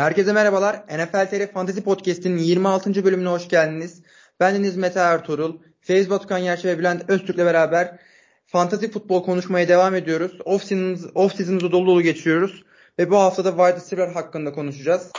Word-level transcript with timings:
Herkese 0.00 0.32
merhabalar. 0.32 0.76
NFL 0.76 1.30
TR 1.30 1.52
Fantasy 1.52 1.80
Podcast'in 1.80 2.38
26. 2.38 3.04
bölümüne 3.04 3.28
hoş 3.28 3.48
geldiniz. 3.48 4.02
Ben 4.40 4.54
Deniz 4.54 4.76
Mete 4.76 4.98
Ertuğrul, 5.00 5.58
Feyz 5.80 6.10
Batukan 6.10 6.38
Yerçe 6.38 6.68
ve 6.68 6.78
Bülent 6.78 7.10
Öztürk'le 7.10 7.38
beraber 7.38 7.98
fantasy 8.46 8.86
futbol 8.86 9.22
konuşmaya 9.22 9.68
devam 9.68 9.94
ediyoruz. 9.94 10.32
Off 10.44 10.64
season'ımızı 10.64 11.10
off 11.14 11.34
season'ımızı 11.34 11.72
dolu 11.72 11.86
dolu 11.86 12.02
geçiriyoruz. 12.02 12.62
Ve 12.98 13.10
bu 13.10 13.16
hafta 13.16 13.44
da 13.44 13.50
wide 13.50 13.76
receiver 13.76 14.08
hakkında 14.14 14.52
konuşacağız. 14.52 15.12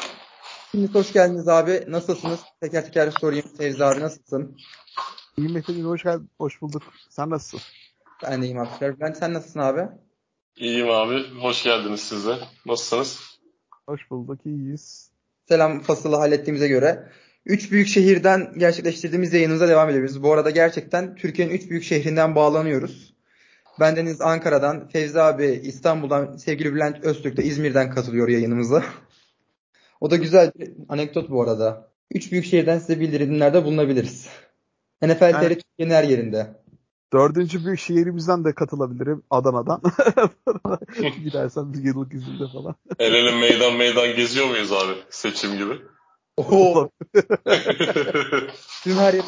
Şimdi 0.71 0.93
hoş 0.93 1.13
geldiniz 1.13 1.47
abi. 1.47 1.83
Nasılsınız? 1.87 2.39
Teker 2.61 2.85
teker 2.85 3.11
sorayım. 3.19 3.45
Feyz 3.57 3.81
abi 3.81 3.99
nasılsın? 3.99 4.57
İyi 5.37 5.49
Mete'cim 5.49 5.85
hoş 5.85 6.03
geldin. 6.03 6.29
Hoş 6.37 6.61
bulduk. 6.61 6.83
Sen 7.09 7.29
nasılsın? 7.29 7.61
Ben 8.23 8.41
de 8.41 8.45
iyiyim 8.45 8.59
abi. 8.59 8.97
Bülent 8.99 9.17
sen 9.17 9.33
nasılsın 9.33 9.59
abi? 9.59 9.81
İyiyim 10.55 10.89
abi. 10.89 11.23
Hoş 11.41 11.63
geldiniz 11.63 12.01
siz 12.01 12.27
de. 12.27 12.37
Nasılsınız? 12.65 13.30
Hoş 13.91 14.11
bulduk. 14.11 14.45
iyiyiz. 14.45 15.09
Selam 15.47 15.79
fasılı 15.79 16.15
hallettiğimize 16.15 16.67
göre. 16.67 17.09
Üç 17.45 17.71
büyük 17.71 17.87
şehirden 17.87 18.53
gerçekleştirdiğimiz 18.57 19.33
yayınımıza 19.33 19.67
devam 19.67 19.89
ediyoruz. 19.89 20.23
Bu 20.23 20.33
arada 20.33 20.49
gerçekten 20.49 21.15
Türkiye'nin 21.15 21.53
üç 21.53 21.69
büyük 21.69 21.83
şehrinden 21.83 22.35
bağlanıyoruz. 22.35 23.13
Ben 23.79 23.95
Deniz 23.95 24.21
Ankara'dan, 24.21 24.87
Fevzi 24.87 25.21
abi 25.21 25.45
İstanbul'dan, 25.45 26.37
sevgili 26.37 26.73
Bülent 26.73 27.03
Öztürk 27.03 27.37
de 27.37 27.43
İzmir'den 27.43 27.91
katılıyor 27.91 28.27
yayınımıza. 28.27 28.83
O 30.01 30.11
da 30.11 30.15
güzel 30.15 30.51
bir 30.59 30.71
anekdot 30.89 31.29
bu 31.29 31.43
arada. 31.43 31.89
Üç 32.11 32.31
büyük 32.31 32.45
şehirden 32.45 32.79
size 32.79 32.99
bildirimlerde 32.99 33.65
bulunabiliriz. 33.65 34.27
NFL 35.01 35.21
yani, 35.21 35.47
Türkiye'nin 35.47 35.93
her 35.93 36.03
yerinde. 36.03 36.47
Dördüncü 37.13 37.65
büyük 37.65 37.79
şehrimizden 37.79 38.45
de 38.45 38.55
katılabilirim 38.55 39.23
Adana'dan. 39.29 39.81
Gidersen 41.23 41.73
bir 41.73 41.83
yıllık 41.83 42.13
izinde 42.13 42.43
falan. 42.53 42.75
El 42.99 43.13
ele 43.13 43.39
meydan 43.39 43.75
meydan 43.75 44.15
geziyor 44.15 44.47
muyuz 44.47 44.71
abi 44.71 44.93
seçim 45.09 45.57
gibi? 45.57 45.73
Oo. 46.37 46.89
Tüm 48.83 48.95
her 48.97 49.13
yere 49.13 49.25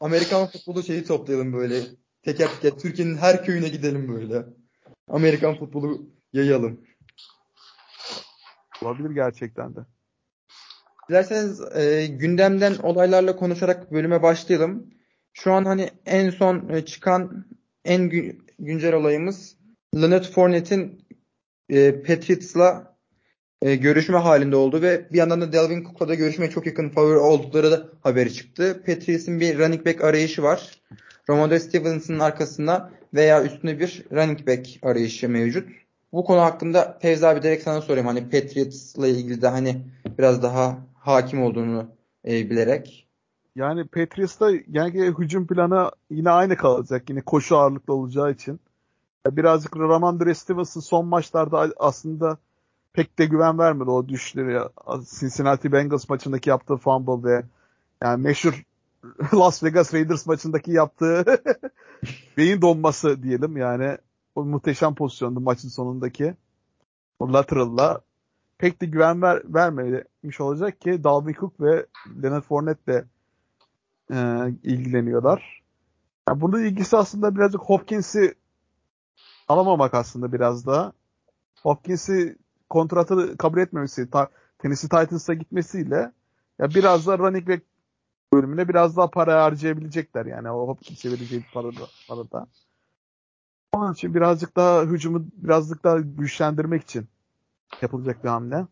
Amerikan 0.00 0.46
futbolu 0.46 0.82
şeyi 0.82 1.04
toplayalım 1.04 1.52
böyle. 1.52 1.80
Teker 2.22 2.48
teker 2.48 2.78
Türkiye'nin 2.78 3.16
her 3.16 3.44
köyüne 3.44 3.68
gidelim 3.68 4.14
böyle. 4.14 4.46
Amerikan 5.08 5.58
futbolu 5.58 6.06
yayalım. 6.32 6.80
Olabilir 8.82 9.10
gerçekten 9.10 9.76
de. 9.76 9.80
Dilerseniz 11.08 11.60
e, 11.76 12.06
gündemden 12.06 12.74
olaylarla 12.82 13.36
konuşarak 13.36 13.92
bölüme 13.92 14.22
başlayalım. 14.22 14.90
Şu 15.32 15.52
an 15.52 15.64
hani 15.64 15.90
en 16.06 16.30
son 16.30 16.68
e, 16.68 16.84
çıkan 16.84 17.44
en 17.84 18.00
gü- 18.00 18.36
güncel 18.58 18.94
olayımız 18.94 19.56
Leonard 19.96 20.24
Fournette'in 20.24 21.04
e, 21.68 22.02
Patriots'la 22.02 22.96
e, 23.62 23.74
görüşme 23.74 24.18
halinde 24.18 24.56
oldu 24.56 24.82
ve 24.82 25.06
bir 25.12 25.18
yandan 25.18 25.40
da 25.40 25.52
Delvin 25.52 25.84
Cook'la 25.84 26.08
da 26.08 26.14
görüşmeye 26.14 26.50
çok 26.50 26.66
yakın 26.66 26.88
favori 26.88 27.18
oldukları 27.18 27.70
da 27.70 27.88
haberi 28.00 28.34
çıktı. 28.34 28.82
Patriots'ın 28.86 29.40
bir 29.40 29.58
running 29.58 29.86
back 29.86 30.04
arayışı 30.04 30.42
var. 30.42 30.82
Ramondre 31.30 31.60
Stevenson'ın 31.60 32.18
arkasında 32.18 32.90
veya 33.14 33.44
üstüne 33.44 33.80
bir 33.80 34.04
running 34.12 34.46
back 34.46 34.68
arayışı 34.82 35.28
mevcut. 35.28 35.68
Bu 36.12 36.24
konu 36.24 36.40
hakkında 36.40 36.98
Fevzi 37.02 37.26
abi 37.26 37.42
direkt 37.42 37.64
sana 37.64 37.80
sorayım. 37.80 38.06
Hani 38.06 38.30
Patriots'la 38.30 39.08
ilgili 39.08 39.42
de 39.42 39.48
hani 39.48 39.76
biraz 40.18 40.42
daha 40.42 40.86
hakim 40.94 41.42
olduğunu 41.42 41.96
e, 42.28 42.50
bilerek. 42.50 43.08
Yani 43.56 43.84
Patriots'ta 43.86 44.50
yani 44.68 45.14
hücum 45.18 45.46
planı 45.46 45.90
yine 46.10 46.30
aynı 46.30 46.56
kalacak. 46.56 47.10
Yine 47.10 47.20
koşu 47.20 47.56
ağırlıklı 47.56 47.94
olacağı 47.94 48.30
için. 48.30 48.60
Birazcık 49.26 49.76
Ramondre 49.76 50.34
Stevenson 50.34 50.80
son 50.80 51.06
maçlarda 51.06 51.72
aslında 51.76 52.38
pek 52.92 53.18
de 53.18 53.26
güven 53.26 53.58
vermedi 53.58 53.90
o 53.90 54.08
düşleri. 54.08 54.60
Cincinnati 55.20 55.72
Bengals 55.72 56.08
maçındaki 56.08 56.50
yaptığı 56.50 56.76
fumble 56.76 57.30
ve 57.30 57.44
yani 58.02 58.22
meşhur 58.22 58.62
Las 59.34 59.64
Vegas 59.64 59.94
Raiders 59.94 60.26
maçındaki 60.26 60.72
yaptığı 60.72 61.24
beyin 62.36 62.62
donması 62.62 63.22
diyelim 63.22 63.56
yani 63.56 63.98
o 64.34 64.44
muhteşem 64.44 64.94
pozisyondu 64.94 65.40
maçın 65.40 65.68
sonundaki 65.68 66.34
o 67.18 67.32
lateral'la 67.32 68.00
pek 68.58 68.80
de 68.80 68.86
güven 68.86 69.22
ver, 69.22 69.42
vermemiş 69.44 70.40
olacak 70.40 70.80
ki 70.80 71.04
Dalvin 71.04 71.32
Cook 71.32 71.60
ve 71.60 71.86
Leonard 72.22 72.42
Fournette 72.42 72.92
de 72.92 73.04
e, 74.12 74.48
ilgileniyorlar. 74.62 75.62
Yani 76.28 76.40
bunun 76.40 76.64
ilgisi 76.64 76.96
aslında 76.96 77.34
birazcık 77.36 77.60
Hopkins'i 77.60 78.34
alamamak 79.48 79.94
aslında 79.94 80.32
biraz 80.32 80.66
da. 80.66 80.92
Hopkins'i 81.62 82.36
kontratı 82.70 83.36
kabul 83.36 83.58
etmemesi, 83.58 84.10
ta, 84.10 84.28
Tennessee 84.58 84.88
Titans'a 84.88 85.34
gitmesiyle 85.34 86.12
ya 86.58 86.70
biraz 86.74 87.06
da 87.06 87.18
running 87.18 87.48
back 87.48 87.62
bölümüne 88.32 88.68
biraz 88.68 88.96
daha 88.96 89.10
para 89.10 89.44
harcayabilecekler 89.44 90.26
yani 90.26 90.50
o 90.50 90.68
Hopkins'e 90.68 91.12
vereceği 91.12 91.44
parada, 91.54 91.86
parada. 92.08 92.46
Onun 93.72 93.92
için 93.92 94.14
birazcık 94.14 94.56
daha 94.56 94.82
hücumu 94.82 95.26
birazcık 95.36 95.84
daha 95.84 96.00
güçlendirmek 96.00 96.82
için 96.82 97.08
yapılacak 97.82 98.24
bir 98.24 98.28
hamle. 98.28 98.66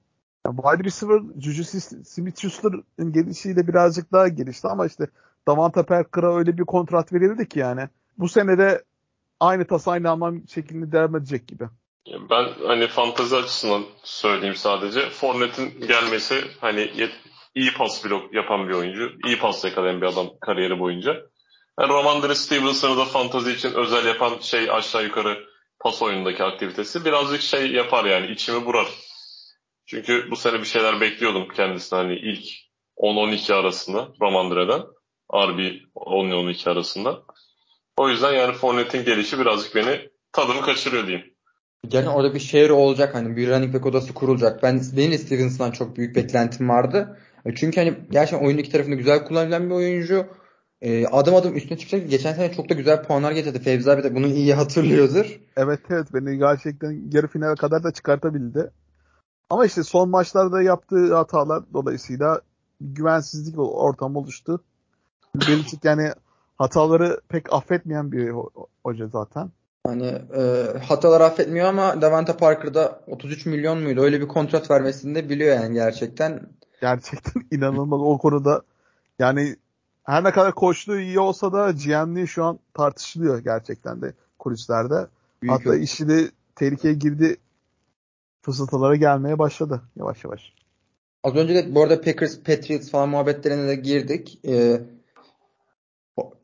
Yani 0.47 0.57
wide 0.57 0.85
receiver 0.85 1.21
Juju 1.41 1.63
Smith-Schuster'ın 2.05 3.13
gelişiyle 3.13 3.69
birazcık 3.69 4.13
daha 4.13 4.29
gelişti 4.29 4.69
ama 4.69 4.87
işte 4.87 5.07
Davante 5.49 5.87
Parker'a 5.87 6.37
öyle 6.37 6.59
bir 6.59 6.65
kontrat 6.65 7.13
verildi 7.13 7.49
ki 7.49 7.59
yani. 7.59 7.89
Bu 8.19 8.29
sene 8.29 8.59
de 8.59 8.85
aynı 9.41 9.67
tas 9.67 9.89
aynı 9.89 10.11
anlam 10.11 10.49
şeklinde 10.49 10.93
devam 10.93 11.17
edecek 11.17 11.49
gibi. 11.49 11.65
Ben 12.31 12.49
hani 12.67 12.87
fantazi 12.87 13.37
açısından 13.37 13.85
söyleyeyim 14.03 14.57
sadece. 14.57 15.11
Fournette'in 15.11 15.87
gelmesi 15.87 16.45
hani 16.61 16.91
iyi 17.55 17.73
pas 17.73 18.05
blok 18.05 18.35
yapan 18.35 18.69
bir 18.69 18.75
oyuncu. 18.75 19.13
iyi 19.27 19.39
pas 19.39 19.65
yakalayan 19.65 20.01
bir 20.01 20.07
adam 20.07 20.27
kariyeri 20.41 20.79
boyunca. 20.79 21.17
Yani 21.81 21.93
Romandre 21.93 22.35
Stevenson'ı 22.35 22.97
da 22.97 23.05
fantazi 23.05 23.53
için 23.53 23.75
özel 23.75 24.07
yapan 24.07 24.39
şey 24.41 24.71
aşağı 24.71 25.05
yukarı 25.05 25.45
pas 25.81 26.03
oyunundaki 26.03 26.45
aktivitesi. 26.45 27.05
Birazcık 27.05 27.41
şey 27.41 27.73
yapar 27.73 28.05
yani 28.05 28.27
içimi 28.27 28.67
burar. 28.67 28.87
Çünkü 29.87 30.31
bu 30.31 30.37
sene 30.37 30.61
bir 30.61 30.65
şeyler 30.65 31.01
bekliyordum 31.01 31.49
kendisine 31.49 31.99
hani 31.99 32.15
ilk 32.15 32.45
10-12 32.97 33.55
arasında 33.55 34.09
Romandre'den. 34.21 34.83
RB 35.33 35.59
10-12 35.95 36.71
arasında. 36.71 37.23
O 37.97 38.09
yüzden 38.09 38.33
yani 38.33 38.53
Fournette'in 38.53 39.05
gelişi 39.05 39.39
birazcık 39.39 39.75
beni 39.75 40.11
tadımı 40.33 40.63
kaçırıyor 40.63 41.07
diyeyim. 41.07 41.27
Yani 41.93 42.09
orada 42.09 42.35
bir 42.35 42.41
şehir 42.41 42.71
olacak 42.71 43.15
hani 43.15 43.37
bir 43.37 43.49
running 43.49 43.75
back 43.75 43.87
odası 43.87 44.15
kurulacak. 44.15 44.63
Ben 44.63 44.81
benim 44.97 45.19
Stevenson'dan 45.19 45.71
çok 45.71 45.97
büyük 45.97 46.17
beklentim 46.17 46.69
vardı. 46.69 47.19
E, 47.47 47.55
çünkü 47.55 47.81
hani 47.81 47.95
gerçekten 48.11 48.47
oyunun 48.47 48.61
iki 48.61 48.73
tarafında 48.73 48.95
güzel 48.95 49.25
kullanılan 49.25 49.71
bir 49.71 49.75
oyuncu. 49.75 50.27
E, 50.81 51.07
adım 51.07 51.35
adım 51.35 51.57
üstüne 51.57 51.79
çıkacak. 51.79 52.11
Geçen 52.11 52.33
sene 52.33 52.53
çok 52.53 52.69
da 52.69 52.75
güzel 52.75 53.03
puanlar 53.03 53.33
getirdi. 53.33 53.59
Fevzi 53.59 53.91
abi 53.91 54.03
de 54.03 54.15
bunu 54.15 54.27
iyi 54.27 54.55
hatırlıyordur. 54.55 55.41
Evet 55.57 55.81
evet 55.91 56.07
beni 56.15 56.39
gerçekten 56.39 57.11
yarı 57.13 57.29
finale 57.29 57.55
kadar 57.55 57.85
da 57.85 57.93
çıkartabildi. 57.93 58.71
Ama 59.51 59.67
işte 59.67 59.83
son 59.83 60.11
maçlarda 60.11 60.63
yaptığı 60.63 61.15
hatalar 61.15 61.63
dolayısıyla 61.73 62.41
güvensizlik 62.81 63.59
ortamı 63.59 64.19
oluştu. 64.19 64.65
Belichick 65.35 65.85
yani 65.85 66.13
hataları 66.59 67.21
pek 67.29 67.53
affetmeyen 67.53 68.13
bir 68.13 68.33
hoca 68.85 69.07
zaten. 69.07 69.51
Hani 69.87 70.07
e, 70.37 70.67
hatalar 70.89 71.21
affetmiyor 71.21 71.67
ama 71.67 72.03
Davante 72.03 72.37
Parker'da 72.37 73.01
33 73.07 73.47
milyon 73.47 73.83
muydu? 73.83 74.01
Öyle 74.01 74.21
bir 74.21 74.29
kontrat 74.29 74.71
vermesini 74.71 75.15
de 75.15 75.29
biliyor 75.29 75.57
yani 75.57 75.75
gerçekten. 75.75 76.41
Gerçekten 76.81 77.43
inanılmaz 77.51 78.01
o 78.01 78.19
konuda. 78.19 78.63
Yani 79.19 79.57
her 80.05 80.25
ne 80.25 80.31
kadar 80.31 80.55
koçluğu 80.55 81.01
iyi 81.01 81.21
olsa 81.21 81.53
da 81.53 81.71
GM'liği 81.71 82.29
şu 82.29 82.45
an 82.45 82.59
tartışılıyor 82.75 83.39
gerçekten 83.39 84.03
de 84.03 84.13
kulislerde. 84.39 85.07
Büyük 85.43 85.55
Hatta 85.55 85.75
yok. 85.75 85.85
işi 85.85 86.09
de 86.09 86.31
tehlikeye 86.57 86.95
girdi 86.95 87.37
fısıltılara 88.43 88.97
gelmeye 88.97 89.39
başladı 89.39 89.83
yavaş 89.97 90.25
yavaş. 90.25 90.53
Az 91.23 91.37
önce 91.37 91.55
de 91.55 91.75
bu 91.75 91.83
arada 91.83 92.01
Packers, 92.01 92.39
Patriots 92.39 92.91
falan 92.91 93.09
muhabbetlerine 93.09 93.69
de 93.69 93.75
girdik. 93.75 94.39
Ee, 94.47 94.81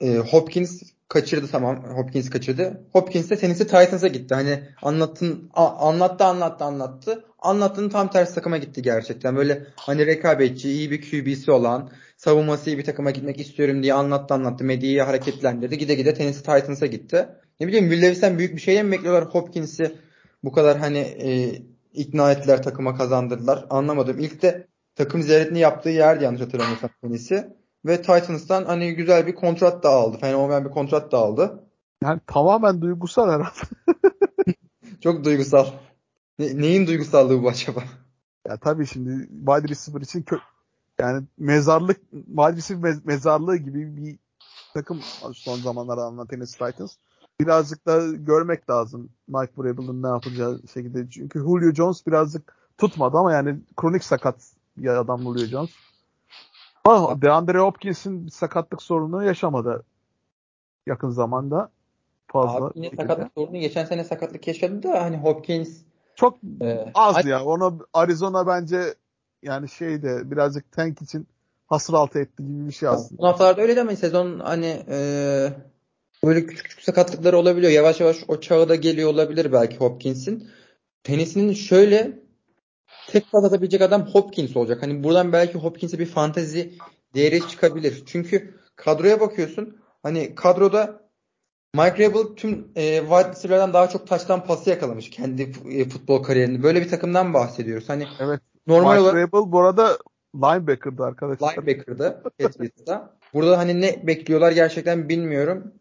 e, 0.01 0.17
Hopkins 0.17 0.83
kaçırdı 1.09 1.49
tamam. 1.53 1.85
Hopkins 1.85 2.31
kaçırdı. 2.31 2.81
Hopkins 2.93 3.31
de 3.31 3.37
Tennessee 3.37 3.67
Titans'a 3.67 4.09
gitti. 4.09 4.35
Hani 4.35 4.61
anlattın 4.83 5.51
a, 5.55 5.67
anlattı 5.89 6.25
anlattı 6.25 6.65
anlattı. 6.65 7.25
Anlattığın 7.39 7.89
tam 7.89 8.11
tersi 8.11 8.35
takıma 8.35 8.59
gitti 8.59 8.83
gerçekten. 8.83 9.37
Böyle 9.37 9.67
hani 9.77 10.07
rekabetçi, 10.07 10.71
iyi 10.71 10.91
bir 10.91 11.11
QB'si 11.11 11.51
olan, 11.51 11.91
savunması 12.17 12.71
iyi 12.71 12.79
bir 12.79 12.85
takıma 12.85 13.11
gitmek 13.11 13.41
istiyorum 13.41 13.83
diye 13.83 13.95
anlattı 13.95 14.35
anlattı. 14.35 14.65
Medyayı 14.65 15.03
hareketlendirdi. 15.03 15.79
Gide 15.79 15.95
gide 15.95 16.15
Tennessee 16.15 16.61
Titans'a 16.61 16.87
gitti. 16.87 17.29
Ne 17.61 17.67
bileyim 17.67 17.91
Will 17.91 18.03
Levis'ten 18.03 18.39
büyük 18.39 18.57
bir 18.57 18.61
şey 18.61 18.83
mi 18.83 18.93
bekliyorlar 18.93 19.25
Hopkins'i 19.25 19.97
bu 20.45 20.53
kadar 20.53 20.79
hani 20.79 20.99
e, 20.99 21.53
ikna 21.93 22.33
ettiler 22.33 22.63
takıma 22.63 22.97
kazandırdılar. 22.97 23.67
Anlamadım. 23.71 24.19
İlk 24.19 24.43
de 24.43 24.67
takım 24.95 25.23
ziyaretini 25.23 25.59
yaptığı 25.59 25.91
yerdi 25.91 26.25
yanlış 26.25 26.43
hatırlamıyorsam 26.43 26.91
Tennessee. 27.03 27.57
Ve 27.87 28.03
Titans'tan 28.03 28.65
hani 28.65 28.95
güzel 28.95 29.27
bir 29.27 29.35
kontrat 29.35 29.83
da 29.83 29.91
aldı. 29.91 30.19
Fena 30.21 30.37
olmayan 30.37 30.65
bir 30.65 30.71
kontrat 30.71 31.13
da 31.13 31.19
aldı. 31.19 31.65
Yani 32.03 32.21
tamamen 32.27 32.81
duygusal 32.81 33.31
herhalde. 33.31 33.61
Çok 35.01 35.25
duygusal. 35.25 35.67
Ne, 36.39 36.59
neyin 36.59 36.87
duygusallığı 36.87 37.43
bu 37.43 37.49
acaba? 37.49 37.85
Ya 38.49 38.57
tabii 38.57 38.87
şimdi 38.87 39.29
wide 39.29 39.69
receiver 39.69 40.01
için 40.01 40.23
kö 40.23 40.37
yani 41.01 41.25
mezarlık 41.39 42.01
wide 42.11 42.57
receiver 42.57 42.91
mez- 42.91 43.07
mezarlığı 43.07 43.57
gibi 43.57 43.97
bir 43.97 44.19
takım 44.75 45.01
son 45.35 45.57
zamanlarda 45.57 46.03
alınan 46.03 46.27
Tennessee 46.27 46.71
Titans. 46.71 46.97
Birazcık 47.41 47.87
da 47.87 48.13
görmek 48.13 48.71
lazım 48.71 49.09
Mike 49.29 49.53
Vrabel'ın 49.59 50.03
ne 50.03 50.09
yapacağı 50.09 50.61
şekilde. 50.75 51.11
Çünkü 51.11 51.39
Julio 51.39 51.73
Jones 51.73 52.07
birazcık 52.07 52.57
tutmadı 52.79 53.17
ama 53.17 53.33
yani 53.33 53.61
kronik 53.77 54.05
sakat 54.05 54.37
bir 54.77 54.89
adam 54.89 55.23
Julio 55.23 55.47
Jones. 55.47 55.71
Ama 56.87 57.23
DeAndre 57.23 57.59
Hopkins'in 57.59 58.29
sakatlık 58.29 58.83
sorunu 58.83 59.25
yaşamadı 59.25 59.85
yakın 60.87 61.11
zamanda. 61.11 61.71
Fazla. 62.27 62.67
Abi 62.67 62.73
yine 62.75 62.91
sakatlık 62.97 63.33
sorunu 63.35 63.59
geçen 63.59 63.85
sene 63.85 64.05
sakatlık 64.05 64.47
yaşadı 64.47 64.83
da 64.83 65.03
hani 65.03 65.17
Hopkins 65.17 65.83
Çok 66.15 66.39
e, 66.63 66.91
az 66.95 67.27
ya. 67.27 67.45
Onu 67.45 67.79
Arizona 67.93 68.47
bence 68.47 68.95
yani 69.43 69.69
şeyde 69.69 70.31
birazcık 70.31 70.73
tank 70.73 71.03
için 71.03 71.27
hasır 71.67 71.95
altı 71.95 72.19
etti 72.19 72.47
gibi 72.47 72.67
bir 72.67 72.73
şey 72.73 72.89
aslında. 72.89 73.23
Bu 73.23 73.27
haftalarda 73.27 73.63
öyle 73.63 73.77
de 73.77 73.81
ama 73.81 73.97
sezon 73.97 74.39
hani 74.39 74.83
e, 74.89 74.99
böyle 76.25 76.47
küçük 76.47 76.65
küçük 76.65 76.83
sakatlıkları 76.83 77.39
olabiliyor. 77.39 77.73
Yavaş 77.73 78.01
yavaş 78.01 78.25
o 78.29 78.41
çağı 78.41 78.69
da 78.69 78.75
geliyor 78.75 79.11
olabilir 79.11 79.53
belki 79.53 79.77
Hopkins'in. 79.77 80.51
Tenisinin 81.05 81.53
şöyle 81.53 82.26
tek 83.09 83.33
pas 83.33 83.45
atabilecek 83.45 83.83
adam 83.83 84.07
Hopkins 84.07 84.57
olacak. 84.57 84.83
Hani 84.83 85.05
buradan 85.05 85.33
belki 85.33 85.59
Hopkins'e 85.59 85.99
bir 85.99 86.07
fantezi 86.07 86.73
değeri 87.15 87.49
çıkabilir. 87.49 88.03
Çünkü 88.07 88.61
kadroya 88.77 89.21
bakıyorsun. 89.21 89.77
Hani 90.03 90.35
kadroda 90.35 91.07
Mike 91.75 92.09
Rabel 92.09 92.35
tüm 92.37 92.69
e, 92.77 92.99
wide 93.01 93.29
receiver'lardan 93.29 93.73
daha 93.73 93.89
çok 93.89 94.07
taştan 94.07 94.45
pası 94.45 94.71
yakalamış 94.71 95.11
kendi 95.11 95.53
e, 95.71 95.89
futbol 95.89 96.23
kariyerinde. 96.23 96.63
Böyle 96.63 96.81
bir 96.81 96.89
takımdan 96.89 97.35
bahsediyoruz. 97.35 97.89
Hani 97.89 98.07
Evet. 98.21 98.41
normal 98.67 98.91
Mike 98.91 99.01
olarak 99.01 99.15
Vrabel 99.15 99.53
bu 99.53 99.61
arada 99.61 99.99
linebacker'dı 100.35 101.05
arkadaşlar. 101.05 101.53
Linebacker'da 101.53 102.23
Patriots'ta. 102.23 103.17
Burada 103.35 103.59
hani 103.59 103.81
ne 103.81 104.07
bekliyorlar 104.07 104.53
gerçekten 104.53 105.09
bilmiyorum. 105.09 105.73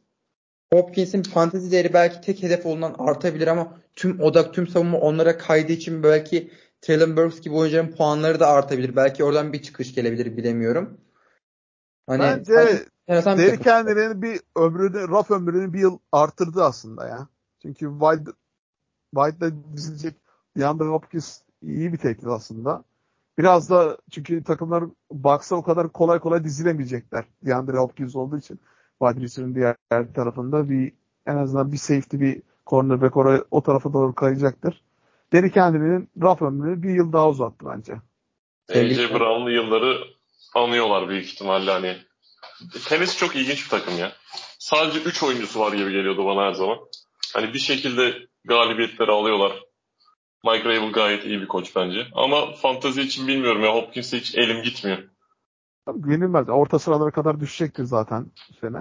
Hopkins'in 0.73 1.23
fantezi 1.23 1.71
değeri 1.71 1.93
belki 1.93 2.21
tek 2.21 2.43
hedef 2.43 2.65
olduğundan 2.65 2.95
artabilir 2.97 3.47
ama 3.47 3.77
tüm 3.95 4.21
odak, 4.21 4.53
tüm 4.53 4.67
savunma 4.67 4.97
onlara 4.97 5.37
kaydığı 5.37 5.71
için 5.71 6.03
belki 6.03 6.51
Traylon 6.85 7.17
Burks 7.17 7.41
gibi 7.41 7.55
oyuncuların 7.55 7.91
puanları 7.91 8.39
da 8.39 8.47
artabilir. 8.47 8.95
Belki 8.95 9.23
oradan 9.23 9.53
bir 9.53 9.61
çıkış 9.61 9.95
gelebilir 9.95 10.37
bilemiyorum. 10.37 10.97
Hani 12.07 12.21
Bence 12.21 12.53
bir 12.53 13.17
Derrick 13.37 13.63
takım. 13.63 13.71
Henry'nin 13.71 14.21
bir 14.21 14.41
ömrünü, 14.55 15.09
raf 15.09 15.31
ömrünü 15.31 15.73
bir 15.73 15.79
yıl 15.79 15.97
artırdı 16.11 16.63
aslında 16.63 17.07
ya. 17.07 17.27
Çünkü 17.61 17.91
White, 17.99 18.31
White'la 19.15 19.51
dizilecek 19.73 20.15
DeAndre 20.57 20.85
Hopkins 20.85 21.41
iyi 21.61 21.93
bir 21.93 21.97
teklif 21.97 22.29
aslında. 22.29 22.83
Biraz 23.37 23.69
da 23.69 23.97
çünkü 24.11 24.43
takımlar 24.43 24.83
baksa 25.11 25.55
o 25.55 25.63
kadar 25.63 25.89
kolay 25.91 26.19
kolay 26.19 26.43
dizilemeyecekler. 26.43 27.25
DeAndre 27.45 27.77
Hopkins 27.77 28.15
olduğu 28.15 28.37
için 28.37 28.59
wide 29.01 29.21
receiver'ın 29.21 29.55
diğer 29.55 29.75
tarafında 30.13 30.69
bir 30.69 30.93
en 31.25 31.35
azından 31.35 31.71
bir 31.71 31.77
safety 31.77 32.19
bir 32.19 32.41
cornerback 32.67 33.17
oraya, 33.17 33.43
o 33.51 33.63
tarafa 33.63 33.93
doğru 33.93 34.15
kayacaktır. 34.15 34.83
Derrick 35.33 35.61
Henry'nin 35.61 36.09
raf 36.21 36.41
ömrünü 36.41 36.83
bir 36.83 36.89
yıl 36.89 37.13
daha 37.13 37.29
uzattı 37.29 37.65
bence. 37.65 37.93
AJ 38.69 38.97
Brown'lu 39.13 39.51
yılları 39.51 39.97
anıyorlar 40.55 41.09
büyük 41.09 41.25
ihtimalle 41.25 41.71
hani. 41.71 41.97
Tenis 42.85 43.17
çok 43.17 43.35
ilginç 43.35 43.65
bir 43.65 43.69
takım 43.69 43.97
ya. 43.97 44.11
Sadece 44.59 44.99
3 44.99 45.23
oyuncusu 45.23 45.59
var 45.59 45.73
gibi 45.73 45.91
geliyordu 45.91 46.25
bana 46.25 46.41
her 46.45 46.53
zaman. 46.53 46.77
Hani 47.33 47.53
bir 47.53 47.59
şekilde 47.59 48.13
galibiyetleri 48.45 49.11
alıyorlar. 49.11 49.63
Mike 50.45 50.69
Rabel 50.69 50.91
gayet 50.91 51.25
iyi 51.25 51.41
bir 51.41 51.47
koç 51.47 51.75
bence. 51.75 52.07
Ama 52.13 52.51
fantazi 52.53 53.01
için 53.01 53.27
bilmiyorum 53.27 53.63
ya 53.63 53.73
Hopkins'e 53.75 54.17
hiç 54.17 54.35
elim 54.35 54.61
gitmiyor. 54.63 54.97
Tabii 55.85 56.01
Güvenilmez. 56.01 56.49
Orta 56.49 56.79
sıralara 56.79 57.11
kadar 57.11 57.39
düşecektir 57.39 57.83
zaten 57.83 58.31
bu 58.49 58.53
sene. 58.53 58.77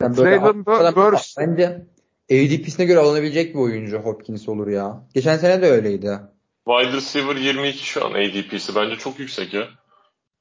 Yani 0.00 0.16
böyle 0.16 0.38
Traylon 0.38 0.64
adam- 0.66 0.96
Burks 0.96 1.34
bence 1.38 1.86
ADP'sine 2.30 2.86
göre 2.86 2.98
alınabilecek 2.98 3.54
bir 3.54 3.60
oyuncu 3.60 3.98
Hopkins 3.98 4.48
olur 4.48 4.66
ya. 4.68 5.02
Geçen 5.14 5.36
sene 5.36 5.62
de 5.62 5.70
öyleydi. 5.70 6.18
Wide 6.64 6.92
receiver 6.96 7.36
22 7.36 7.86
şu 7.86 8.06
an 8.06 8.10
ADP'si. 8.10 8.74
Bence 8.74 8.96
çok 8.96 9.18
yüksek 9.18 9.54
ya. 9.54 9.68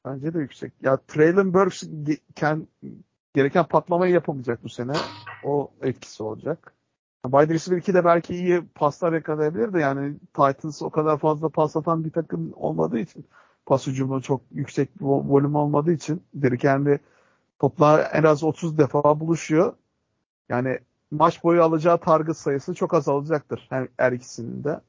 Bence 0.05 0.33
de 0.33 0.39
yüksek. 0.39 0.73
Ya 0.81 0.97
Traylon 1.07 1.53
Burks 1.53 1.83
ge- 1.83 2.19
ken- 2.35 2.65
gereken 3.33 3.63
patlamayı 3.65 4.13
yapamayacak 4.13 4.63
bu 4.63 4.69
sene. 4.69 4.93
O 5.43 5.71
etkisi 5.81 6.23
olacak. 6.23 6.73
Wide 7.25 7.53
receiver 7.53 7.77
2 7.77 7.93
de 7.93 8.05
belki 8.05 8.33
iyi 8.35 8.61
paslar 8.75 9.13
yakalayabilir 9.13 9.73
de 9.73 9.79
yani 9.79 10.13
Titans 10.33 10.81
o 10.81 10.89
kadar 10.89 11.17
fazla 11.17 11.49
pas 11.49 11.75
atan 11.75 12.05
bir 12.05 12.11
takım 12.11 12.53
olmadığı 12.55 12.99
için 12.99 13.25
pas 13.65 13.87
hücumu 13.87 14.21
çok 14.21 14.41
yüksek 14.51 14.99
bir 14.99 15.05
vo- 15.05 15.29
volüm 15.29 15.55
olmadığı 15.55 15.91
için 15.93 16.23
Derrick 16.33 16.67
Henry 16.69 16.99
topla 17.59 18.01
en 18.01 18.23
az 18.23 18.43
30 18.43 18.77
defa 18.77 19.19
buluşuyor. 19.19 19.73
Yani 20.49 20.79
maç 21.11 21.43
boyu 21.43 21.63
alacağı 21.63 21.97
target 21.97 22.37
sayısı 22.37 22.73
çok 22.73 22.93
azalacaktır 22.93 23.67
her, 23.69 23.87
her 23.97 24.11
ikisinin 24.11 24.63
de. 24.63 24.79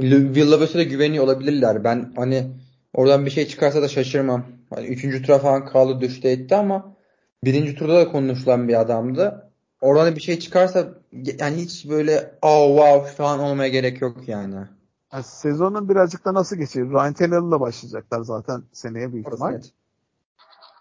Villavers'e 0.00 0.78
de 0.78 0.84
güveniyor 0.84 1.24
olabilirler. 1.24 1.84
Ben 1.84 2.12
hani 2.16 2.50
oradan 2.94 3.26
bir 3.26 3.30
şey 3.30 3.48
çıkarsa 3.48 3.82
da 3.82 3.88
şaşırmam. 3.88 4.44
Hani 4.74 4.86
üçüncü 4.86 5.22
tura 5.22 5.38
falan 5.38 5.66
kaldı 5.66 6.00
düştü 6.00 6.28
etti 6.28 6.56
ama 6.56 6.94
birinci 7.44 7.74
turda 7.74 7.96
da 7.96 8.12
konuşulan 8.12 8.68
bir 8.68 8.80
adamdı. 8.80 9.50
Oradan 9.80 10.12
da 10.12 10.16
bir 10.16 10.20
şey 10.20 10.38
çıkarsa 10.38 10.88
yani 11.12 11.56
hiç 11.56 11.88
böyle 11.88 12.38
oh 12.42 12.68
wow 12.68 13.12
falan 13.12 13.40
olmaya 13.40 13.68
gerek 13.68 14.00
yok 14.00 14.28
yani. 14.28 14.54
Yani 15.12 15.24
sezonun 15.24 15.88
birazcık 15.88 16.24
da 16.24 16.34
nasıl 16.34 16.56
geçecek? 16.56 16.84
Ryan 16.84 17.12
Tannehill'la 17.12 17.60
başlayacaklar 17.60 18.22
zaten 18.22 18.62
seneye 18.72 19.12
büyük 19.12 19.26
ihtimal. 19.26 19.50
net. 19.50 19.72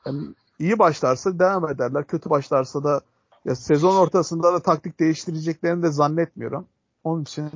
Yani 0.06 0.21
iyi 0.59 0.79
başlarsa 0.79 1.39
devam 1.39 1.69
ederler. 1.69 2.07
Kötü 2.07 2.29
başlarsa 2.29 2.83
da 2.83 3.01
ya 3.45 3.56
sezon 3.56 3.95
ortasında 3.95 4.54
da 4.54 4.60
taktik 4.60 5.00
değiştireceklerini 5.00 5.84
de 5.84 5.92
zannetmiyorum. 5.92 6.68
Onun 7.04 7.22
için 7.22 7.50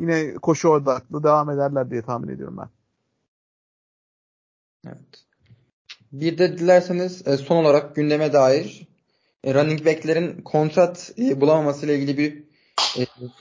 yine 0.00 0.34
koşu 0.34 0.68
odaklı 0.68 1.22
devam 1.22 1.50
ederler 1.50 1.90
diye 1.90 2.02
tahmin 2.02 2.28
ediyorum 2.28 2.56
ben. 2.58 2.68
Evet. 4.86 5.24
Bir 6.12 6.38
de 6.38 6.58
dilerseniz 6.58 7.28
e, 7.28 7.36
son 7.36 7.56
olarak 7.56 7.96
gündeme 7.96 8.32
dair 8.32 8.88
e, 9.44 9.54
running 9.54 9.86
back'lerin 9.86 10.42
kontrat 10.42 11.12
e, 11.18 11.40
bulamaması 11.40 11.86
ile 11.86 11.98
ilgili 11.98 12.18
bir 12.18 12.44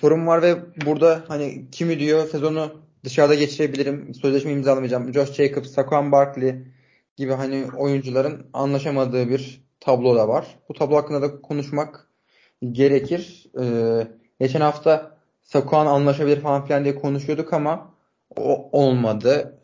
sorun 0.01 0.27
var 0.27 0.41
ve 0.41 0.57
burada 0.85 1.23
hani 1.27 1.71
kimi 1.71 1.99
diyor 1.99 2.27
sezonu 2.29 2.81
dışarıda 3.03 3.35
geçirebilirim, 3.35 4.15
sözleşme 4.15 4.51
imzalamayacağım. 4.51 5.13
Josh 5.13 5.33
Jacobs, 5.33 5.71
Saquon 5.71 6.11
Barkley 6.11 6.55
gibi 7.17 7.33
hani 7.33 7.67
oyuncuların 7.77 8.47
anlaşamadığı 8.53 9.29
bir 9.29 9.61
tablo 9.81 10.15
da 10.15 10.27
var. 10.27 10.59
Bu 10.69 10.73
tablo 10.73 10.95
hakkında 10.95 11.21
da 11.21 11.41
konuşmak 11.41 12.07
gerekir. 12.71 13.45
E, 13.61 13.65
geçen 14.39 14.61
hafta 14.61 15.17
Saquon 15.41 15.85
anlaşabilir 15.85 16.41
falan 16.41 16.65
filan 16.65 16.83
diye 16.83 16.95
konuşuyorduk 16.95 17.53
ama 17.53 17.95
o 18.35 18.69
olmadı. 18.71 19.59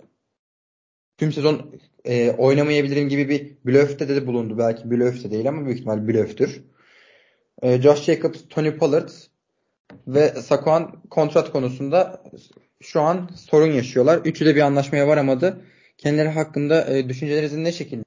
Tüm 1.17 1.31
sezon 1.31 1.75
e, 2.05 2.31
oynamayabilirim 2.31 3.09
gibi 3.09 3.29
bir 3.29 3.57
blöfte 3.65 4.09
de 4.09 4.27
bulundu. 4.27 4.57
Belki 4.57 4.91
blöf 4.91 5.23
de 5.23 5.31
değil 5.31 5.49
ama 5.49 5.65
büyük 5.65 5.77
ihtimal 5.77 6.07
blöftür. 6.07 6.63
E, 7.61 7.81
Josh 7.81 8.03
Jacobs, 8.03 8.39
Tony 8.49 8.77
Pollard 8.77 9.09
ve 10.07 10.29
Saquon 10.29 11.03
kontrat 11.09 11.51
konusunda 11.51 12.23
şu 12.81 13.01
an 13.01 13.29
sorun 13.35 13.71
yaşıyorlar. 13.71 14.17
Üçü 14.17 14.45
de 14.45 14.55
bir 14.55 14.61
anlaşmaya 14.61 15.07
varamadı. 15.07 15.61
Kendileri 15.97 16.29
hakkında 16.29 16.85
e, 16.85 17.09
düşünceleriniz 17.09 17.53
ne 17.53 17.71
şekilde? 17.71 18.03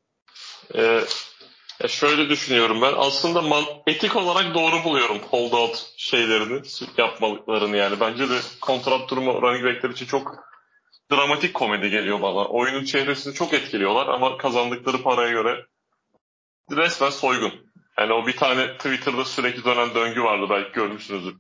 Ee, 0.75 1.01
ya 1.83 1.89
şöyle 1.89 2.29
düşünüyorum 2.29 2.83
ben. 2.83 2.93
Aslında 2.97 3.43
man- 3.43 3.65
etik 3.87 4.17
olarak 4.17 4.55
doğru 4.55 4.85
buluyorum 4.85 5.19
holdout 5.19 5.87
şeylerini, 5.97 6.63
yapmalıklarını 6.99 7.77
yani. 7.77 8.01
Bence 8.01 8.31
de 8.31 8.39
kontrat 8.61 9.11
durumu 9.11 9.43
running 9.43 9.65
backler 9.65 9.91
için 9.91 10.07
çok 10.07 10.51
dramatik 11.13 11.55
komedi 11.55 11.91
geliyor 11.91 12.23
bana. 12.23 12.45
Oyunun 12.45 12.85
çehresini 12.85 13.35
çok 13.35 13.55
etkiliyorlar 13.55 14.07
ama 14.09 14.37
kazandıkları 14.37 15.03
paraya 15.03 15.31
göre 15.31 15.67
resmen 16.71 17.11
soygun. 17.11 17.53
Yani 17.99 18.13
o 18.13 18.27
bir 18.27 18.37
tane 18.37 18.77
Twitter'da 18.77 19.25
sürekli 19.25 19.65
dönen 19.65 19.95
döngü 19.95 20.23
vardı 20.23 20.47
belki 20.51 20.73
görmüşsünüzdür. 20.73 21.35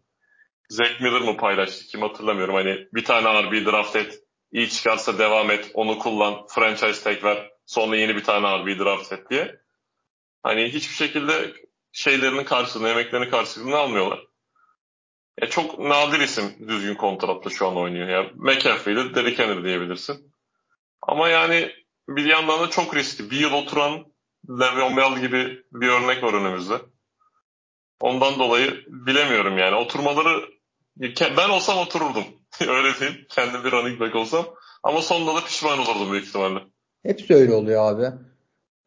Zack 0.69 1.01
Miller 1.01 1.21
mı 1.21 1.37
paylaştı 1.37 1.85
kim 1.87 2.03
hatırlamıyorum. 2.03 2.55
Hani 2.55 2.87
bir 2.95 3.05
tane 3.05 3.43
RB 3.43 3.67
draft 3.67 3.97
et, 3.97 4.23
iyi 4.53 4.71
çıkarsa 4.71 5.19
devam 5.19 5.51
et, 5.51 5.71
onu 5.75 5.99
kullan, 5.99 6.47
franchise 6.49 7.05
tag 7.05 7.25
ver, 7.25 7.51
sonra 7.67 7.97
yeni 7.97 8.17
bir 8.17 8.25
tane 8.25 8.59
RB 8.59 8.79
draft 8.79 9.13
et 9.13 9.31
diye. 9.31 9.60
Hani 10.43 10.65
hiçbir 10.65 10.95
şekilde 10.95 11.53
şeylerinin 11.93 12.45
karşılığını, 12.45 12.89
emeklerinin 12.89 13.31
karşılığını 13.31 13.77
almıyorlar. 13.77 14.27
Ya 15.41 15.49
çok 15.51 15.79
nadir 15.79 16.21
isim 16.21 16.69
düzgün 16.69 16.95
kontratla 16.95 17.51
şu 17.51 17.69
an 17.69 17.77
oynuyor. 17.77 18.09
Yani 18.09 18.31
McAfee'de 18.35 19.15
Derrick 19.15 19.43
Henry 19.43 19.65
diyebilirsin. 19.65 20.33
Ama 21.03 21.29
yani 21.29 21.71
bir 22.09 22.25
yandan 22.25 22.61
da 22.61 22.71
çok 22.71 22.97
riskli. 22.97 23.31
Bir 23.31 23.41
yıl 23.41 23.53
oturan 23.53 24.05
Le'Veon 24.49 24.97
Bell 24.97 25.21
gibi 25.21 25.63
bir 25.73 25.89
örnek 25.89 26.23
var 26.23 26.35
önümüzde. 26.35 26.75
Ondan 28.01 28.39
dolayı 28.39 28.85
bilemiyorum 28.89 29.59
yani. 29.59 29.77
Oturmaları 29.77 30.49
Ben 31.37 31.49
olsam 31.49 31.79
otururdum. 31.79 32.25
öyle 32.61 33.01
değil. 33.01 33.27
Kendim 33.29 33.65
bir 33.65 33.73
running 33.73 34.01
back 34.01 34.15
olsam. 34.15 34.47
Ama 34.83 35.03
sonunda 35.03 35.35
da 35.35 35.45
pişman 35.45 35.79
olurdum 35.79 36.13
büyük 36.13 36.27
ihtimalle. 36.27 36.61
Hepsi 37.03 37.35
öyle 37.35 37.53
oluyor 37.53 37.93
abi. 37.93 38.17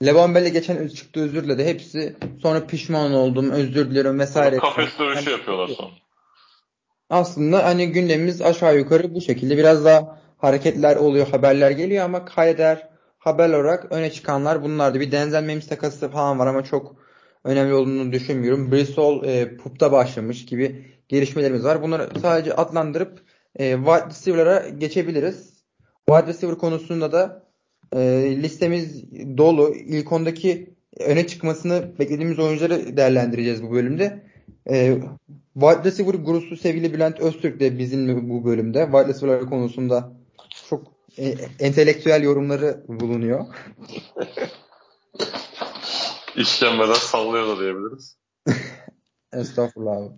Levan 0.05 0.35
Bell'e 0.35 0.49
geçen 0.49 0.87
çıktı 0.87 1.19
özür 1.19 1.43
diledi. 1.43 1.65
Hepsi 1.65 2.15
sonra 2.41 2.65
pişman 2.67 3.13
oldum, 3.13 3.51
özür 3.51 3.91
dilerim 3.91 4.19
vesaire. 4.19 4.57
Kafes 4.57 4.99
dövüşü 4.99 5.29
yani, 5.29 5.31
yapıyorlar 5.31 5.67
sonra. 5.67 5.89
Aslında 7.09 7.65
hani 7.65 7.91
gündemimiz 7.91 8.41
aşağı 8.41 8.77
yukarı 8.77 9.15
bu 9.15 9.21
şekilde. 9.21 9.57
Biraz 9.57 9.85
daha 9.85 10.19
hareketler 10.37 10.95
oluyor, 10.95 11.27
haberler 11.27 11.71
geliyor 11.71 12.05
ama 12.05 12.25
kayder 12.25 12.89
haber 13.17 13.49
olarak 13.49 13.91
öne 13.91 14.11
çıkanlar 14.11 14.63
bunlardı. 14.63 14.99
Bir 14.99 15.11
Denzel 15.11 15.43
Mims 15.43 15.67
takası 15.67 16.09
falan 16.09 16.39
var 16.39 16.47
ama 16.47 16.63
çok 16.63 16.95
önemli 17.43 17.73
olduğunu 17.73 18.11
düşünmüyorum. 18.11 18.71
Bristol 18.71 19.23
e, 19.23 19.57
pupta 19.57 19.91
başlamış 19.91 20.45
gibi 20.45 20.85
gelişmelerimiz 21.09 21.63
var. 21.63 21.81
Bunları 21.81 22.09
sadece 22.21 22.53
adlandırıp 22.53 23.19
e, 23.55 23.75
wide 23.75 24.05
receiver'lara 24.09 24.69
geçebiliriz. 24.69 25.63
Wide 26.09 26.27
receiver 26.27 26.57
konusunda 26.57 27.11
da 27.11 27.43
e, 27.95 27.99
listemiz 28.43 29.03
dolu. 29.37 29.75
İlk 29.75 30.11
ondaki 30.11 30.73
öne 30.99 31.27
çıkmasını 31.27 31.99
beklediğimiz 31.99 32.39
oyuncuları 32.39 32.97
değerlendireceğiz 32.97 33.63
bu 33.63 33.71
bölümde. 33.71 34.23
E, 34.69 34.97
wide 35.53 35.83
receiver 35.83 36.13
gurusu 36.13 36.57
sevgili 36.57 36.93
Bülent 36.93 37.19
Öztürk 37.19 37.59
de 37.59 37.77
bizim 37.77 38.29
bu 38.29 38.45
bölümde. 38.45 38.85
Wide 38.85 39.07
receiver 39.07 39.45
konusunda 39.45 40.13
çok 40.69 40.87
e, 41.17 41.35
entelektüel 41.59 42.23
yorumları 42.23 42.83
bulunuyor. 42.87 43.45
İşkembeden 46.35 46.93
sallıyor 46.93 47.47
da 47.47 47.59
diyebiliriz. 47.59 48.17
Estağfurullah 49.33 49.97
abi. 49.97 50.09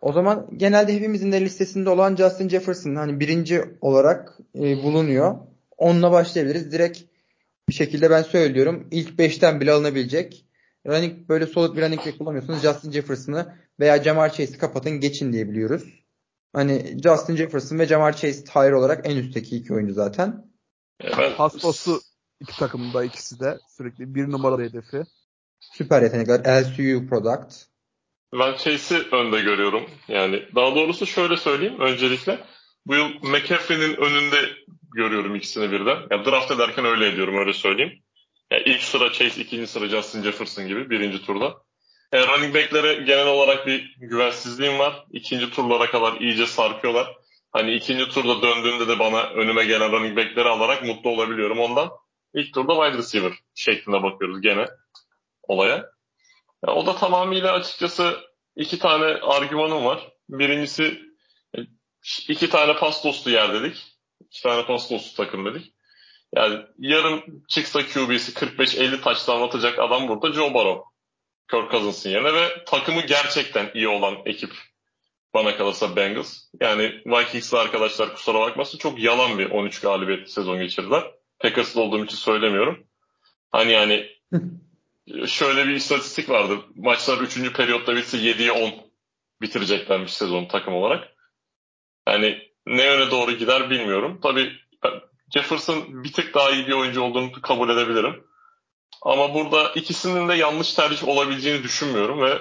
O 0.00 0.12
zaman 0.12 0.46
genelde 0.56 0.94
hepimizin 0.94 1.32
de 1.32 1.40
listesinde 1.40 1.90
olan 1.90 2.16
Justin 2.16 2.48
Jefferson 2.48 2.94
hani 2.94 3.20
birinci 3.20 3.64
olarak 3.80 4.38
e, 4.54 4.82
bulunuyor. 4.82 5.36
Onunla 5.78 6.12
başlayabiliriz. 6.12 6.72
Direkt 6.72 6.98
bir 7.68 7.74
şekilde 7.74 8.10
ben 8.10 8.22
söylüyorum. 8.22 8.88
İlk 8.90 9.18
5'ten 9.18 9.60
bile 9.60 9.72
alınabilecek. 9.72 10.44
Running 10.86 11.28
böyle 11.28 11.46
solid 11.46 11.76
bir 11.76 11.82
running 11.82 12.06
back 12.06 12.20
bulamıyorsunuz. 12.20 12.62
Justin 12.62 12.90
Jefferson'ı 12.90 13.54
veya 13.80 14.02
Jamar 14.02 14.28
Chase'i 14.28 14.58
kapatın 14.58 15.00
geçin 15.00 15.32
diyebiliyoruz. 15.32 15.82
Hani 16.52 16.96
Justin 17.04 17.36
Jefferson 17.36 17.78
ve 17.78 17.86
Jamar 17.86 18.12
Chase 18.12 18.44
tire 18.44 18.74
olarak 18.74 19.06
en 19.06 19.16
üstteki 19.16 19.56
iki 19.56 19.74
oyuncu 19.74 19.94
zaten. 19.94 20.44
Evet. 21.00 21.36
Pastosu 21.36 22.00
iki 22.40 22.58
takımda 22.58 23.04
ikisi 23.04 23.40
de 23.40 23.58
sürekli 23.76 24.14
bir 24.14 24.30
numaralı 24.30 24.62
hedefi. 24.62 25.02
Süper 25.60 26.02
yetenekler. 26.02 26.62
LSU 26.62 27.08
product. 27.08 27.54
Ben 28.32 28.56
Chase'i 28.56 28.98
önde 29.12 29.40
görüyorum. 29.40 29.90
Yani 30.08 30.42
daha 30.54 30.74
doğrusu 30.74 31.06
şöyle 31.06 31.36
söyleyeyim 31.36 31.80
öncelikle. 31.80 32.38
Bu 32.88 32.94
yıl 32.94 33.08
McAfee'nin 33.22 33.96
önünde 33.96 34.36
görüyorum 34.94 35.34
ikisini 35.34 35.72
birden. 35.72 35.98
Yani 36.10 36.24
draft 36.24 36.50
ederken 36.50 36.84
öyle 36.84 37.06
ediyorum 37.06 37.38
öyle 37.38 37.52
söyleyeyim. 37.52 38.02
Yani 38.50 38.62
ilk 38.66 38.82
sıra 38.82 39.12
Chase, 39.12 39.40
ikinci 39.40 39.66
sıra 39.66 39.88
Justin 39.88 40.22
Jefferson 40.22 40.68
gibi 40.68 40.90
birinci 40.90 41.22
turda. 41.26 41.54
Yani 42.12 42.26
running 42.26 42.54
back'lere 42.54 42.94
genel 42.94 43.26
olarak 43.26 43.66
bir 43.66 43.94
güvensizliğim 43.98 44.78
var. 44.78 45.04
İkinci 45.12 45.50
turlara 45.50 45.90
kadar 45.90 46.20
iyice 46.20 46.46
sarkıyorlar. 46.46 47.16
Hani 47.52 47.74
ikinci 47.74 48.08
turda 48.08 48.42
döndüğünde 48.42 48.88
de 48.88 48.98
bana 48.98 49.22
önüme 49.22 49.64
gelen 49.64 49.92
running 49.92 50.16
back'leri 50.16 50.48
alarak 50.48 50.84
mutlu 50.84 51.10
olabiliyorum 51.10 51.58
ondan. 51.58 51.90
İlk 52.34 52.54
turda 52.54 52.74
wide 52.74 52.98
receiver 52.98 53.32
şeklinde 53.54 54.02
bakıyoruz 54.02 54.40
gene 54.40 54.66
olaya. 55.42 55.90
Yani 56.66 56.78
o 56.78 56.86
da 56.86 56.96
tamamıyla 56.96 57.52
açıkçası 57.52 58.16
iki 58.56 58.78
tane 58.78 59.04
argümanım 59.04 59.84
var. 59.84 60.08
Birincisi 60.28 61.07
iki 62.28 62.50
tane 62.50 62.76
pas 62.76 63.04
dostu 63.04 63.30
yer 63.30 63.54
dedik. 63.54 63.86
İki 64.20 64.42
tane 64.42 64.66
pas 64.66 64.90
dostu 64.90 65.16
takım 65.16 65.44
dedik. 65.44 65.74
Yani 66.36 66.66
yarın 66.78 67.44
çıksa 67.48 67.86
QB'si 67.86 68.32
45-50 68.32 69.00
taçla 69.00 69.34
anlatacak 69.34 69.78
adam 69.78 70.08
burada 70.08 70.32
Joe 70.32 70.54
Burrow. 70.54 70.82
Kirk 71.50 71.70
Cousins'ın 71.70 72.10
yerine 72.10 72.34
ve 72.34 72.64
takımı 72.64 73.00
gerçekten 73.00 73.70
iyi 73.74 73.88
olan 73.88 74.16
ekip 74.24 74.50
bana 75.34 75.56
kalırsa 75.56 75.96
Bengals. 75.96 76.38
Yani 76.60 77.02
Vikings'li 77.06 77.58
arkadaşlar 77.58 78.14
kusura 78.14 78.40
bakmasın 78.40 78.78
çok 78.78 78.98
yalan 78.98 79.38
bir 79.38 79.50
13 79.50 79.80
galibiyet 79.80 80.30
sezon 80.30 80.58
geçirdiler. 80.58 81.04
Packers'lı 81.38 81.80
olduğum 81.80 82.04
için 82.04 82.16
söylemiyorum. 82.16 82.86
Hani 83.50 83.72
yani 83.72 84.06
şöyle 85.26 85.66
bir 85.68 85.74
istatistik 85.74 86.28
vardı. 86.28 86.58
Maçlar 86.76 87.18
3. 87.18 87.52
periyotta 87.52 87.96
bitse 87.96 88.18
7'ye 88.18 88.52
10 88.52 88.72
bitireceklermiş 89.40 90.12
sezon 90.12 90.44
takım 90.44 90.74
olarak. 90.74 91.17
Yani 92.08 92.38
ne 92.66 92.84
yöne 92.84 93.10
doğru 93.10 93.32
gider 93.32 93.70
bilmiyorum. 93.70 94.20
Tabii 94.22 94.52
Jefferson 95.34 96.04
bir 96.04 96.12
tık 96.12 96.34
daha 96.34 96.50
iyi 96.50 96.66
bir 96.66 96.72
oyuncu 96.72 97.02
olduğunu 97.02 97.32
kabul 97.32 97.68
edebilirim. 97.68 98.24
Ama 99.02 99.34
burada 99.34 99.72
ikisinin 99.74 100.28
de 100.28 100.34
yanlış 100.34 100.74
tercih 100.74 101.08
olabileceğini 101.08 101.62
düşünmüyorum 101.62 102.20
ve 102.20 102.38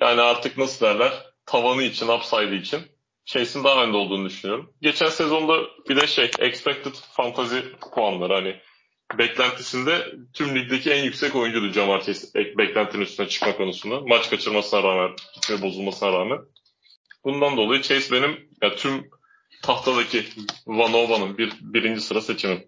yani 0.00 0.20
artık 0.20 0.58
nasıl 0.58 0.86
derler 0.86 1.12
tavanı 1.46 1.82
için, 1.82 2.08
upside 2.08 2.56
için 2.56 2.80
Chase'in 3.24 3.64
daha 3.64 3.84
önde 3.84 3.96
olduğunu 3.96 4.28
düşünüyorum. 4.28 4.74
Geçen 4.82 5.08
sezonda 5.08 5.60
bir 5.88 5.96
de 5.96 6.06
şey 6.06 6.30
expected 6.38 6.94
fantasy 7.12 7.58
puanları 7.94 8.34
hani 8.34 8.60
beklentisinde 9.18 10.12
tüm 10.34 10.54
ligdeki 10.54 10.90
en 10.90 11.04
yüksek 11.04 11.36
oyuncuydu 11.36 11.72
Jamar 11.72 12.02
Chase 12.02 12.34
beklentinin 12.34 13.02
üstüne 13.02 13.28
çıkma 13.28 13.56
konusunda. 13.56 14.00
Maç 14.00 14.30
kaçırmasına 14.30 14.82
rağmen, 14.82 15.16
gitme 15.34 15.62
bozulmasına 15.62 16.12
rağmen. 16.12 16.38
Bundan 17.24 17.56
dolayı 17.56 17.82
Chase 17.82 18.12
benim 18.12 18.48
ya 18.62 18.74
tüm 18.76 19.10
tahtadaki 19.62 20.24
Vanova'nın 20.66 21.38
bir, 21.38 21.52
birinci 21.60 22.00
sıra 22.00 22.20
seçimim. 22.20 22.64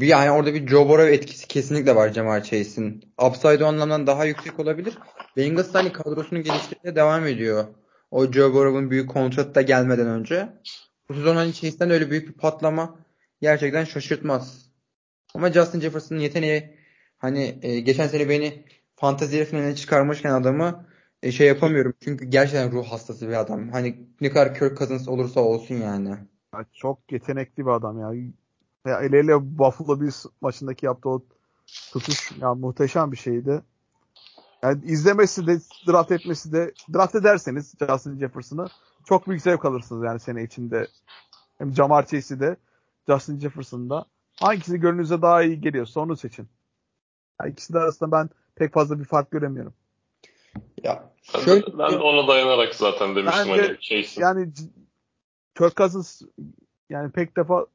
Yani 0.00 0.30
orada 0.30 0.54
bir 0.54 0.68
Joe 0.68 0.88
Burrow 0.88 1.14
etkisi 1.14 1.48
kesinlikle 1.48 1.94
var 1.96 2.12
Jamar 2.12 2.42
Chase'in. 2.42 3.14
Upside 3.20 3.64
o 3.64 3.66
anlamdan 3.66 4.06
daha 4.06 4.24
yüksek 4.24 4.60
olabilir. 4.60 4.94
Bengals 5.36 5.74
hani 5.74 5.92
kadrosunun 5.92 6.42
geliştirmeye 6.42 6.96
devam 6.96 7.26
ediyor. 7.26 7.64
O 8.10 8.32
Joe 8.32 8.54
Burrow'un 8.54 8.90
büyük 8.90 9.10
kontratı 9.10 9.54
da 9.54 9.62
gelmeden 9.62 10.06
önce. 10.06 10.48
Bu 11.08 11.14
sezon 11.14 11.36
hani 11.36 11.54
Chase'den 11.54 11.90
öyle 11.90 12.10
büyük 12.10 12.28
bir 12.28 12.32
patlama 12.32 12.98
gerçekten 13.40 13.84
şaşırtmaz. 13.84 14.72
Ama 15.34 15.52
Justin 15.52 15.80
Jefferson'ın 15.80 16.20
yeteneği 16.20 16.78
hani 17.18 17.58
e, 17.62 17.80
geçen 17.80 18.06
sene 18.06 18.28
beni 18.28 18.64
fantezi 18.96 19.44
finaline 19.44 19.76
çıkarmışken 19.76 20.32
adamı 20.32 20.86
e, 21.22 21.32
şey 21.32 21.46
yapamıyorum. 21.46 21.94
Çünkü 22.00 22.24
gerçekten 22.24 22.72
ruh 22.72 22.86
hastası 22.86 23.28
bir 23.28 23.40
adam. 23.40 23.68
Hani 23.68 24.08
ne 24.20 24.30
kadar 24.30 24.54
Kirk 24.54 24.78
Cousins 24.78 25.08
olursa 25.08 25.40
olsun 25.40 25.74
yani. 25.74 26.08
Ya 26.54 26.64
çok 26.72 27.12
yetenekli 27.12 27.66
bir 27.66 27.70
adam 27.70 28.00
ya. 28.00 28.12
ya 28.86 29.00
el 29.00 29.12
ele 29.12 29.58
Buffalo 29.58 30.00
Bills 30.00 30.26
maçındaki 30.40 30.86
yaptığı 30.86 31.08
o 31.08 31.22
tutuş 31.92 32.32
ya 32.40 32.54
muhteşem 32.54 33.12
bir 33.12 33.16
şeydi. 33.16 33.62
Yani 34.62 34.84
izlemesi 34.84 35.46
de 35.46 35.58
draft 35.88 36.12
etmesi 36.12 36.52
de 36.52 36.72
draft 36.94 37.14
ederseniz 37.14 37.74
Justin 37.80 38.18
Jefferson'ı 38.18 38.68
çok 39.04 39.28
büyük 39.28 39.42
zevk 39.42 39.64
alırsınız 39.64 40.04
yani 40.04 40.20
sene 40.20 40.42
içinde. 40.42 40.86
Hem 41.58 41.72
Jamar 41.72 42.06
Chase'i 42.06 42.40
de 42.40 42.56
Justin 43.08 43.38
Jefferson'da. 43.38 44.04
Hangisi 44.40 44.80
gönlünüze 44.80 45.22
daha 45.22 45.42
iyi 45.42 45.60
geliyorsa 45.60 46.00
onu 46.00 46.16
seçin. 46.16 46.48
Yani 47.40 47.52
ikisi 47.52 47.72
de 47.72 47.78
arasında 47.78 48.12
ben 48.12 48.30
pek 48.54 48.72
fazla 48.72 48.98
bir 48.98 49.04
fark 49.04 49.30
göremiyorum. 49.30 49.74
Ya 50.84 51.10
şöyle, 51.22 51.66
ben, 51.66 51.78
ben 51.78 51.92
de 51.92 51.98
ona 51.98 52.28
dayanarak 52.28 52.74
zaten 52.74 53.16
demiştim 53.16 53.50
hani 53.50 53.76
Chase'in. 53.80 54.22
Yani 54.22 54.52
Kirk 55.58 55.76
Cousins 55.76 56.22
yani 56.90 57.10
pek 57.10 57.36
defa 57.36 57.66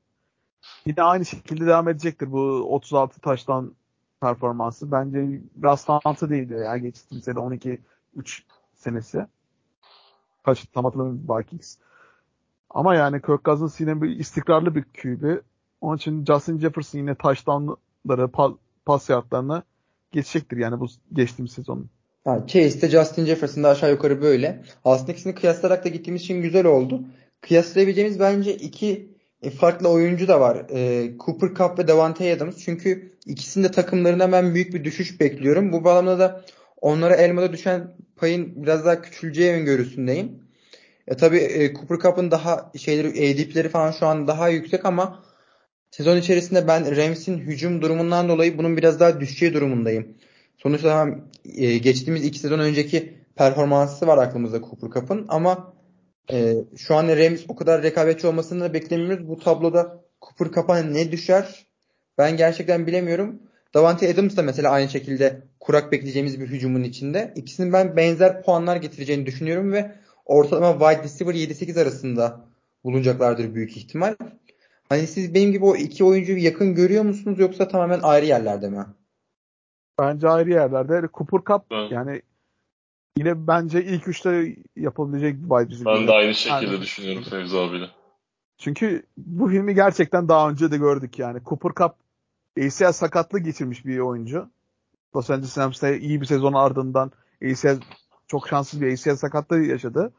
yine 0.85 1.01
aynı 1.01 1.25
şekilde 1.25 1.65
devam 1.65 1.89
edecektir 1.89 2.31
bu 2.31 2.41
36 2.75 3.21
taştan 3.21 3.75
performansı. 4.21 4.91
Bence 4.91 5.41
rastlantı 5.63 6.29
değildi 6.29 6.53
ya 6.53 6.77
geçtiğimiz 6.77 7.25
sene 7.25 7.39
12 7.39 7.81
3 8.15 8.43
senesi. 8.75 9.25
Kaç 10.43 10.65
tam 10.65 10.85
hatırlamıyorum 10.85 11.37
Vikings. 11.37 11.77
Ama 12.69 12.95
yani 12.95 13.21
Kirk 13.21 13.45
Cousins 13.45 13.79
yine 13.79 14.01
bir 14.01 14.09
istikrarlı 14.09 14.75
bir 14.75 14.83
QB. 14.83 15.41
Onun 15.81 15.97
için 15.97 16.25
Justin 16.25 16.59
Jefferson 16.59 16.99
yine 16.99 17.15
taştanları, 17.15 18.29
pas 18.85 19.09
yardlarına 19.09 19.63
geçecektir 20.11 20.57
yani 20.57 20.79
bu 20.79 20.87
geçtiğimiz 21.13 21.51
sezonun. 21.51 21.89
Yani 22.27 22.47
Chase'de 22.47 22.89
Justin 22.89 23.25
Jefferson'da 23.25 23.69
aşağı 23.69 23.91
yukarı 23.91 24.21
böyle. 24.21 24.63
Aslında 24.85 25.11
ikisini 25.11 25.35
kıyaslayarak 25.35 25.85
da 25.85 25.89
gittiğimiz 25.89 26.21
için 26.21 26.41
güzel 26.41 26.65
oldu. 26.65 27.03
Kıyaslayabileceğimiz 27.41 28.19
bence 28.19 28.55
iki 28.55 29.11
e, 29.41 29.49
farklı 29.49 29.89
oyuncu 29.89 30.27
da 30.27 30.39
var. 30.39 30.65
E, 30.69 31.11
Cooper 31.25 31.49
Cup 31.49 31.79
ve 31.79 31.87
Davante 31.87 32.33
Adams. 32.33 32.57
Çünkü 32.57 33.11
ikisinin 33.25 33.63
de 33.63 33.71
takımlarında 33.71 34.31
ben 34.31 34.55
büyük 34.55 34.73
bir 34.73 34.83
düşüş 34.83 35.19
bekliyorum. 35.19 35.73
Bu 35.73 35.83
bağlamda 35.83 36.19
da 36.19 36.45
onlara 36.81 37.15
elmada 37.15 37.53
düşen 37.53 37.95
payın 38.15 38.63
biraz 38.63 38.85
daha 38.85 39.01
küçüleceği 39.01 39.53
öngörüsündeyim. 39.53 40.31
E 41.07 41.17
tabi 41.17 41.37
e, 41.37 41.73
Cooper 41.73 41.97
Cup'ın 41.97 42.31
daha 42.31 42.71
şeyleri 42.77 43.07
ADP'leri 43.07 43.69
falan 43.69 43.91
şu 43.91 44.05
an 44.05 44.27
daha 44.27 44.49
yüksek 44.49 44.85
ama 44.85 45.23
sezon 45.91 46.17
içerisinde 46.17 46.67
ben 46.67 46.97
Rams'in 46.97 47.37
hücum 47.37 47.81
durumundan 47.81 48.29
dolayı 48.29 48.57
bunun 48.57 48.77
biraz 48.77 48.99
daha 48.99 49.19
düşeceği 49.19 49.53
durumundayım. 49.53 50.17
Sonuçta 50.57 51.09
e, 51.45 51.77
geçtiğimiz 51.77 52.25
iki 52.25 52.39
sezon 52.39 52.59
önceki 52.59 53.13
performansı 53.35 54.07
var 54.07 54.17
aklımızda 54.17 54.59
Cooper 54.59 54.89
Cup'ın 54.89 55.25
ama 55.29 55.73
e, 56.31 56.55
şu 56.77 56.95
an 56.95 57.07
Rams 57.07 57.41
o 57.47 57.55
kadar 57.55 57.83
rekabetçi 57.83 58.27
olmasını 58.27 58.63
da 58.63 58.73
beklemiyoruz. 58.73 59.27
Bu 59.27 59.39
tabloda 59.39 60.03
Cooper 60.21 60.55
Cup'a 60.55 60.77
ne 60.77 61.11
düşer? 61.11 61.67
Ben 62.17 62.37
gerçekten 62.37 62.87
bilemiyorum. 62.87 63.39
Davante 63.73 64.13
Adams 64.13 64.37
da 64.37 64.41
mesela 64.41 64.71
aynı 64.71 64.89
şekilde 64.89 65.41
kurak 65.59 65.91
bekleyeceğimiz 65.91 66.39
bir 66.39 66.47
hücumun 66.47 66.83
içinde. 66.83 67.33
İkisinin 67.35 67.73
ben 67.73 67.97
benzer 67.97 68.43
puanlar 68.43 68.75
getireceğini 68.75 69.25
düşünüyorum 69.25 69.71
ve 69.71 69.91
ortalama 70.25 70.79
wide 70.79 71.03
receiver 71.03 71.33
7-8 71.33 71.81
arasında 71.81 72.45
bulunacaklardır 72.83 73.55
büyük 73.55 73.77
ihtimal. 73.77 74.15
Hani 74.89 75.07
siz 75.07 75.33
benim 75.33 75.51
gibi 75.51 75.65
o 75.65 75.75
iki 75.75 76.03
oyuncuyu 76.03 76.43
yakın 76.43 76.75
görüyor 76.75 77.03
musunuz 77.03 77.39
yoksa 77.39 77.67
tamamen 77.67 77.99
ayrı 78.03 78.25
yerlerde 78.25 78.69
mi? 78.69 78.85
Bence 79.99 80.29
ayrı 80.29 80.49
yerlerde. 80.49 81.09
Cooper 81.13 81.39
Cup 81.53 81.65
Evet. 81.71 81.91
yani 81.91 82.21
yine 83.17 83.47
bence 83.47 83.83
ilk 83.85 84.07
üçte 84.07 84.55
yapılabilecek 84.75 85.35
bir 85.35 85.49
wide 85.49 85.69
receiver. 85.73 85.95
Ben 85.95 86.07
de 86.07 86.11
aynı 86.11 86.33
şekilde 86.33 86.71
Yani- 86.71 86.81
düşünüyorum 86.81 87.23
Fevzi 87.23 87.57
abiyle. 87.57 87.89
Çünkü 88.57 89.03
bu 89.17 89.47
filmi 89.49 89.75
gerçekten 89.75 90.29
daha 90.29 90.49
önce 90.49 90.71
de 90.71 90.77
gördük 90.77 91.19
yani. 91.19 91.39
Cooper 91.45 91.71
Cup 91.75 91.95
ACL 92.57 92.91
sakatlığı 92.91 93.39
geçirmiş 93.39 93.85
bir 93.85 93.99
oyuncu. 93.99 94.49
Los 95.15 95.29
Angeles 95.29 95.57
Rams'te 95.57 95.99
iyi 95.99 96.21
bir 96.21 96.25
sezon 96.25 96.53
ardından 96.53 97.11
ACL 97.43 97.79
çok 98.27 98.47
şanssız 98.47 98.81
bir 98.81 98.93
ACL 98.93 99.15
sakatlığı 99.15 99.59
yaşadı. 99.59 100.13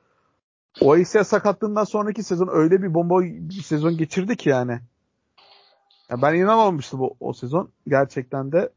O 0.81 0.93
ACL 0.93 1.25
sakatlığından 1.25 1.85
sonraki 1.85 2.23
sezon 2.23 2.49
öyle 2.53 2.83
bir 2.83 2.95
bomba 2.95 3.21
bir 3.23 3.63
sezon 3.63 3.97
geçirdi 3.97 4.37
ki 4.37 4.49
yani. 4.49 4.81
Ya 6.11 6.23
ben 6.23 6.35
inanamamıştım 6.35 7.03
o, 7.03 7.11
o 7.21 7.33
sezon. 7.33 7.71
Gerçekten 7.89 8.53
de 8.53 8.71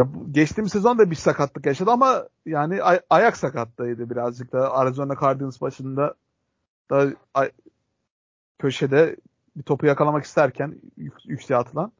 ya 0.00 0.14
bu, 0.14 0.32
geçtiğimiz 0.32 0.72
sezon 0.72 0.98
da 0.98 1.10
bir 1.10 1.16
sakatlık 1.16 1.66
yaşadı 1.66 1.90
ama 1.90 2.28
yani 2.46 2.82
ay- 2.82 3.00
ayak 3.10 3.36
sakatlığıydı 3.36 4.10
birazcık 4.10 4.52
da 4.52 4.74
Arizona 4.74 5.14
Cardinals 5.20 5.60
başında 5.60 6.14
da 6.90 7.12
ay- 7.34 7.52
köşede 8.58 9.16
bir 9.56 9.62
topu 9.62 9.86
yakalamak 9.86 10.24
isterken 10.24 10.74
yük- 10.96 11.26
yükseğe 11.26 11.58
atılan 11.60 11.92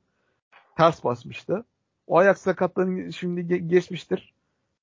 ters 0.76 1.04
basmıştı. 1.04 1.64
O 2.06 2.18
ayak 2.18 2.38
sakatlığını 2.38 3.12
şimdi 3.12 3.40
ge- 3.40 3.68
geçmiştir. 3.68 4.34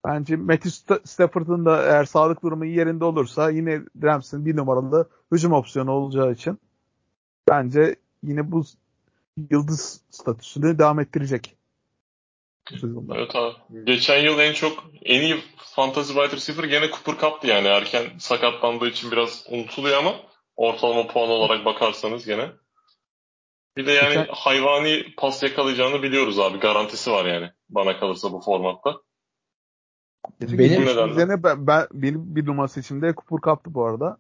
Bence 0.06 0.36
Matthew 0.36 0.70
Sta- 0.70 1.08
Stafford'ın 1.08 1.66
da 1.66 1.84
eğer 1.84 2.06
sağlık 2.06 2.44
durumu 2.44 2.66
iyi 2.66 2.78
yerinde 2.78 3.06
olursa 3.06 3.50
yine 3.50 3.82
Rams'in 4.04 4.46
bir 4.46 4.58
numaralı 4.58 5.10
hücum 5.32 5.54
opsiyonu 5.54 5.92
olacağı 5.92 6.32
için 6.32 6.60
bence 7.50 7.96
yine 8.24 8.52
bu 8.52 8.64
yıldız 9.52 10.02
statüsünü 10.10 10.80
devam 10.80 11.00
ettirecek. 11.00 11.57
Sezonda. 12.70 13.18
Evet 13.18 13.36
abi. 13.36 13.86
Geçen 13.86 14.24
yıl 14.24 14.40
en 14.40 14.54
çok 14.54 14.84
en 15.02 15.22
iyi 15.22 15.44
fantasy 15.58 16.14
wide 16.14 16.36
receiver 16.36 16.64
gene 16.64 16.92
Cooper 16.92 17.22
Cup'tı 17.22 17.48
yani. 17.48 17.68
Erken 17.68 18.06
sakatlandığı 18.20 18.88
için 18.88 19.12
biraz 19.12 19.46
unutuluyor 19.50 19.98
ama 19.98 20.16
ortalama 20.56 21.08
puan 21.08 21.30
olarak 21.30 21.66
bakarsanız 21.66 22.26
gene. 22.26 22.52
Bir 23.78 23.86
de 23.86 23.92
yani 23.92 24.08
Geçen- 24.10 24.28
hayvani 24.30 25.06
pas 25.18 25.44
yakalayacağını 25.44 26.04
biliyoruz 26.04 26.40
abi. 26.40 26.60
Garantisi 26.60 27.12
var 27.12 27.26
yani. 27.26 27.52
Bana 27.70 28.00
kalırsa 28.00 28.32
bu 28.32 28.42
formatta. 28.42 29.02
Benim- 30.42 31.10
üzerine 31.12 31.44
ben, 31.44 31.68
ben, 31.68 31.88
benim 31.94 32.36
bir 32.36 32.46
numarası 32.46 32.80
içimde 32.80 33.14
Cooper 33.14 33.52
Cup'tı 33.52 33.74
bu 33.74 33.86
arada. 33.86 34.18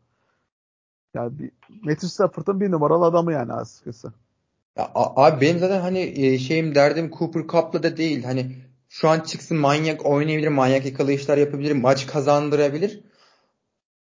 Yani 1.13 1.39
bir, 1.39 1.51
Matthew 1.70 2.08
Stafford'ın 2.08 2.62
bir 2.62 2.72
numaralı 2.72 3.06
adamı 3.06 3.34
yani 3.34 3.54
açıkçası. 3.54 4.13
Ya, 4.77 4.91
abi 4.96 5.41
benim 5.41 5.60
zaten 5.60 5.81
hani 5.81 6.00
e, 6.00 6.39
şeyim 6.39 6.75
derdim 6.75 7.12
Cooper 7.19 7.41
Cup'la 7.41 7.84
da 7.84 7.98
değil. 7.98 8.24
Hani 8.24 8.55
şu 8.89 9.10
an 9.10 9.19
çıksın 9.19 9.57
manyak 9.57 10.05
oynayabilir, 10.05 10.48
manyak 10.48 10.86
yakalayışlar 10.86 11.38
yapabilir, 11.38 11.72
maç 11.72 12.07
kazandırabilir. 12.07 13.01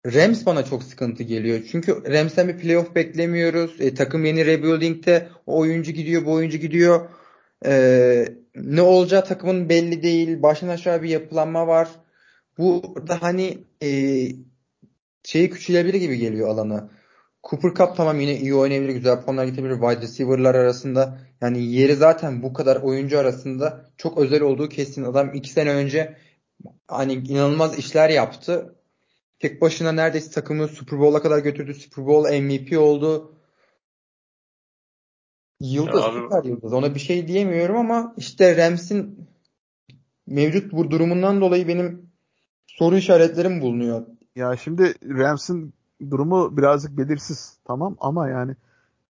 Rams 0.06 0.46
bana 0.46 0.64
çok 0.64 0.82
sıkıntı 0.82 1.22
geliyor. 1.22 1.60
Çünkü 1.72 2.12
Rams'ten 2.12 2.48
bir 2.48 2.58
playoff 2.58 2.94
beklemiyoruz. 2.94 3.80
E, 3.80 3.94
takım 3.94 4.24
yeni 4.24 4.46
rebuilding'de 4.46 5.28
o 5.46 5.58
oyuncu 5.58 5.92
gidiyor, 5.92 6.24
bu 6.26 6.32
oyuncu 6.32 6.58
gidiyor. 6.58 7.08
E, 7.66 8.28
ne 8.54 8.82
olacağı 8.82 9.24
takımın 9.24 9.68
belli 9.68 10.02
değil. 10.02 10.42
Baştan 10.42 10.68
aşağı 10.68 11.02
bir 11.02 11.08
yapılanma 11.08 11.66
var. 11.66 11.88
Burada 12.58 13.22
hani 13.22 13.58
e, 13.82 13.88
şeyi 15.24 15.50
küçülebilir 15.50 16.00
gibi 16.00 16.18
geliyor 16.18 16.48
alanı. 16.48 16.90
Cooper 17.50 17.74
Cup 17.74 17.96
tamam 17.96 18.20
yine 18.20 18.36
iyi 18.36 18.54
oynayabilir, 18.54 18.92
güzel 18.92 19.20
puanlar 19.20 19.44
getirebilir. 19.44 19.80
Wide 19.80 20.00
receiver'lar 20.00 20.54
arasında 20.54 21.18
yani 21.40 21.72
yeri 21.72 21.94
zaten 21.96 22.42
bu 22.42 22.52
kadar 22.52 22.76
oyuncu 22.76 23.18
arasında 23.18 23.90
çok 23.96 24.18
özel 24.18 24.42
olduğu 24.42 24.68
kesin. 24.68 25.04
Adam 25.04 25.34
iki 25.34 25.50
sene 25.50 25.70
önce 25.70 26.16
hani 26.88 27.12
inanılmaz 27.12 27.78
işler 27.78 28.10
yaptı. 28.10 28.74
Tek 29.38 29.60
başına 29.60 29.92
neredeyse 29.92 30.30
takımı 30.30 30.68
Super 30.68 30.98
Bowl'a 30.98 31.22
kadar 31.22 31.38
götürdü. 31.38 31.74
Super 31.74 32.06
Bowl 32.06 32.34
MVP 32.40 32.78
oldu. 32.78 33.34
Yıldız, 35.60 36.00
Ya 36.00 36.06
abi- 36.06 36.18
süper 36.18 36.44
yıldız. 36.50 36.72
Ona 36.72 36.94
bir 36.94 37.00
şey 37.00 37.28
diyemiyorum 37.28 37.76
ama 37.76 38.14
işte 38.16 38.56
Rams'in 38.56 39.28
mevcut 40.26 40.72
bu 40.72 40.90
durumundan 40.90 41.40
dolayı 41.40 41.68
benim 41.68 42.10
soru 42.66 42.96
işaretlerim 42.96 43.60
bulunuyor. 43.60 44.06
Ya 44.36 44.56
şimdi 44.56 44.94
Rams'in 45.04 45.75
durumu 46.10 46.56
birazcık 46.56 46.98
belirsiz 46.98 47.58
tamam 47.64 47.96
ama 48.00 48.28
yani 48.28 48.56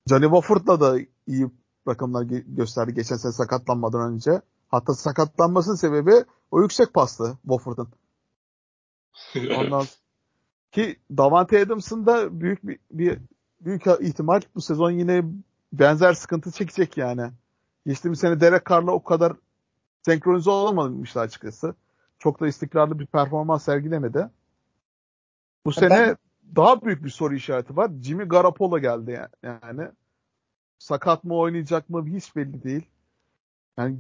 Johnny 0.10 0.24
Wofford'la 0.24 0.80
da 0.80 1.00
iyi 1.28 1.48
rakamlar 1.88 2.24
gösterdi 2.48 2.94
geçen 2.94 3.16
sene 3.16 3.32
sakatlanmadan 3.32 4.14
önce. 4.14 4.42
Hatta 4.68 4.94
sakatlanmasının 4.94 5.76
sebebi 5.76 6.12
o 6.52 6.62
yüksek 6.62 6.94
pastı 6.94 7.38
Wofford'un. 7.42 7.90
Ondan 9.58 9.86
ki 10.72 11.00
Davante 11.18 11.62
Adams'ın 11.62 12.06
da 12.06 12.42
büyük 12.42 12.68
bir, 12.68 12.80
bir 12.92 13.20
büyük 13.62 13.88
ihtimal 13.88 14.42
bu 14.56 14.62
sezon 14.62 14.92
yine 14.92 15.24
benzer 15.74 16.14
sıkıntı 16.14 16.52
çekecek 16.52 16.98
yani. 16.98 17.32
Geçtiğimiz 17.86 18.20
sene 18.20 18.40
Derek 18.42 18.66
Carr'la 18.70 18.92
o 18.92 19.04
kadar 19.04 19.34
senkronize 20.02 20.50
olamamıştı 20.50 21.20
açıkçası. 21.20 21.76
Çok 22.20 22.40
da 22.40 22.48
istikrarlı 22.48 23.00
bir 23.00 23.06
performans 23.06 23.64
sergilemedi. 23.64 24.30
Bu 25.66 25.70
Ya 25.70 25.74
sene 25.74 25.90
ben- 25.90 26.18
daha 26.56 26.82
büyük 26.82 27.04
bir 27.04 27.10
soru 27.10 27.36
işareti 27.36 27.78
var. 27.78 27.92
Jimmy 28.02 28.24
Garoppolo 28.24 28.80
geldi 28.80 29.12
ya- 29.12 29.30
yani. 29.44 29.88
Sakat 30.80 31.24
mı 31.24 31.36
oynayacak 31.36 31.90
mı 31.90 32.06
hiç 32.08 32.36
belli 32.36 32.64
değil. 32.64 32.86
Yani 33.78 33.98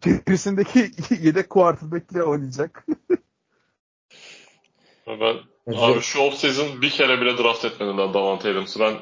gerisindeki 0.00 0.90
yedek 1.20 1.50
quarterback'le 1.50 2.26
oynayacak. 2.26 2.86
Ben 5.06 5.74
Abi 5.74 6.00
şu 6.00 6.18
off-season 6.18 6.82
bir 6.82 6.90
kere 6.90 7.20
bile 7.20 7.38
draft 7.38 7.64
etmediler 7.64 8.14
Davante 8.14 8.50
Adams'ı. 8.50 8.80
Ben 8.80 8.94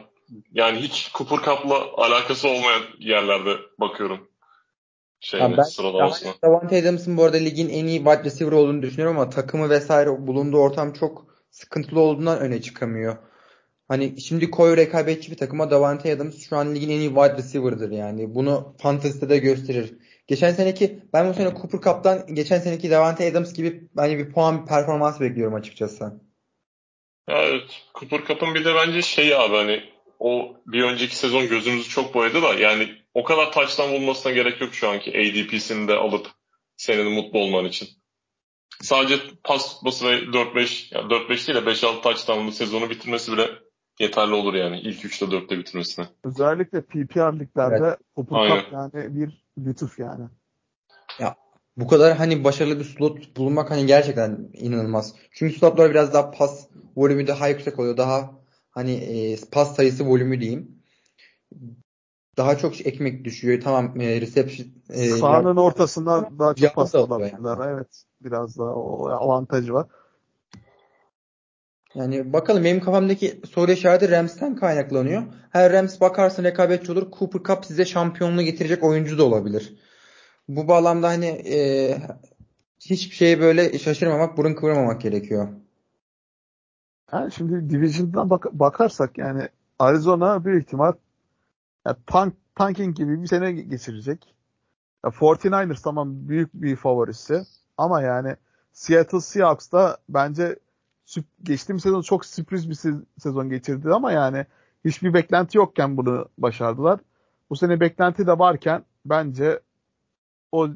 yani 0.52 0.78
hiç 0.78 1.12
Cooper 1.14 1.36
Cup'la 1.36 1.92
alakası 1.96 2.48
olmayan 2.48 2.82
yerlerde 2.98 3.50
bakıyorum. 3.80 4.28
Şeyine, 5.20 5.56
ben 5.56 5.62
sıralamasına. 5.62 6.32
Davante 6.44 6.82
Adams'ın 6.82 7.16
bu 7.16 7.24
arada 7.24 7.36
ligin 7.36 7.68
en 7.68 7.86
iyi 7.86 7.98
wide 7.98 8.24
receiver 8.24 8.52
olduğunu 8.52 8.82
düşünüyorum 8.82 9.18
ama 9.18 9.30
takımı 9.30 9.70
vesaire 9.70 10.26
bulunduğu 10.26 10.58
ortam 10.58 10.92
çok 10.92 11.33
sıkıntılı 11.54 12.00
olduğundan 12.00 12.40
öne 12.40 12.62
çıkamıyor. 12.62 13.16
Hani 13.88 14.20
şimdi 14.20 14.50
koy 14.50 14.76
rekabetçi 14.76 15.30
bir 15.30 15.36
takıma 15.36 15.70
Davante 15.70 16.12
Adams 16.12 16.48
şu 16.48 16.56
an 16.56 16.74
ligin 16.74 16.90
en 16.90 16.98
iyi 16.98 17.08
wide 17.08 17.36
receiver'dır 17.36 17.90
yani. 17.90 18.34
Bunu 18.34 18.76
fantasy'de 18.82 19.28
de 19.28 19.38
gösterir. 19.38 19.94
Geçen 20.26 20.52
seneki 20.52 21.00
ben 21.12 21.28
bu 21.28 21.34
sene 21.34 21.48
Cooper 21.48 21.80
Cup'tan 21.80 22.34
geçen 22.34 22.58
seneki 22.58 22.90
Davante 22.90 23.30
Adams 23.30 23.54
gibi 23.54 23.88
hani 23.96 24.18
bir 24.18 24.32
puan 24.32 24.66
performans 24.66 25.20
bekliyorum 25.20 25.54
açıkçası. 25.54 26.20
Evet. 27.28 27.82
Cooper 27.94 28.24
Cup'ın 28.24 28.54
bir 28.54 28.64
de 28.64 28.74
bence 28.74 29.02
şeyi 29.02 29.36
abi 29.36 29.56
hani 29.56 29.82
o 30.18 30.56
bir 30.66 30.82
önceki 30.82 31.16
sezon 31.16 31.48
gözümüzü 31.48 31.88
çok 31.88 32.14
boyadı 32.14 32.42
da 32.42 32.54
yani 32.54 32.88
o 33.14 33.24
kadar 33.24 33.52
taçtan 33.52 33.92
bulmasına 33.92 34.32
gerek 34.32 34.60
yok 34.60 34.74
şu 34.74 34.88
anki 34.88 35.10
ADP'sini 35.10 35.88
de 35.88 35.94
alıp 35.94 36.26
senin 36.76 37.12
mutlu 37.12 37.38
olman 37.38 37.64
için. 37.64 37.88
Sadece 38.82 39.20
pas 39.44 39.74
tutması 39.74 40.06
ve 40.06 40.14
4-5 40.14 40.94
yani 40.94 41.12
4-5 41.12 41.28
değil 41.28 41.66
de 41.66 41.70
5-6 41.70 42.02
taçtanlı 42.02 42.52
sezonu 42.52 42.90
bitirmesi 42.90 43.32
bile 43.32 43.50
yeterli 44.00 44.34
olur 44.34 44.54
yani 44.54 44.80
ilk 44.80 45.04
3'te 45.04 45.26
4'te 45.26 45.58
bitirmesine. 45.58 46.06
Özellikle 46.24 46.80
PPR 46.80 47.40
liglerde 47.40 47.96
Aynen. 48.30 48.60
Cup 48.60 48.72
yani 48.72 49.16
bir 49.16 49.44
lütuf 49.58 49.98
yani. 49.98 50.28
Bu 51.76 51.88
kadar 51.88 52.16
hani 52.16 52.44
başarılı 52.44 52.78
bir 52.78 52.84
slot 52.84 53.36
bulunmak 53.36 53.70
hani 53.70 53.86
gerçekten 53.86 54.50
inanılmaz. 54.52 55.14
Çünkü 55.32 55.58
slotlar 55.58 55.90
biraz 55.90 56.14
daha 56.14 56.30
pas 56.30 56.68
volümü 56.96 57.26
daha 57.26 57.48
yüksek 57.48 57.78
oluyor. 57.78 57.96
Daha 57.96 58.30
hani 58.70 58.92
e, 58.92 59.36
pas 59.52 59.76
sayısı 59.76 60.06
volümü 60.06 60.40
diyeyim. 60.40 60.82
Daha 62.36 62.58
çok 62.58 62.86
ekmek 62.86 63.24
düşüyor. 63.24 63.60
Tamam 63.64 64.00
e, 64.00 64.20
reception 64.20 64.66
e, 64.90 65.08
Sahanın 65.08 65.56
ortasından 65.56 66.38
daha 66.38 66.54
çok 66.54 66.74
pas 66.74 66.94
alabilirler. 66.94 67.68
Evet. 67.68 68.04
Biraz 68.20 68.58
daha 68.58 68.74
o 68.74 69.08
avantajı 69.08 69.72
var. 69.72 69.86
Yani 71.94 72.32
bakalım 72.32 72.64
benim 72.64 72.80
kafamdaki 72.80 73.40
soru 73.50 73.72
işareti 73.72 74.10
Rams'ten 74.10 74.56
kaynaklanıyor. 74.56 75.22
Her 75.50 75.72
Rams 75.72 76.00
bakarsın 76.00 76.44
rekabetçi 76.44 76.92
olur. 76.92 77.10
Cooper 77.18 77.42
Cup 77.42 77.64
size 77.64 77.84
şampiyonluğu 77.84 78.42
getirecek 78.42 78.84
oyuncu 78.84 79.18
da 79.18 79.24
olabilir. 79.24 79.74
Bu 80.48 80.68
bağlamda 80.68 81.08
hani 81.08 81.26
e, 81.26 81.56
hiçbir 82.80 83.16
şeye 83.16 83.40
böyle 83.40 83.78
şaşırmamak, 83.78 84.36
burun 84.36 84.54
kıvırmamak 84.54 85.00
gerekiyor. 85.00 85.48
Yani 87.12 87.32
şimdi 87.32 87.70
Division'dan 87.70 88.30
bak 88.30 88.46
bakarsak 88.52 89.18
yani 89.18 89.48
Arizona 89.78 90.44
büyük 90.44 90.62
ihtimal 90.62 90.92
yani 91.86 91.96
tank, 92.06 92.34
tanking 92.54 92.96
gibi 92.96 93.22
bir 93.22 93.26
sene 93.26 93.52
geçirecek. 93.52 94.34
Ya 95.04 95.10
49ers 95.10 95.82
tamam 95.82 96.28
büyük 96.28 96.54
bir 96.54 96.76
favorisi 96.76 97.42
ama 97.78 98.02
yani 98.02 98.36
Seattle 98.72 99.20
Seahawks 99.20 99.72
da 99.72 99.98
bence 100.08 100.58
geçtiğim 101.42 101.80
sezon 101.80 102.02
çok 102.02 102.24
sürpriz 102.26 102.70
bir 102.70 102.94
sezon 103.18 103.50
geçirdi 103.50 103.90
ama 103.92 104.12
yani 104.12 104.46
hiçbir 104.84 105.14
beklenti 105.14 105.58
yokken 105.58 105.96
bunu 105.96 106.28
başardılar. 106.38 107.00
Bu 107.50 107.56
sene 107.56 107.80
beklenti 107.80 108.26
de 108.26 108.38
varken 108.38 108.84
bence 109.04 109.60
o 110.52 110.68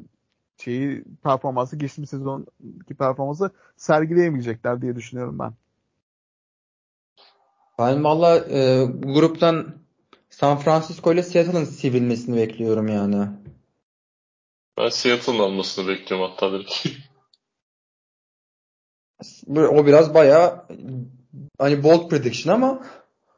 şeyi 0.57 1.03
performansı 1.23 1.75
geçtiğimiz 1.75 2.09
sezonki 2.09 2.95
performansı 2.99 3.51
sergileyemeyecekler 3.77 4.81
diye 4.81 4.95
düşünüyorum 4.95 5.39
ben. 5.39 5.53
Ben 7.79 8.03
valla 8.03 8.37
e, 8.37 8.85
gruptan 8.85 9.75
San 10.39 10.57
Francisco 10.57 11.13
ile 11.13 11.23
Seattle'ın 11.23 11.63
sivilmesini 11.63 12.37
bekliyorum 12.37 12.87
yani. 12.87 13.27
Ben 14.77 14.89
Seattle'ın 14.89 15.39
almasını 15.39 15.87
bekliyorum 15.87 16.29
hatta 16.29 16.51
direkt. 16.51 16.87
o 19.49 19.85
biraz 19.85 20.13
bayağı 20.13 20.65
hani 21.57 21.83
bold 21.83 22.09
prediction 22.09 22.53
ama 22.53 22.83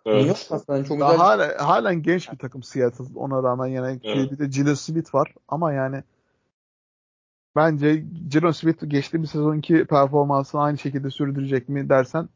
evet. 0.06 0.28
yok 0.28 0.38
aslında 0.50 0.86
çok 0.86 0.98
güzel. 0.98 1.18
Hala, 1.18 1.68
halen 1.68 2.04
genç 2.04 2.32
bir 2.32 2.38
takım 2.38 2.64
Seattle 2.64 3.06
ona 3.16 3.44
rağmen 3.44 3.68
yani 3.68 4.00
evet. 4.04 4.32
bir 4.32 4.40
de 4.40 4.46
Gino 4.46 4.76
Smith 4.76 5.16
var 5.16 5.34
ama 5.48 5.74
yani 5.74 6.04
bence 7.56 8.04
Gino 8.30 8.54
Smith 8.54 8.90
geçtiğimiz 8.90 9.30
sezonki 9.30 9.86
performansını 9.86 10.62
aynı 10.62 10.78
şekilde 10.78 11.10
sürdürecek 11.10 11.70
mi 11.70 11.90
dersen 11.90 12.30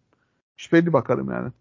şüpheli 0.57 0.93
bakarım 0.93 1.31
yani. 1.31 1.51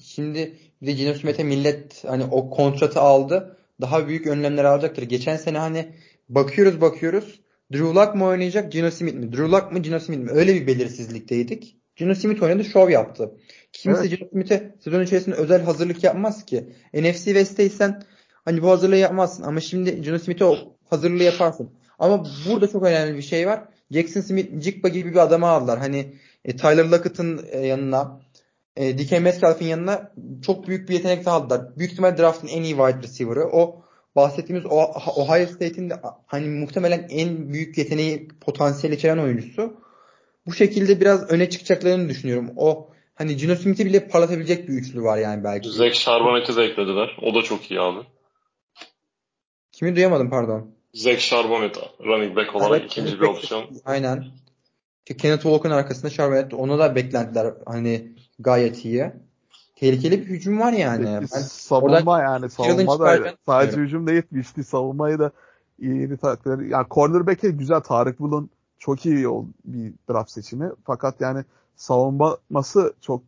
Şimdi 0.00 0.58
bir 0.82 0.86
de 0.86 0.92
Gino 0.92 1.14
Smith'e 1.14 1.44
millet 1.44 2.04
hani 2.04 2.24
o 2.24 2.50
kontratı 2.50 3.00
aldı. 3.00 3.56
Daha 3.80 4.08
büyük 4.08 4.26
önlemler 4.26 4.64
alacaktır. 4.64 5.02
Geçen 5.02 5.36
sene 5.36 5.58
hani 5.58 5.92
bakıyoruz 6.28 6.80
bakıyoruz. 6.80 7.40
Drew 7.72 7.86
Luck 7.86 8.14
mı 8.14 8.24
oynayacak 8.24 8.72
Gino 8.72 8.90
Smith 8.90 9.14
mi? 9.14 9.32
Drew 9.32 9.48
Luck 9.48 9.72
mı 9.72 9.78
Gino 9.78 9.98
Smith 9.98 10.20
mi? 10.20 10.30
Öyle 10.30 10.54
bir 10.54 10.66
belirsizlikteydik. 10.66 11.76
Gino 11.96 12.14
Smith 12.14 12.42
oynadı 12.42 12.64
şov 12.64 12.90
yaptı. 12.90 13.32
Kimse 13.72 14.00
evet. 14.00 14.10
Gino 14.10 14.28
Smith'e 14.28 14.74
sezon 14.84 15.02
içerisinde 15.02 15.34
özel 15.34 15.62
hazırlık 15.62 16.04
yapmaz 16.04 16.44
ki. 16.44 16.68
NFC 16.94 17.24
West'teysen 17.24 18.02
hani 18.44 18.62
bu 18.62 18.70
hazırlığı 18.70 18.96
yapmazsın 18.96 19.42
ama 19.42 19.60
şimdi 19.60 20.02
Gino 20.02 20.18
Smith'e 20.18 20.44
o 20.44 20.56
hazırlığı 20.90 21.22
yaparsın. 21.22 21.70
Ama 21.98 22.26
burada 22.48 22.68
çok 22.68 22.82
önemli 22.82 23.16
bir 23.16 23.22
şey 23.22 23.46
var. 23.46 23.64
Jackson 23.90 24.20
Smith, 24.20 24.60
Jigba 24.60 24.88
gibi 24.88 25.10
bir 25.10 25.16
adamı 25.16 25.46
aldılar. 25.46 25.78
Hani 25.78 26.12
e, 26.44 26.56
Tyler 26.56 26.84
Lockett'ın 26.84 27.40
e, 27.50 27.66
yanına 27.66 28.20
e, 28.76 28.98
DK 28.98 29.20
Metcalf'in 29.20 29.66
yanına 29.66 30.12
çok 30.46 30.68
büyük 30.68 30.88
bir 30.88 30.94
yetenek 30.94 31.28
aldılar. 31.28 31.76
Büyük 31.78 31.92
ihtimal 31.92 32.18
draftın 32.18 32.48
en 32.48 32.62
iyi 32.62 32.76
wide 32.76 33.02
receiver'ı. 33.02 33.44
O 33.52 33.82
bahsettiğimiz 34.16 34.66
Ohio 34.66 35.46
State'in 35.46 35.90
de 35.90 36.00
hani 36.26 36.48
muhtemelen 36.48 37.06
en 37.10 37.52
büyük 37.52 37.78
yeteneği 37.78 38.28
potansiyel 38.40 38.96
içeren 38.96 39.18
oyuncusu. 39.18 39.76
Bu 40.46 40.54
şekilde 40.54 41.00
biraz 41.00 41.30
öne 41.30 41.50
çıkacaklarını 41.50 42.08
düşünüyorum. 42.08 42.50
O 42.56 42.90
hani 43.14 43.36
Gino 43.36 43.54
Smith'i 43.56 43.86
bile 43.86 44.08
parlatabilecek 44.08 44.68
bir 44.68 44.72
üçlü 44.72 45.02
var 45.02 45.18
yani 45.18 45.44
belki. 45.44 45.70
Zach 45.70 45.94
Charbonnet'i 45.94 46.56
de 46.56 46.64
eklediler. 46.64 47.16
O 47.22 47.34
da 47.34 47.42
çok 47.42 47.70
iyi 47.70 47.80
abi. 47.80 48.00
Kimi 49.72 49.96
duyamadım 49.96 50.30
pardon. 50.30 50.70
Zach 50.94 51.20
Charbonnet 51.20 51.76
running 52.00 52.36
back 52.36 52.56
olarak 52.56 52.80
evet, 52.80 52.92
ikinci 52.92 53.20
bir 53.20 53.26
opsiyon. 53.26 53.64
Aynen. 53.84 54.24
Kenneth 55.18 55.42
Walker'ın 55.42 55.74
arkasında 55.74 56.10
Charbonnet. 56.10 56.54
Ona 56.54 56.78
da 56.78 56.94
beklentiler 56.94 57.54
hani 57.66 58.16
gayet 58.38 58.84
iyi. 58.84 59.12
Tehlikeli 59.76 60.20
bir 60.20 60.26
hücum 60.26 60.60
var 60.60 60.72
yani. 60.72 61.04
Ben 61.04 61.26
savunma 61.42 62.22
yani 62.22 62.50
savunma 62.50 62.98
da 63.00 63.34
sadece 63.46 63.76
hücum 63.76 64.06
değil 64.06 64.22
işte 64.40 64.62
savunmayı 64.62 65.18
da 65.18 65.30
iyi 65.78 66.10
bir 66.10 66.16
takdir. 66.16 66.60
Yani 66.60 66.86
cornerback'e 66.90 67.50
güzel 67.50 67.80
Tarık 67.80 68.20
Bulun 68.20 68.50
çok 68.78 69.06
iyi 69.06 69.20
yol 69.20 69.44
bir 69.64 69.92
draft 70.10 70.30
seçimi. 70.30 70.70
Fakat 70.84 71.20
yani 71.20 71.44
savunması 71.76 72.94
çok 73.00 73.22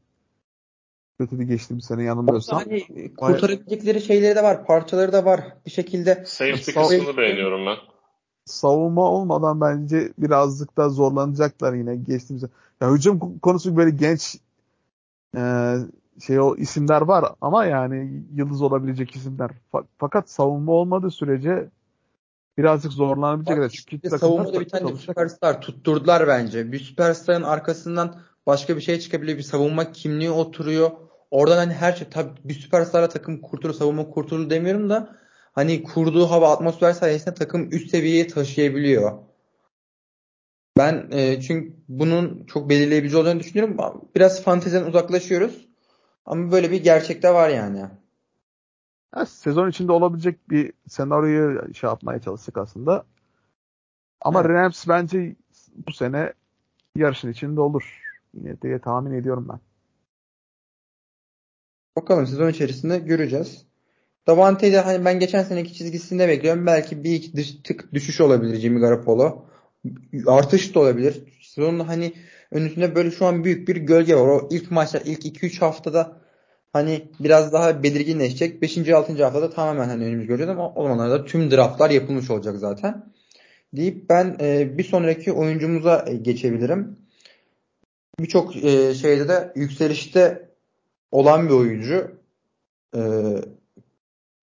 kötü 1.20 1.40
bir 1.40 1.44
geçtiğimiz 1.44 1.84
sene 1.84 2.02
yanılmıyorsam. 2.02 2.58
Hani 2.58 3.14
kurtarabilecekleri 3.14 4.00
şeyleri 4.00 4.36
de 4.36 4.42
var, 4.42 4.66
parçaları 4.66 5.12
da 5.12 5.24
var. 5.24 5.40
Bir 5.66 5.70
şekilde 5.70 6.24
safety 6.26 6.72
kısmını 6.72 7.16
beğeniyorum 7.16 7.66
ben. 7.66 7.76
Savunma 8.44 9.02
olmadan 9.02 9.60
bence 9.60 10.12
birazcık 10.18 10.76
da 10.76 10.88
zorlanacaklar 10.88 11.72
yine 11.72 11.96
geçtiğimiz 11.96 12.44
ya 12.80 12.92
hücum 12.92 13.38
konusu 13.38 13.76
böyle 13.76 13.90
genç 13.90 14.38
e, 15.36 15.74
şey 16.26 16.40
o 16.40 16.56
isimler 16.56 17.00
var 17.00 17.24
ama 17.40 17.64
yani 17.64 18.24
yıldız 18.34 18.62
olabilecek 18.62 19.16
isimler. 19.16 19.50
Fakat 19.98 20.30
savunma 20.30 20.72
olmadığı 20.72 21.10
sürece 21.10 21.68
birazcık 22.58 22.92
zorlanabilecekler. 22.92 23.84
Çünkü 23.88 24.10
savunmada 24.10 24.60
bir 24.60 24.68
tane 24.68 24.96
süperstar 24.96 25.60
tutturdular 25.60 26.28
bence. 26.28 26.72
Bir 26.72 26.78
süperstarın 26.78 27.42
arkasından 27.42 28.20
başka 28.46 28.76
bir 28.76 28.80
şey 28.80 28.98
çıkabiliyor. 29.00 29.38
Bir 29.38 29.42
savunma 29.42 29.92
kimliği 29.92 30.30
oturuyor. 30.30 30.90
Oradan 31.30 31.56
hani 31.56 31.72
her 31.72 31.92
şey 31.92 32.08
tabii 32.08 32.30
bir 32.44 32.54
süperstarla 32.54 33.08
takım 33.08 33.40
kurtulur, 33.40 33.74
savunma 33.74 34.10
kurtulur 34.10 34.50
demiyorum 34.50 34.90
da 34.90 35.16
hani 35.52 35.82
kurduğu 35.82 36.26
hava 36.30 36.52
atmosfer 36.52 36.92
sayesinde 36.92 37.34
takım 37.34 37.68
üst 37.72 37.90
seviyeye 37.90 38.26
taşıyabiliyor. 38.26 39.27
Ben 40.78 41.08
e, 41.12 41.40
çünkü 41.40 41.76
bunun 41.88 42.44
çok 42.46 42.70
belirleyici 42.70 43.16
olduğunu 43.16 43.40
düşünüyorum. 43.40 43.76
Biraz 44.16 44.42
fanteziden 44.42 44.86
uzaklaşıyoruz. 44.86 45.68
Ama 46.26 46.52
böyle 46.52 46.70
bir 46.70 46.82
gerçekte 46.82 47.34
var 47.34 47.48
yani. 47.48 47.84
Ya, 49.16 49.26
sezon 49.26 49.70
içinde 49.70 49.92
olabilecek 49.92 50.50
bir 50.50 50.72
senaryoyu 50.88 51.74
şey 51.74 51.90
yapmaya 51.90 52.20
çalıştık 52.20 52.58
aslında. 52.58 53.04
Ama 54.20 54.40
evet. 54.40 54.50
Rams 54.50 54.88
bence 54.88 55.36
bu 55.86 55.92
sene 55.92 56.32
yarışın 56.96 57.30
içinde 57.32 57.60
olur. 57.60 58.02
Yine 58.34 58.60
diye 58.62 58.78
tahmin 58.78 59.12
ediyorum 59.12 59.48
ben. 59.48 59.60
Bakalım 61.96 62.26
sezon 62.26 62.48
içerisinde 62.48 62.98
göreceğiz. 62.98 63.66
Davante'yi 64.26 64.72
de 64.72 64.80
hani 64.80 65.04
ben 65.04 65.20
geçen 65.20 65.42
seneki 65.42 65.74
çizgisinde 65.74 66.28
bekliyorum. 66.28 66.66
Belki 66.66 67.04
bir 67.04 67.12
iki 67.12 67.36
dış, 67.36 67.56
tık 67.64 67.92
düşüş 67.92 68.20
olabilir 68.20 68.56
Jimmy 68.56 68.80
Garoppolo. 68.80 69.47
Artış 70.26 70.74
da 70.74 70.80
olabilir. 70.80 71.22
Sezonun 71.42 71.80
hani 71.80 72.12
önünde 72.50 72.94
böyle 72.94 73.10
şu 73.10 73.26
an 73.26 73.44
büyük 73.44 73.68
bir 73.68 73.76
gölge 73.76 74.16
var. 74.16 74.28
O 74.28 74.48
ilk 74.50 74.70
maçlar 74.70 75.02
ilk 75.04 75.42
2-3 75.42 75.58
haftada 75.58 76.16
hani 76.72 77.02
biraz 77.20 77.52
daha 77.52 77.82
belirginleşecek. 77.82 78.62
5. 78.62 78.88
6. 78.88 79.24
haftada 79.24 79.50
tamamen 79.50 79.88
hani 79.88 80.04
önümüz 80.04 80.26
göreceğiz 80.26 80.50
ama 80.50 80.74
o 80.74 80.82
zamanlarda 80.82 81.24
tüm 81.24 81.50
draftlar 81.50 81.90
yapılmış 81.90 82.30
olacak 82.30 82.56
zaten. 82.58 83.12
Deyip 83.72 84.08
ben 84.08 84.36
e, 84.40 84.78
bir 84.78 84.84
sonraki 84.84 85.32
oyuncumuza 85.32 86.04
e, 86.08 86.16
geçebilirim. 86.16 86.96
Birçok 88.20 88.56
e, 88.56 88.94
şeyde 88.94 89.28
de 89.28 89.52
yükselişte 89.56 90.48
olan 91.12 91.48
bir 91.48 91.54
oyuncu. 91.54 92.10
E, 92.94 93.00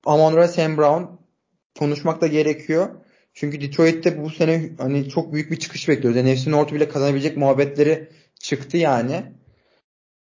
Amon 0.06 0.46
Sam 0.46 0.78
Brown 0.78 1.04
konuşmak 1.80 2.22
da 2.22 2.28
gerekiyor. 2.28 2.90
Çünkü 3.36 3.62
Detroit'te 3.62 4.24
bu 4.24 4.30
sene 4.30 4.70
hani 4.78 5.10
çok 5.10 5.34
büyük 5.34 5.52
bir 5.52 5.60
çıkış 5.60 5.90
bekliyoruz. 5.90 6.22
NFC 6.22 6.52
North'u 6.52 6.76
bile 6.76 6.90
kazanabilecek 6.90 7.38
muhabbetleri 7.38 8.10
çıktı 8.40 8.78
yani. 8.78 9.24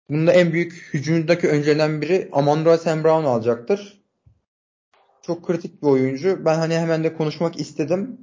Bunda 0.09 0.33
en 0.33 0.53
büyük 0.53 0.89
hücumdaki 0.93 1.47
önceden 1.47 2.01
biri 2.01 2.29
Amon 2.31 2.75
Sam 2.75 3.03
Brown 3.03 3.25
alacaktır. 3.25 4.01
Çok 5.21 5.47
kritik 5.47 5.81
bir 5.81 5.87
oyuncu. 5.87 6.45
Ben 6.45 6.55
hani 6.55 6.75
hemen 6.75 7.03
de 7.03 7.13
konuşmak 7.13 7.59
istedim. 7.59 8.17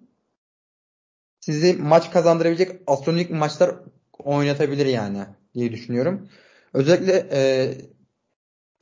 Sizi 1.40 1.74
maç 1.74 2.10
kazandırabilecek 2.10 2.80
astronomik 2.86 3.30
maçlar 3.30 3.76
oynatabilir 4.18 4.86
yani 4.86 5.18
diye 5.54 5.72
düşünüyorum. 5.72 6.28
Özellikle 6.72 7.28
e, 7.32 7.74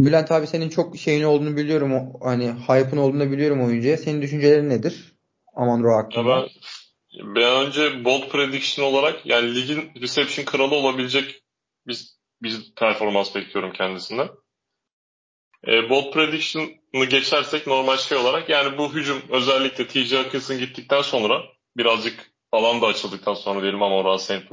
Bülent 0.00 0.32
abi 0.32 0.46
senin 0.46 0.68
çok 0.68 0.96
şeyin 0.96 1.22
olduğunu 1.22 1.56
biliyorum. 1.56 2.12
Hani 2.20 2.50
hype'ın 2.50 2.96
olduğunu 2.96 3.30
biliyorum 3.32 3.62
oyuncuya. 3.62 3.96
Senin 3.96 4.22
düşüncelerin 4.22 4.70
nedir? 4.70 5.11
Aman 5.52 5.84
Ra 5.84 5.96
hakkında. 5.96 6.36
ben, 6.36 6.48
ben 7.34 7.66
önce 7.66 8.04
bold 8.04 8.28
prediction 8.28 8.86
olarak 8.86 9.26
yani 9.26 9.54
ligin 9.54 9.90
reception 10.00 10.44
kralı 10.44 10.74
olabilecek 10.74 11.42
bir, 11.86 12.08
bir 12.42 12.72
performans 12.76 13.34
bekliyorum 13.34 13.72
kendisinden. 13.72 14.28
E, 15.68 15.90
bold 15.90 16.12
prediction'ı 16.12 17.04
geçersek 17.04 17.66
normal 17.66 17.96
şey 17.96 18.18
olarak 18.18 18.48
yani 18.48 18.78
bu 18.78 18.94
hücum 18.94 19.22
özellikle 19.30 19.86
TJ 19.86 20.12
Hawkinson 20.12 20.58
gittikten 20.58 21.02
sonra 21.02 21.42
birazcık 21.76 22.32
alan 22.52 22.82
da 22.82 22.86
açıldıktan 22.86 23.34
sonra 23.34 23.62
diyelim 23.62 23.82
ama 23.82 24.04
Ra 24.04 24.18
St. 24.18 24.50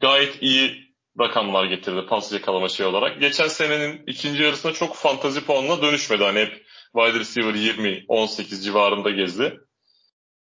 Gayet 0.00 0.42
iyi 0.42 0.92
rakamlar 1.18 1.64
getirdi 1.64 2.06
pas 2.08 2.32
yakalama 2.32 2.68
şey 2.68 2.86
olarak. 2.86 3.20
Geçen 3.20 3.48
senenin 3.48 4.02
ikinci 4.06 4.42
yarısında 4.42 4.72
çok 4.72 4.96
fantazi 4.96 5.44
puanına 5.44 5.82
dönüşmedi. 5.82 6.24
Hani 6.24 6.38
hep 6.38 6.66
wide 6.96 7.18
receiver 7.18 7.54
20-18 7.54 8.62
civarında 8.62 9.10
gezdi. 9.10 9.60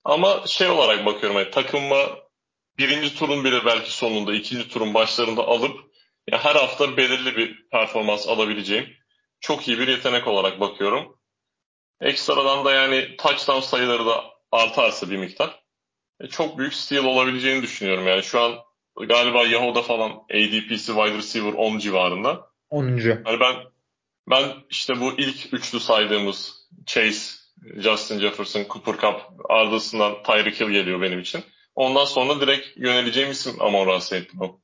Ama 0.04 0.44
şey 0.48 0.70
olarak 0.70 1.06
bakıyorum 1.06 1.36
hani 1.36 1.52
takımma 1.52 1.98
birinci 2.78 3.16
turun 3.16 3.44
bile 3.44 3.66
belki 3.66 3.92
sonunda 3.92 4.34
ikinci 4.34 4.68
turun 4.70 4.94
başlarında 4.94 5.44
alıp 5.44 5.80
ya 6.32 6.46
her 6.46 6.56
hafta 6.56 6.98
belirli 6.98 7.38
bir 7.38 7.70
performans 7.72 8.28
alabileceğim 8.28 8.90
çok 9.40 9.68
iyi 9.68 9.80
bir 9.80 9.88
yetenek 9.88 10.28
olarak 10.28 10.60
bakıyorum. 10.60 11.20
Ekstradan 12.02 12.66
da 12.66 12.74
yani 12.74 13.18
touchdown 13.18 13.60
sayıları 13.60 14.06
da 14.06 14.24
artarsa 14.52 15.10
bir 15.10 15.18
miktar 15.18 15.62
e, 16.20 16.28
çok 16.28 16.58
büyük 16.58 16.74
steal 16.74 17.06
olabileceğini 17.06 17.62
düşünüyorum. 17.62 18.08
Yani 18.08 18.24
şu 18.24 18.42
an 18.42 18.56
galiba 19.08 19.48
Yahoo'da 19.48 19.82
falan 19.82 20.12
ADP'si 20.12 20.94
wide 20.94 21.18
receiver 21.18 21.54
10 21.54 21.78
civarında. 21.80 22.52
10. 22.70 22.98
Yani 23.26 23.40
ben 23.40 23.56
ben 24.30 24.54
işte 24.70 25.00
bu 25.00 25.14
ilk 25.18 25.54
üçlü 25.54 25.80
saydığımız 25.80 26.68
Chase, 26.86 27.41
Justin 27.62 28.20
Jefferson, 28.20 28.64
Cooper 28.70 28.94
Cup 28.94 29.16
ardısından 29.50 30.24
Tyreek 30.24 30.62
Hill 30.62 30.70
geliyor 30.70 31.02
benim 31.02 31.20
için. 31.20 31.42
Ondan 31.76 32.06
sonra 32.06 32.42
direkt 32.42 32.78
yöneleceğim 32.78 33.32
isim 33.32 33.62
Amon 33.62 33.88
Ra 33.88 34.02
St. 34.02 34.34
Brown. 34.34 34.62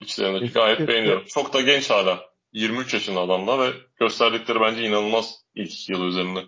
İçlerindeki 0.00 0.52
gayet 0.52 0.88
beğeniyorum. 0.88 1.24
Çok 1.26 1.52
da 1.52 1.60
genç 1.60 1.90
hala. 1.90 2.20
23 2.52 2.94
yaşında 2.94 3.20
adamda 3.20 3.58
ve 3.58 3.72
gösterdikleri 3.96 4.60
bence 4.60 4.82
inanılmaz 4.82 5.44
ilk 5.54 5.72
iki 5.72 5.92
yıl 5.92 6.04
üzerinde. 6.04 6.40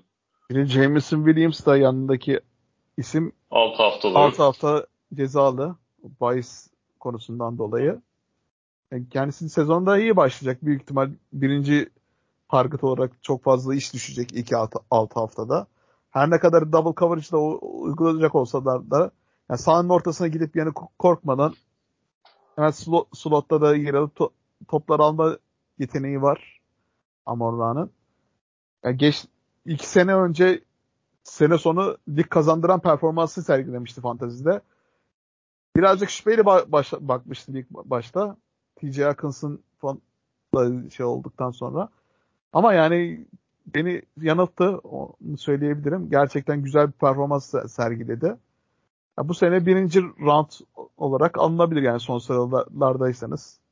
De 0.51 0.67
Jameson 0.67 1.25
Williams 1.25 1.67
da 1.67 1.77
yanındaki 1.77 2.41
isim 2.99 3.33
6 3.51 3.83
haftalık. 3.83 4.17
6 4.17 4.43
hafta 4.43 4.87
cezalı. 5.15 5.77
Bahis 6.21 6.71
konusundan 7.01 7.59
dolayı. 7.59 8.03
Yani 8.93 9.09
kendisi 9.09 9.49
sezonda 9.49 9.99
iyi 9.99 10.17
başlayacak. 10.17 10.65
Büyük 10.65 10.83
ihtimal 10.83 11.11
birinci 11.33 11.91
target 12.51 12.85
olarak 12.85 13.23
çok 13.23 13.45
fazla 13.45 13.75
iş 13.75 13.95
düşecek 13.95 14.33
ilk 14.33 14.53
6 14.91 15.21
haftada. 15.21 15.67
Her 16.13 16.31
ne 16.31 16.39
kadar 16.39 16.73
double 16.73 16.95
coverage'da 17.01 17.39
uygulanacak 17.39 18.35
olsa 18.35 18.65
da, 18.65 18.91
da 18.91 19.11
yani 19.51 19.59
sahanın 19.59 19.89
ortasına 19.89 20.29
gidip 20.29 20.57
yani 20.57 20.73
korkmadan 20.99 21.55
hemen 22.57 22.71
slot, 22.71 23.09
slotta 23.19 23.61
da 23.61 23.77
yer 23.77 23.95
alıp 23.95 24.15
to, 24.15 24.31
toplar 24.69 25.01
alma 25.01 25.39
yeteneği 25.79 26.23
var 26.23 26.61
Amorra'nın. 27.27 27.91
Yani 28.85 28.97
geç 28.97 29.27
iki 29.67 29.89
sene 29.89 30.15
önce 30.15 30.65
sene 31.25 31.59
sonu 31.59 31.97
lig 32.09 32.29
kazandıran 32.29 32.81
performansı 32.81 33.43
sergilemişti 33.43 34.01
fantazide. 34.01 34.61
Birazcık 35.77 36.11
şüpheyle 36.11 36.47
baş, 36.47 36.93
bakmıştım 36.93 37.57
ilk 37.57 37.71
başta. 37.71 38.37
TJ 38.77 38.99
Hawkins'ın 38.99 39.63
falan 39.79 40.89
şey 40.89 41.07
olduktan 41.07 41.51
sonra. 41.51 41.89
Ama 42.53 42.73
yani 42.73 43.27
beni 43.67 44.03
yanılttı 44.21 44.79
onu 44.79 45.39
söyleyebilirim. 45.39 46.11
Gerçekten 46.11 46.63
güzel 46.63 46.87
bir 46.87 46.93
performans 46.93 47.55
sergiledi. 47.69 48.37
Ya 49.19 49.29
bu 49.29 49.35
sene 49.35 49.67
birinci 49.67 50.03
round 50.03 50.51
olarak 50.97 51.39
alınabilir 51.39 51.83
yani 51.83 52.01
son 52.01 52.19
sıralardaysanız. 52.19 53.63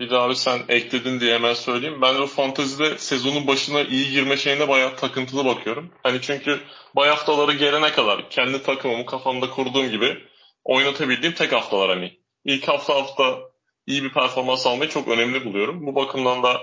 Bir 0.00 0.10
daha 0.10 0.24
abi 0.24 0.36
sen 0.36 0.58
ekledin 0.68 1.20
diye 1.20 1.34
hemen 1.34 1.54
söyleyeyim. 1.54 2.02
Ben 2.02 2.14
de 2.14 2.22
o 2.22 2.26
fantazide 2.26 2.98
sezonun 2.98 3.46
başına 3.46 3.82
iyi 3.82 4.10
girme 4.10 4.36
şeyine 4.36 4.68
bayağı 4.68 4.96
takıntılı 4.96 5.44
bakıyorum. 5.44 5.90
Hani 6.02 6.20
çünkü 6.20 6.60
bay 6.96 7.08
haftaları 7.08 7.52
gelene 7.52 7.92
kadar 7.92 8.30
kendi 8.30 8.62
takımımı 8.62 9.06
kafamda 9.06 9.50
kurduğum 9.50 9.90
gibi 9.90 10.18
oynatabildiğim 10.64 11.34
tek 11.34 11.52
haftalar 11.52 11.88
hani. 11.88 12.18
İlk 12.44 12.68
hafta 12.68 12.94
hafta 12.94 13.38
iyi 13.86 14.04
bir 14.04 14.12
performans 14.12 14.66
almayı 14.66 14.90
çok 14.90 15.08
önemli 15.08 15.44
buluyorum. 15.44 15.86
Bu 15.86 15.94
bakımdan 15.94 16.42
da 16.42 16.60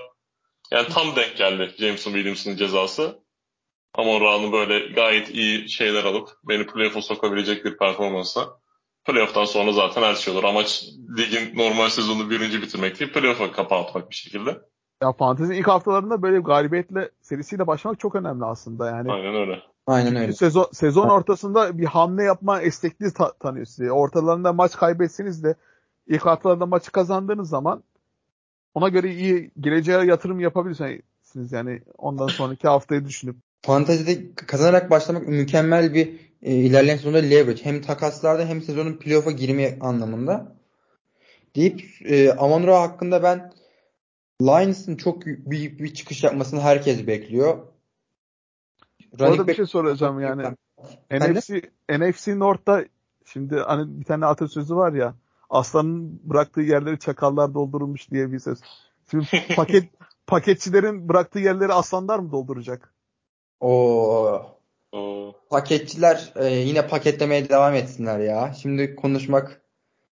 yani 0.72 0.88
tam 0.88 1.16
denk 1.16 1.38
geldi 1.38 1.72
Jameson 1.80 2.12
Williams'ın 2.12 2.56
cezası. 2.56 3.26
Ama 3.94 4.20
Ra'nın 4.20 4.52
böyle 4.52 4.80
gayet 4.94 5.30
iyi 5.30 5.70
şeyler 5.70 6.04
alıp 6.04 6.30
beni 6.44 6.68
playoff'a 6.68 7.02
sokabilecek 7.02 7.66
bir 7.66 7.78
performansla 7.78 8.60
Playoff'tan 9.06 9.46
sonra 9.46 9.72
zaten 9.72 10.02
her 10.02 10.16
şey 10.16 10.34
olur. 10.34 10.44
Amaç 10.44 10.86
ligin 11.18 11.58
normal 11.58 11.90
sezonu 11.90 12.30
birinci 12.30 12.62
bitirmek 12.62 13.00
değil, 13.00 13.14
playoff'a 13.14 13.52
kapatmak 13.52 14.10
bir 14.10 14.16
şekilde. 14.16 14.62
Ya 15.02 15.14
fantezi 15.14 15.56
ilk 15.56 15.68
haftalarında 15.68 16.22
böyle 16.22 16.40
galibiyetle 16.40 17.12
serisiyle 17.22 17.68
başlamak 17.68 18.00
çok 18.00 18.16
önemli 18.16 18.46
aslında 18.46 18.90
yani. 18.90 19.12
Aynen 19.12 19.36
öyle. 19.36 19.60
Aynen 19.88 20.16
öyle. 20.16 20.34
Sezon, 20.34 20.68
sezon 20.72 21.10
ortasında 21.10 21.78
bir 21.78 21.86
hamle 21.86 22.24
yapma 22.24 22.62
esnekliği 22.62 23.14
ta- 23.14 23.34
tanıyor 23.34 23.66
size. 23.66 23.92
Ortalarında 23.92 24.54
maç 24.54 24.76
kaybetseniz 24.76 25.44
de 25.44 25.56
ilk 26.08 26.26
haftalarda 26.26 26.66
maçı 26.66 26.92
kazandığınız 26.92 27.50
zaman 27.50 27.84
ona 28.76 28.90
göre 28.90 29.14
iyi 29.14 29.52
geleceğe 29.60 30.06
yatırım 30.06 30.40
yapabilirsiniz. 30.40 31.52
Yani 31.52 31.82
ondan 31.98 32.28
sonraki 32.28 32.68
haftayı 32.68 33.06
düşünüp. 33.06 33.36
Fantezide 33.62 34.36
kazanarak 34.36 34.92
başlamak 34.92 35.28
mükemmel 35.28 35.94
bir 35.94 36.20
e, 36.42 36.56
ilerleyen 36.56 36.98
sezonda 36.98 37.18
leverage. 37.18 37.66
Hem 37.66 37.82
takaslarda 37.82 38.46
hem 38.46 38.62
sezonun 38.62 38.94
playoff'a 38.94 39.32
girme 39.32 39.80
anlamında. 39.80 40.56
Deyip 41.56 41.82
e, 42.06 42.32
Amon 42.32 42.64
hakkında 42.64 43.24
ben 43.24 43.54
Lions'ın 44.42 44.96
çok 44.96 45.26
büyük 45.26 45.80
bir 45.80 45.94
çıkış 45.94 46.24
yapmasını 46.24 46.62
herkes 46.62 47.08
bekliyor. 47.08 47.58
Orada 49.20 49.48
bir 49.48 49.56
şey 49.56 49.66
soracağım 49.66 50.20
yani. 50.20 50.44
NFC, 51.12 51.62
NFC 51.90 52.40
North'ta 52.40 52.86
şimdi 53.26 53.56
hani 53.56 54.00
bir 54.00 54.06
tane 54.06 54.26
atasözü 54.26 54.76
var 54.76 54.94
ya 54.94 55.16
aslanın 55.50 56.22
bıraktığı 56.24 56.62
yerleri 56.62 57.00
çakallar 57.00 57.54
doldurulmuş 57.54 58.12
diye 58.12 58.32
bir 58.32 58.40
söz. 58.40 58.60
Şimdi 59.12 59.26
paket 59.56 59.90
paketçilerin 60.28 61.10
bıraktığı 61.10 61.40
yerleri 61.40 61.74
aslanlar 61.74 62.20
mı 62.20 62.32
dolduracak? 62.32 62.94
Oo. 63.60 64.56
Paketçiler 65.50 66.34
e, 66.36 66.54
yine 66.54 66.88
paketlemeye 66.88 67.50
devam 67.50 67.76
etsinler 67.76 68.20
ya. 68.20 68.54
Şimdi 68.62 68.96
konuşmak 68.96 69.62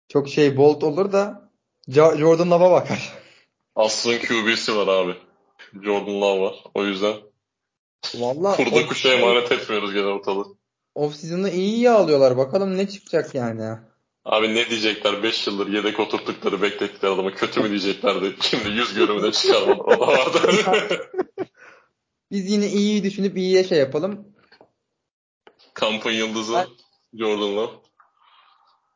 çok 0.08 0.30
şey 0.30 0.58
bold 0.58 0.82
olur 0.82 1.12
da 1.12 1.50
Jordan 1.88 2.52
Love'a 2.52 2.72
bakar. 2.72 3.14
Aslın 3.76 4.18
QB'si 4.18 4.76
var 4.76 4.88
abi. 4.88 5.16
Jordan 5.74 6.22
Love 6.22 6.42
var. 6.42 6.64
O 6.74 6.86
yüzden 6.86 7.16
Vallahi 8.16 8.64
kurda 8.64 8.88
kuşa 8.88 9.10
emanet 9.10 9.52
etmiyoruz 9.52 9.94
gene 9.94 10.06
ortalığı. 10.06 10.46
Off 10.96 11.16
season'ı 11.16 11.50
iyi 11.50 11.76
iyi 11.76 11.90
alıyorlar. 11.90 12.38
Bakalım 12.38 12.78
ne 12.78 12.90
çıkacak 12.90 13.36
yani. 13.36 13.78
Abi 14.26 14.56
ne 14.56 14.70
diyecekler 14.70 15.24
5 15.24 15.48
yıldır 15.48 15.68
yedek 15.68 16.00
oturttukları 16.00 16.62
beklettikleri 16.62 17.12
adamı 17.12 17.34
kötü 17.34 17.62
mü 17.62 17.70
diyeceklerdi. 17.70 18.36
Şimdi 18.42 18.70
yüz 18.70 18.94
görümüne 18.94 19.32
çıkarmadı. 19.32 19.82
O 19.82 20.00
vardı. 20.08 20.40
Biz 22.32 22.52
yine 22.52 22.68
iyiyi 22.68 23.04
düşünüp 23.04 23.38
iyiye 23.38 23.64
şey 23.64 23.78
yapalım. 23.78 24.28
Kampın 25.74 26.12
yıldızı 26.12 26.54
ben... 26.54 26.68
Jordan 27.14 27.56
Love. 27.56 27.72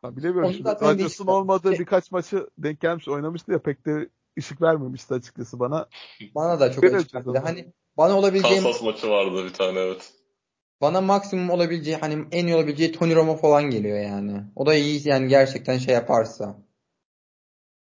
Ya 0.03 0.15
bilemiyorum. 0.15 0.65
Rodgers'ın 0.81 1.27
olmadığı 1.27 1.69
şey... 1.69 1.79
birkaç 1.79 2.11
maçı 2.11 2.47
denk 2.57 2.81
gelmiş 2.81 3.07
oynamıştı 3.07 3.51
ya 3.51 3.61
pek 3.61 3.85
de 3.85 4.09
ışık 4.39 4.61
vermemişti 4.61 5.13
açıkçası 5.13 5.59
bana. 5.59 5.87
Bana 6.35 6.59
da 6.59 6.71
çok 6.71 6.83
açık. 6.83 7.15
Hani 7.43 7.73
bana 7.97 8.17
olabileceğim... 8.17 8.63
Kansas 8.63 8.83
maçı 8.83 9.09
vardı 9.09 9.45
bir 9.45 9.53
tane 9.53 9.79
evet. 9.79 10.13
Bana 10.81 11.01
maksimum 11.01 11.49
olabileceği 11.49 11.97
hani 11.97 12.25
en 12.31 12.47
iyi 12.47 12.55
olabileceği 12.55 12.91
Tony 12.91 13.15
Romo 13.15 13.35
falan 13.35 13.63
geliyor 13.63 13.99
yani. 13.99 14.43
O 14.55 14.65
da 14.65 14.75
iyi 14.75 15.07
yani 15.07 15.27
gerçekten 15.27 15.77
şey 15.77 15.93
yaparsa. 15.93 16.59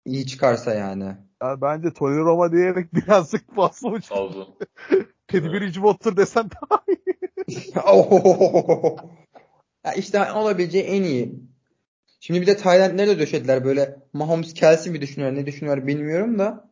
İyi 0.06 0.28
çıkarsa 0.28 0.74
yani. 0.74 1.18
Ya 1.42 1.62
bence 1.62 1.94
Tony 1.94 2.18
Roma 2.18 2.52
diyerek 2.52 2.94
birazcık 2.94 3.56
fazla 3.56 3.90
uçtu. 3.90 4.58
Teddy 5.28 5.48
Bridgewater 5.48 6.18
desen 6.18 6.50
daha 6.50 6.84
iyi. 6.88 7.18
ya 9.86 9.94
işte 9.94 10.32
olabileceği 10.32 10.84
en 10.84 11.04
iyi. 11.04 11.36
Şimdi 12.20 12.42
bir 12.42 12.48
de 12.48 12.58
Tayland'leri 12.58 13.08
de 13.08 13.20
döşediler 13.20 13.66
böyle. 13.66 14.00
Mahomes 14.14 14.54
Kelsey 14.54 14.92
mi 14.92 15.02
düşünüyor 15.02 15.36
ne 15.36 15.46
düşünüyor 15.46 15.88
bilmiyorum 15.88 16.40
da. 16.40 16.70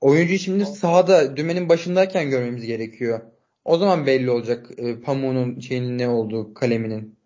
Oyuncuyu 0.00 0.38
şimdi 0.38 0.66
sahada 0.66 1.36
dümenin 1.36 1.68
başındayken 1.68 2.30
görmemiz 2.30 2.66
gerekiyor. 2.66 3.20
O 3.64 3.78
zaman 3.78 4.06
belli 4.06 4.30
olacak 4.30 4.70
e, 4.76 5.00
pamuğunun 5.00 5.60
şeyinin 5.60 5.98
ne 5.98 6.08
olduğu 6.08 6.54
kaleminin. 6.54 7.16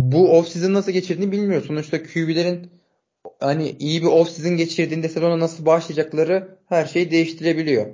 Bu 0.00 0.38
off 0.38 0.48
season 0.48 0.74
nasıl 0.74 0.92
geçirdiğini 0.92 1.32
bilmiyoruz. 1.32 1.66
Sonuçta 1.66 2.02
QB'lerin 2.02 2.70
hani 3.40 3.76
iyi 3.78 4.02
bir 4.02 4.06
off 4.06 4.30
season 4.30 4.56
geçirdiğinde 4.56 5.08
sezona 5.08 5.38
nasıl 5.38 5.66
başlayacakları 5.66 6.58
her 6.66 6.86
şeyi 6.86 7.10
değiştirebiliyor. 7.10 7.86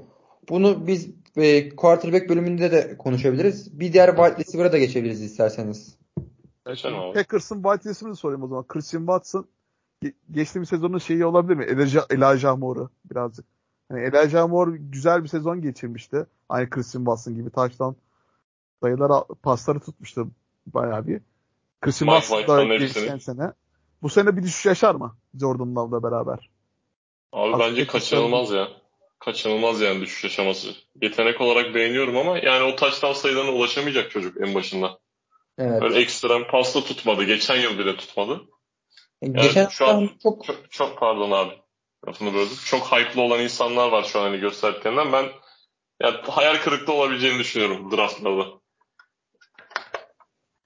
Bunu 0.49 0.87
biz 0.87 1.09
e, 1.37 1.69
quarterback 1.69 2.29
bölümünde 2.29 2.73
de 2.73 2.97
konuşabiliriz. 2.99 3.81
Bir 3.81 3.93
diğer 3.93 4.17
wide 4.17 4.37
receiver'a 4.39 4.73
da 4.73 4.79
geçebiliriz 4.79 5.23
isterseniz. 5.23 5.99
Packers'ın 7.15 7.63
wide 7.63 7.91
receiver'ını 7.91 8.17
sorayım 8.17 8.43
o 8.43 8.49
zaman. 8.49 8.67
Christian 8.69 9.01
Watson 9.01 9.47
geçtiğimiz 10.31 10.69
sezonun 10.69 10.99
şeyi 10.99 11.25
olabilir 11.25 11.57
mi? 11.57 11.65
Elijah, 11.65 12.07
Elijah 12.11 12.57
Moore'u 12.59 12.91
birazcık. 13.11 13.45
Yani 13.91 14.03
Elijah 14.03 14.49
Moore 14.49 14.77
güzel 14.79 15.23
bir 15.23 15.29
sezon 15.29 15.63
geçirmişti. 15.63 16.27
Aynı 16.49 16.71
Christian 16.71 17.05
Watson 17.05 17.35
gibi 17.35 17.51
touchdown 17.51 17.95
sayılar 18.83 19.25
pasları 19.43 19.81
tutmuştu 19.81 20.31
bayağı 20.67 21.07
bir. 21.07 21.21
Christian 21.81 22.21
Watson 22.21 22.49
da 22.49 22.77
geçen 22.77 23.19
sene. 23.19 23.53
Bu 24.03 24.09
sene 24.09 24.37
bir 24.37 24.43
düşüş 24.43 24.67
yaşar 24.67 24.95
mı 24.95 25.17
Jordan 25.41 25.77
Love'la 25.77 26.03
beraber? 26.03 26.51
Abi 27.33 27.55
Aslında 27.55 27.59
bence 27.59 27.87
kaçınılmaz 27.87 28.51
ya. 28.51 28.69
Kaçınılmaz 29.19 29.81
yani 29.81 30.01
düşüş 30.01 30.25
yaşaması. 30.25 30.69
Yetenek 31.03 31.41
olarak 31.41 31.75
beğeniyorum 31.75 32.17
ama 32.17 32.39
yani 32.39 32.73
o 32.73 32.77
touchdown 32.77 33.15
sayılarına 33.15 33.51
ulaşamayacak 33.51 34.11
çocuk 34.11 34.41
en 34.41 34.55
başında. 34.55 34.99
Evet. 35.59 35.83
Böyle 35.83 36.01
ekstrem 36.01 36.47
pasta 36.51 36.85
tutmadı. 36.85 37.25
Geçen 37.25 37.57
yıl 37.57 37.79
bile 37.79 37.97
tutmadı. 37.97 38.41
Yani 39.23 39.43
Geçen 39.43 39.69
şu 39.69 39.89
an 39.89 40.11
çok... 40.23 40.45
çok 40.45 40.71
çok 40.71 40.99
pardon 40.99 41.31
abi. 41.31 41.53
lafını 42.07 42.35
böldüm. 42.35 42.57
Çok 42.65 42.93
hype'lı 42.93 43.23
olan 43.23 43.41
insanlar 43.41 43.93
var 43.93 44.05
şu 44.05 44.21
an 44.21 44.25
hani 44.25 44.41
gösterdiklerinden. 44.41 45.13
Ben 45.13 45.27
yani 46.03 46.17
hayal 46.23 46.57
kırıklığı 46.57 46.93
olabileceğini 46.93 47.39
düşünüyorum 47.39 47.91
draftlarda. 47.97 48.45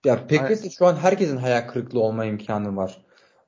Ya 0.05 0.27
Packers'te 0.27 0.71
şu 0.71 0.87
an 0.87 0.97
herkesin 0.97 1.37
hayal 1.37 1.69
kırıklığı 1.69 2.01
olma 2.01 2.25
imkanı 2.25 2.77
var. 2.77 3.05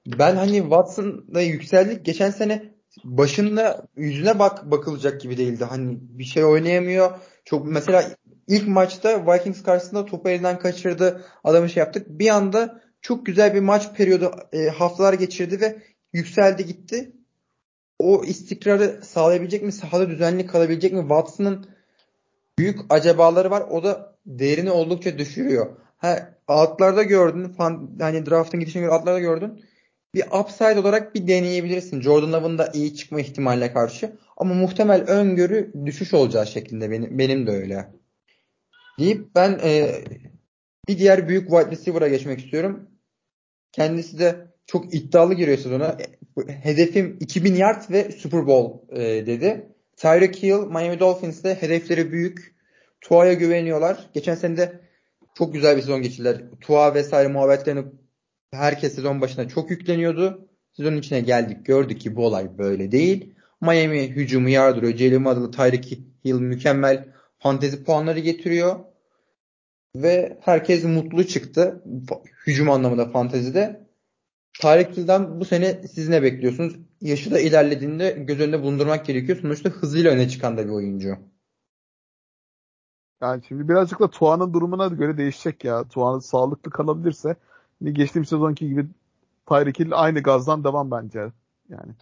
Ben 0.07 0.37
hani 0.37 0.61
Watson'la 0.61 1.40
yükseldik. 1.40 2.05
Geçen 2.05 2.31
sene 2.31 2.75
başında 3.05 3.87
yüzüne 3.97 4.38
bak 4.38 4.70
bakılacak 4.70 5.20
gibi 5.20 5.37
değildi. 5.37 5.64
Hani 5.64 5.99
bir 6.01 6.25
şey 6.25 6.44
oynayamıyor. 6.44 7.18
Çok 7.44 7.66
mesela 7.66 8.05
ilk 8.49 8.68
maçta 8.68 9.27
Vikings 9.27 9.62
karşısında 9.62 10.05
topu 10.05 10.29
elinden 10.29 10.59
kaçırdı. 10.59 11.25
Adamı 11.44 11.68
şey 11.68 11.81
yaptık. 11.81 12.07
Bir 12.09 12.29
anda 12.29 12.81
çok 13.01 13.27
güzel 13.27 13.55
bir 13.55 13.61
maç 13.61 13.92
periyodu 13.97 14.35
e, 14.53 14.68
haftalar 14.68 15.12
geçirdi 15.14 15.61
ve 15.61 15.83
yükseldi 16.12 16.66
gitti. 16.66 17.12
O 17.99 18.25
istikrarı 18.25 19.01
sağlayabilecek 19.03 19.62
mi? 19.62 19.73
Sahada 19.73 20.11
düzenli 20.11 20.47
kalabilecek 20.47 20.92
mi? 20.92 21.01
Watson'ın 21.01 21.66
büyük 22.59 22.79
acabaları 22.90 23.51
var. 23.51 23.61
O 23.71 23.85
da 23.85 24.17
değerini 24.27 24.71
oldukça 24.71 25.19
düşürüyor. 25.19 25.77
Ha, 25.97 26.35
altlarda 26.49 27.03
gördün. 27.03 27.49
Fan, 27.49 27.90
hani 28.01 28.27
draft'ın 28.27 28.61
gidişine 28.61 28.83
göre 28.83 28.93
altlarda 28.93 29.21
gördün. 29.21 29.64
Bir 30.14 30.25
upside 30.40 30.81
olarak 30.81 31.14
bir 31.14 31.29
deneyebilirsin. 31.29 32.01
Jordan 32.01 32.33
Love'ın 32.33 32.59
da 32.59 32.71
iyi 32.75 32.95
çıkma 32.95 33.21
ihtimaline 33.21 33.73
karşı. 33.73 34.17
Ama 34.37 34.55
muhtemel 34.55 35.01
öngörü 35.01 35.73
düşüş 35.87 36.14
olacağı 36.14 36.47
şeklinde 36.47 36.90
benim, 36.90 37.19
benim 37.19 37.47
de 37.47 37.51
öyle. 37.51 37.88
Deyip 38.99 39.35
ben 39.35 39.61
e, 39.64 39.95
bir 40.88 40.99
diğer 40.99 41.29
büyük 41.29 41.51
wide 41.51 41.71
receiver'a 41.71 42.09
geçmek 42.09 42.38
istiyorum. 42.38 42.90
Kendisi 43.73 44.19
de 44.19 44.55
çok 44.67 44.95
iddialı 44.95 45.35
giriyor 45.35 45.59
sezona. 45.59 45.97
Hedefim 46.47 47.17
2000 47.21 47.55
yard 47.55 47.90
ve 47.90 48.12
Super 48.12 48.47
Bowl 48.47 48.97
e, 48.97 49.27
dedi. 49.27 49.73
Tyreek 50.05 50.43
Hill 50.43 50.67
Miami 50.67 51.01
Dolphins'te 51.01 51.55
hedefleri 51.55 52.12
büyük. 52.12 52.55
Tua'ya 53.01 53.33
güveniyorlar. 53.33 54.11
Geçen 54.14 54.35
sene 54.35 54.57
de 54.57 54.81
çok 55.35 55.55
güzel 55.55 55.77
bir 55.77 55.81
sezon 55.81 56.03
geçirdiler. 56.03 56.43
Tua 56.61 56.95
vesaire 56.95 57.29
muhabbetlerini 57.29 57.85
herkes 58.51 58.95
sezon 58.95 59.21
başında 59.21 59.49
çok 59.49 59.71
yükleniyordu. 59.71 60.49
Sezonun 60.73 60.97
içine 60.97 61.21
geldik 61.21 61.67
gördük 61.67 62.01
ki 62.01 62.17
bu 62.17 62.27
olay 62.27 62.59
böyle 62.59 62.93
değil. 62.93 63.35
Miami 63.61 64.09
hücumu 64.09 64.49
yardırıyor. 64.49 64.97
Jalen 64.97 65.25
Waddle, 65.25 65.51
Tyreek 65.51 65.99
Hill 66.25 66.35
mükemmel 66.35 67.09
fantezi 67.38 67.85
puanları 67.85 68.21
getiriyor. 68.21 68.81
Ve 69.97 70.38
herkes 70.40 70.85
mutlu 70.85 71.25
çıktı. 71.25 71.83
Hücum 72.47 72.71
anlamında 72.71 73.11
fantezide. 73.11 73.87
Tarık 74.61 74.97
Hill'den 74.97 75.40
bu 75.40 75.45
sene 75.45 75.83
siz 75.88 76.09
ne 76.09 76.23
bekliyorsunuz? 76.23 76.77
Yaşı 77.05 77.31
da 77.31 77.40
ilerlediğinde 77.40 78.11
göz 78.11 78.40
önünde 78.40 78.62
bulundurmak 78.62 79.07
gerekiyor. 79.07 79.38
Sonuçta 79.43 79.71
hızıyla 79.71 80.12
öne 80.12 80.29
çıkan 80.29 80.57
da 80.57 80.64
bir 80.64 80.71
oyuncu. 80.71 81.17
Yani 83.21 83.43
şimdi 83.49 83.69
birazcık 83.69 84.01
da 84.01 84.11
Tuan'ın 84.11 84.53
durumuna 84.53 84.87
göre 84.87 85.19
değişecek 85.19 85.64
ya. 85.64 85.88
Tuan 85.88 86.19
sağlıklı 86.19 86.71
kalabilirse 86.71 87.37
geçtiğim 87.83 88.25
sezonki 88.25 88.69
gibi 88.69 88.87
Tyreek 89.49 89.81
Hill 89.81 89.90
aynı 89.93 90.21
gazdan 90.21 90.64
devam 90.64 90.90
bence. 90.90 91.33
Yani 91.69 91.93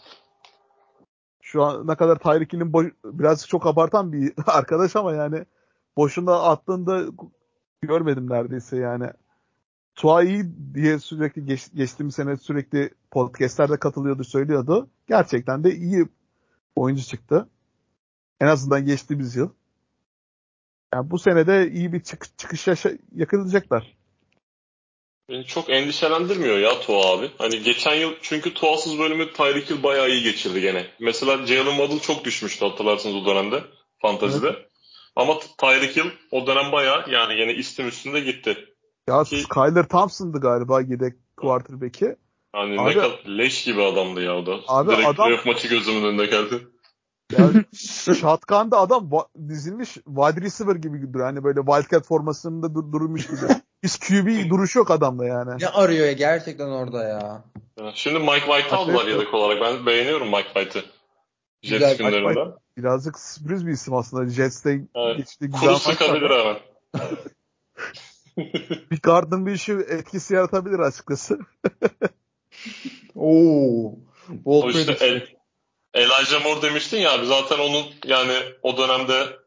şu 1.40 1.62
an 1.62 1.86
ne 1.86 1.96
kadar 1.96 2.18
Tyreek 2.18 2.52
Hill'in 2.52 2.72
boş, 2.72 2.86
birazcık 3.04 3.48
çok 3.48 3.66
abartan 3.66 4.12
bir 4.12 4.32
arkadaş 4.46 4.96
ama 4.96 5.12
yani 5.12 5.44
boşuna 5.96 6.42
attığında 6.42 7.04
görmedim 7.82 8.30
neredeyse 8.30 8.76
yani. 8.76 9.10
Tua 9.96 10.22
iyi 10.22 10.44
diye 10.74 10.98
sürekli 10.98 11.46
geç, 11.46 11.62
geçtiğimiz 11.74 12.14
sene 12.14 12.36
sürekli 12.36 12.90
podcastlerde 13.10 13.78
katılıyordu 13.78 14.24
söylüyordu. 14.24 14.90
Gerçekten 15.08 15.64
de 15.64 15.74
iyi 15.74 16.06
oyuncu 16.76 17.02
çıktı. 17.02 17.48
En 18.40 18.46
azından 18.46 18.86
geçtiğimiz 18.86 19.36
yıl. 19.36 19.50
Yani 20.94 21.10
bu 21.10 21.18
sene 21.18 21.46
de 21.46 21.70
iyi 21.70 21.92
bir 21.92 22.00
çık 22.02 22.38
çıkış 22.38 22.66
yaşa- 22.66 22.98
yakalayacaklar. 23.14 23.96
Beni 25.28 25.44
çok 25.46 25.70
endişelendirmiyor 25.70 26.58
ya 26.58 26.80
Tua 26.80 27.12
abi. 27.12 27.30
Hani 27.38 27.62
geçen 27.62 27.94
yıl 27.94 28.12
çünkü 28.22 28.54
Tua'sız 28.54 28.98
bölümü 28.98 29.32
Tyreek 29.32 29.70
Hill 29.70 29.82
bayağı 29.82 30.10
iyi 30.10 30.22
geçirdi 30.22 30.60
gene. 30.60 30.86
Mesela 31.00 31.46
Jalen 31.46 31.76
Waddle 31.76 31.98
çok 31.98 32.24
düşmüştü 32.24 32.64
hatırlarsınız 32.64 33.16
o 33.16 33.26
dönemde 33.26 33.64
fantazide. 33.98 34.46
Evet. 34.46 34.68
Ama 35.16 35.38
Tyreek 35.58 35.96
Hill 35.96 36.10
o 36.30 36.46
dönem 36.46 36.72
bayağı 36.72 37.10
yani 37.10 37.40
yine 37.40 37.54
istim 37.54 37.88
üstünde 37.88 38.20
gitti. 38.20 38.71
Ya 39.08 39.24
Ki, 39.24 39.42
Skyler 39.42 39.88
Thompson'dı 39.88 40.40
galiba 40.40 40.80
yedek 40.80 41.14
quarterback'i. 41.36 42.16
Hani 42.52 42.80
abi, 42.80 42.90
ne 42.90 42.94
kadar 42.94 43.24
leş 43.26 43.64
gibi 43.64 43.82
adamdı 43.82 44.22
ya 44.22 44.36
o 44.36 44.46
da. 44.46 44.56
Abi 44.68 44.90
Direkt 44.90 45.08
adam, 45.08 45.30
maçı 45.46 45.68
gözümün 45.68 46.04
önünde 46.04 46.26
geldi. 46.26 46.66
Yani 47.38 47.64
shotgun'da 48.20 48.78
adam 48.78 49.10
dizilmiş 49.48 49.88
wide 49.94 50.40
receiver 50.40 50.74
gibi 50.74 51.12
duruyor. 51.12 51.26
Hani 51.26 51.44
böyle 51.44 51.60
Wildcat 51.60 52.06
formasında 52.06 52.74
dur 52.74 52.92
durmuş 52.92 53.26
gibi. 53.26 53.52
Hiç 53.82 53.98
QB 53.98 54.50
duruşu 54.50 54.78
yok 54.78 54.90
adamda 54.90 55.24
yani. 55.24 55.50
Ne 55.60 55.68
arıyor 55.68 56.06
ya 56.06 56.12
gerçekten 56.12 56.68
orada 56.68 57.04
ya. 57.04 57.44
Şimdi 57.94 58.18
Mike 58.18 58.46
White 58.46 58.76
aldılar 58.76 59.06
yedek 59.06 59.34
olarak. 59.34 59.60
Ben 59.60 59.86
beğeniyorum 59.86 60.26
Mike 60.28 60.48
White'ı. 60.54 60.84
Jets 61.62 61.96
günlerinden. 61.98 62.52
Birazcık 62.76 63.18
sürpriz 63.18 63.66
bir 63.66 63.72
isim 63.72 63.94
aslında. 63.94 64.28
Jets'te 64.28 64.80
evet. 64.94 65.16
geçti 65.16 65.46
güzel 65.46 65.60
Kuru 65.60 65.78
sıkabilir 65.78 66.30
hemen. 66.30 66.56
bir 68.90 69.46
bir 69.46 69.52
işi 69.52 69.72
etkisi 69.72 70.34
yaratabilir 70.34 70.78
açıkçası. 70.78 71.38
Oo. 73.14 73.94
o 74.44 74.70
işte 74.70 74.96
El, 75.00 75.26
Elijah 75.94 76.44
Moore 76.44 76.62
demiştin 76.62 76.98
ya 76.98 77.12
abi 77.12 77.26
zaten 77.26 77.58
onun 77.58 77.84
yani 78.04 78.34
o 78.62 78.76
dönemde 78.76 79.42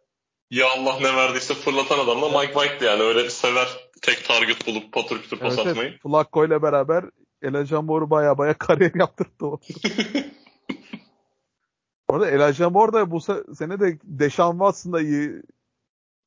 ya 0.52 0.67
Allah 0.78 1.00
ne 1.02 1.15
verdiyse 1.15 1.54
fırlatan 1.54 2.00
adamla 2.00 2.41
Mike 2.41 2.54
White'di 2.54 2.86
yani 2.86 3.04
öyle 3.04 3.30
sever 3.30 3.67
tek 4.02 4.26
target 4.26 4.67
bulup 4.67 4.93
patır 4.93 5.21
kütür 5.21 5.38
pas 5.38 5.58
evet, 5.58 5.67
atmayı. 5.67 5.89
Evet. 5.89 6.02
Flacco 6.02 6.45
ile 6.45 6.62
beraber 6.62 7.06
Elijah 7.41 7.82
Moore'u 7.84 8.10
baya 8.10 8.38
baya 8.38 8.54
kariyer 8.58 8.91
yaptırdı 8.95 9.45
o. 9.45 9.60
Orada 12.08 12.30
Elijah 12.30 12.71
Moore 12.71 12.93
da 12.93 13.12
bu 13.12 13.21
sene 13.56 13.80
de 13.80 14.00
Deshaun 14.04 14.52
Watson'da 14.52 15.02
iyi 15.02 15.41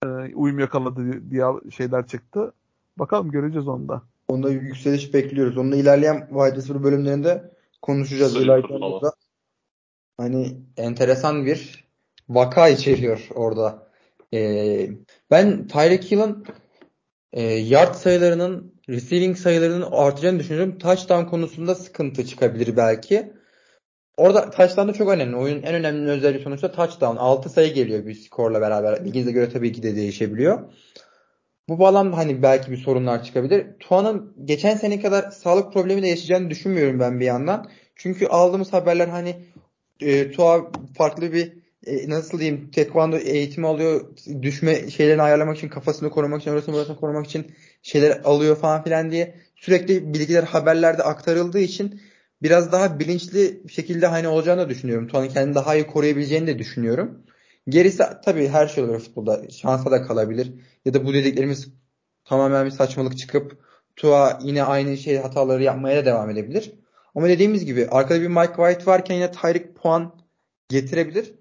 e, 0.05 0.35
uyum 0.35 0.59
yakaladı 0.59 1.31
diye 1.31 1.45
şeyler 1.71 2.07
çıktı. 2.07 2.53
Bakalım 2.99 3.31
göreceğiz 3.31 3.69
onda. 3.69 4.03
Onda 4.29 4.51
yükseliş 4.51 5.15
bekliyoruz. 5.15 5.57
Onda 5.57 5.77
ilerleyen 5.77 6.29
wide 6.29 6.57
receiver 6.57 6.83
bölümlerinde 6.83 7.53
konuşacağız. 7.83 8.37
Moore'da. 8.37 9.13
Hani 10.17 10.57
enteresan 10.77 11.47
bir 11.47 11.89
vaka 12.29 12.69
içeriyor 12.69 13.29
orada. 13.35 13.89
Ee, 14.35 14.91
ben 15.31 15.67
Tyreek 15.67 16.11
Hill'ın 16.11 16.47
e, 17.33 17.43
yard 17.43 17.95
sayılarının, 17.95 18.75
receiving 18.89 19.37
sayılarının 19.37 19.89
artacağını 19.91 20.39
düşünüyorum. 20.39 20.79
Touchdown 20.79 21.25
konusunda 21.25 21.75
sıkıntı 21.75 22.27
çıkabilir 22.27 22.77
belki. 22.77 23.33
Orada 24.19 24.51
touchdown 24.51 24.89
da 24.89 24.93
çok 24.93 25.09
önemli. 25.09 25.37
Oyunun 25.37 25.63
en 25.63 25.75
önemli 25.75 26.11
özelliği 26.11 26.43
sonuçta 26.43 26.73
touchdown. 26.73 27.17
6 27.17 27.49
sayı 27.49 27.75
geliyor 27.75 28.07
bir 28.07 28.15
skorla 28.15 28.61
beraber. 28.61 29.05
Liginize 29.05 29.33
göre 29.33 29.49
tabii 29.49 29.73
ki 29.73 29.83
de 29.83 29.97
değişebiliyor. 29.97 30.61
Bu 31.69 31.79
bağlamda 31.79 32.17
hani 32.17 32.43
belki 32.43 32.71
bir 32.71 32.77
sorunlar 32.77 33.25
çıkabilir. 33.25 33.67
Tuan'ın 33.81 34.35
geçen 34.45 34.77
sene 34.77 35.01
kadar 35.01 35.31
sağlık 35.31 35.73
problemi 35.73 36.03
de 36.03 36.09
yaşayacağını 36.09 36.51
düşünmüyorum 36.51 37.01
ben 37.01 37.21
bir 37.21 37.25
yandan. 37.25 37.71
Çünkü 37.97 38.27
aldığımız 38.27 38.73
haberler 38.73 39.09
hani 39.09 39.37
e, 40.01 40.31
Tua 40.31 40.71
farklı 40.97 41.33
bir 41.33 41.53
e, 41.87 42.11
nasıl 42.11 42.39
diyeyim 42.39 42.71
tekvando 42.71 43.17
eğitimi 43.17 43.67
alıyor. 43.67 44.17
Düşme 44.43 44.91
şeylerini 44.91 45.23
ayarlamak 45.23 45.57
için 45.57 45.69
kafasını 45.69 46.11
korumak 46.11 46.41
için 46.41 46.51
orasını 46.51 46.75
burasını 46.75 46.97
korumak 46.97 47.27
için 47.27 47.47
şeyler 47.83 48.21
alıyor 48.25 48.57
falan 48.57 48.85
filan 48.85 49.11
diye 49.11 49.35
sürekli 49.57 50.15
bilgiler 50.15 50.43
haberlerde 50.43 51.03
aktarıldığı 51.03 51.61
için 51.61 52.01
biraz 52.43 52.73
daha 52.73 53.01
bilinçli 53.01 53.63
şekilde 53.69 54.07
hani 54.07 54.29
olacağını 54.29 54.61
da 54.61 54.69
düşünüyorum. 54.69 55.09
Tuan'ın 55.09 55.29
kendini 55.29 55.55
daha 55.55 55.75
iyi 55.75 55.87
koruyabileceğini 55.87 56.47
de 56.47 56.59
düşünüyorum. 56.59 57.23
Gerisi 57.69 58.03
tabii 58.25 58.49
her 58.49 58.69
şey 58.69 58.85
olur 58.85 58.99
futbolda. 58.99 59.51
Şansa 59.51 59.91
da 59.91 60.03
kalabilir. 60.03 60.53
Ya 60.85 60.95
da 60.95 61.05
bu 61.05 61.15
dediklerimiz 61.15 61.69
tamamen 62.25 62.67
bir 62.67 62.71
saçmalık 62.71 63.19
çıkıp 63.19 63.59
Tua 63.97 64.39
yine 64.43 64.63
aynı 64.63 64.97
şey 64.97 65.17
hataları 65.17 65.63
yapmaya 65.63 65.97
da 65.97 66.05
devam 66.05 66.31
edebilir. 66.31 66.73
Ama 67.15 67.29
dediğimiz 67.29 67.65
gibi 67.65 67.87
arkada 67.91 68.21
bir 68.21 68.29
Mike 68.29 68.55
White 68.57 68.87
varken 68.87 69.15
yine 69.15 69.31
Tyreek 69.33 69.77
puan 69.77 70.15
getirebilir. 70.69 71.35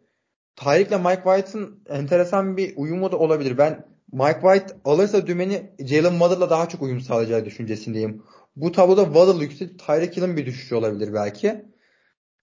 Tyreek 0.55 0.87
ile 0.87 0.97
Mike 0.97 1.21
White'ın 1.23 1.83
enteresan 1.89 2.57
bir 2.57 2.73
uyumu 2.77 3.11
da 3.11 3.17
olabilir. 3.17 3.57
Ben 3.57 3.85
Mike 4.11 4.39
White 4.41 4.77
alırsa 4.85 5.27
dümeni 5.27 5.71
Jalen 5.79 6.11
Waddle'la 6.11 6.49
daha 6.49 6.69
çok 6.69 6.81
uyum 6.81 7.01
sağlayacağı 7.01 7.45
düşüncesindeyim. 7.45 8.23
Bu 8.57 8.71
tabloda 8.71 9.03
Waddle 9.03 9.43
yükselip 9.43 9.79
Tyreek 9.79 10.17
Hill'in 10.17 10.37
bir 10.37 10.45
düşüşü 10.45 10.75
olabilir 10.75 11.13
belki. 11.13 11.65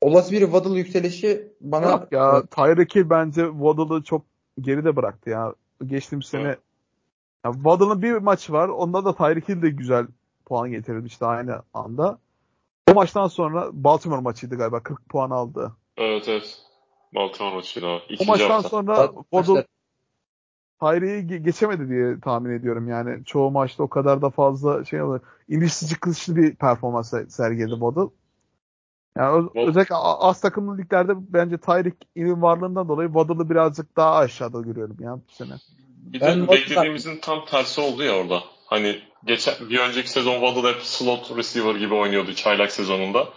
Olası 0.00 0.32
bir 0.32 0.40
Waddle 0.40 0.78
yükselişi 0.78 1.52
bana... 1.60 1.90
Yok 1.90 2.12
ya 2.12 2.46
Tyreek 2.46 2.94
Hill 2.94 3.10
bence 3.10 3.46
Waddle'ı 3.46 4.02
çok 4.02 4.24
geride 4.60 4.96
bıraktı 4.96 5.30
ya. 5.30 5.54
Geçtiğimiz 5.86 6.26
sene 6.26 6.56
ya 7.44 7.52
Waddle'ın 7.52 8.02
bir 8.02 8.12
maçı 8.12 8.52
var. 8.52 8.68
Onda 8.68 9.04
da 9.04 9.14
Tyreek 9.14 9.48
Hill 9.48 9.62
de 9.62 9.70
güzel 9.70 10.06
puan 10.46 10.70
getirdi 10.70 11.06
işte 11.06 11.26
aynı 11.26 11.62
anda. 11.74 12.18
O 12.90 12.94
maçtan 12.94 13.28
sonra 13.28 13.68
Baltimore 13.72 14.20
maçıydı 14.20 14.56
galiba 14.56 14.82
40 14.82 15.08
puan 15.08 15.30
aldı. 15.30 15.72
Evet 15.96 16.28
evet. 16.28 16.58
Baltimore 17.14 17.54
maçıyla. 17.54 18.00
O 18.20 18.24
maçtan 18.24 18.50
hafta. 18.50 18.68
sonra 18.68 19.10
Waddle 19.30 19.66
Tyrie'yi 20.84 21.42
geçemedi 21.42 21.88
diye 21.88 22.20
tahmin 22.20 22.50
ediyorum 22.50 22.88
yani. 22.88 23.24
Çoğu 23.24 23.50
maçta 23.50 23.82
o 23.82 23.88
kadar 23.88 24.22
da 24.22 24.30
fazla 24.30 24.84
şey 24.84 25.02
olur. 25.02 25.20
İnişli 25.48 25.88
çıkışlı 25.88 26.36
bir 26.36 26.54
performans 26.54 27.14
sergiledi 27.28 27.70
Waddle. 27.70 28.10
Yani 29.18 29.48
o, 29.54 29.68
özellikle 29.68 29.94
az 29.94 30.40
takımlı 30.40 30.78
liglerde 30.78 31.12
bence 31.16 31.58
Tyreek'in 31.58 32.42
varlığından 32.42 32.88
dolayı 32.88 33.08
Waddle'ı 33.08 33.50
birazcık 33.50 33.96
daha 33.96 34.16
aşağıda 34.16 34.60
görüyorum 34.60 34.96
ya 35.00 35.16
bu 35.16 35.32
sene. 35.32 35.52
Bir 35.96 36.20
de 36.20 36.26
ben 36.26 36.48
beklediğimizin 36.48 37.18
tam 37.22 37.44
tersi 37.44 37.80
oldu 37.80 38.02
ya 38.02 38.16
orada. 38.16 38.40
Hani 38.66 39.00
geçen 39.24 39.54
bir 39.70 39.78
önceki 39.78 40.10
sezon 40.10 40.40
Waddle 40.40 40.68
hep 40.68 40.82
slot 40.82 41.36
receiver 41.36 41.74
gibi 41.74 41.94
oynuyordu 41.94 42.34
çaylak 42.34 42.72
sezonunda. 42.72 43.28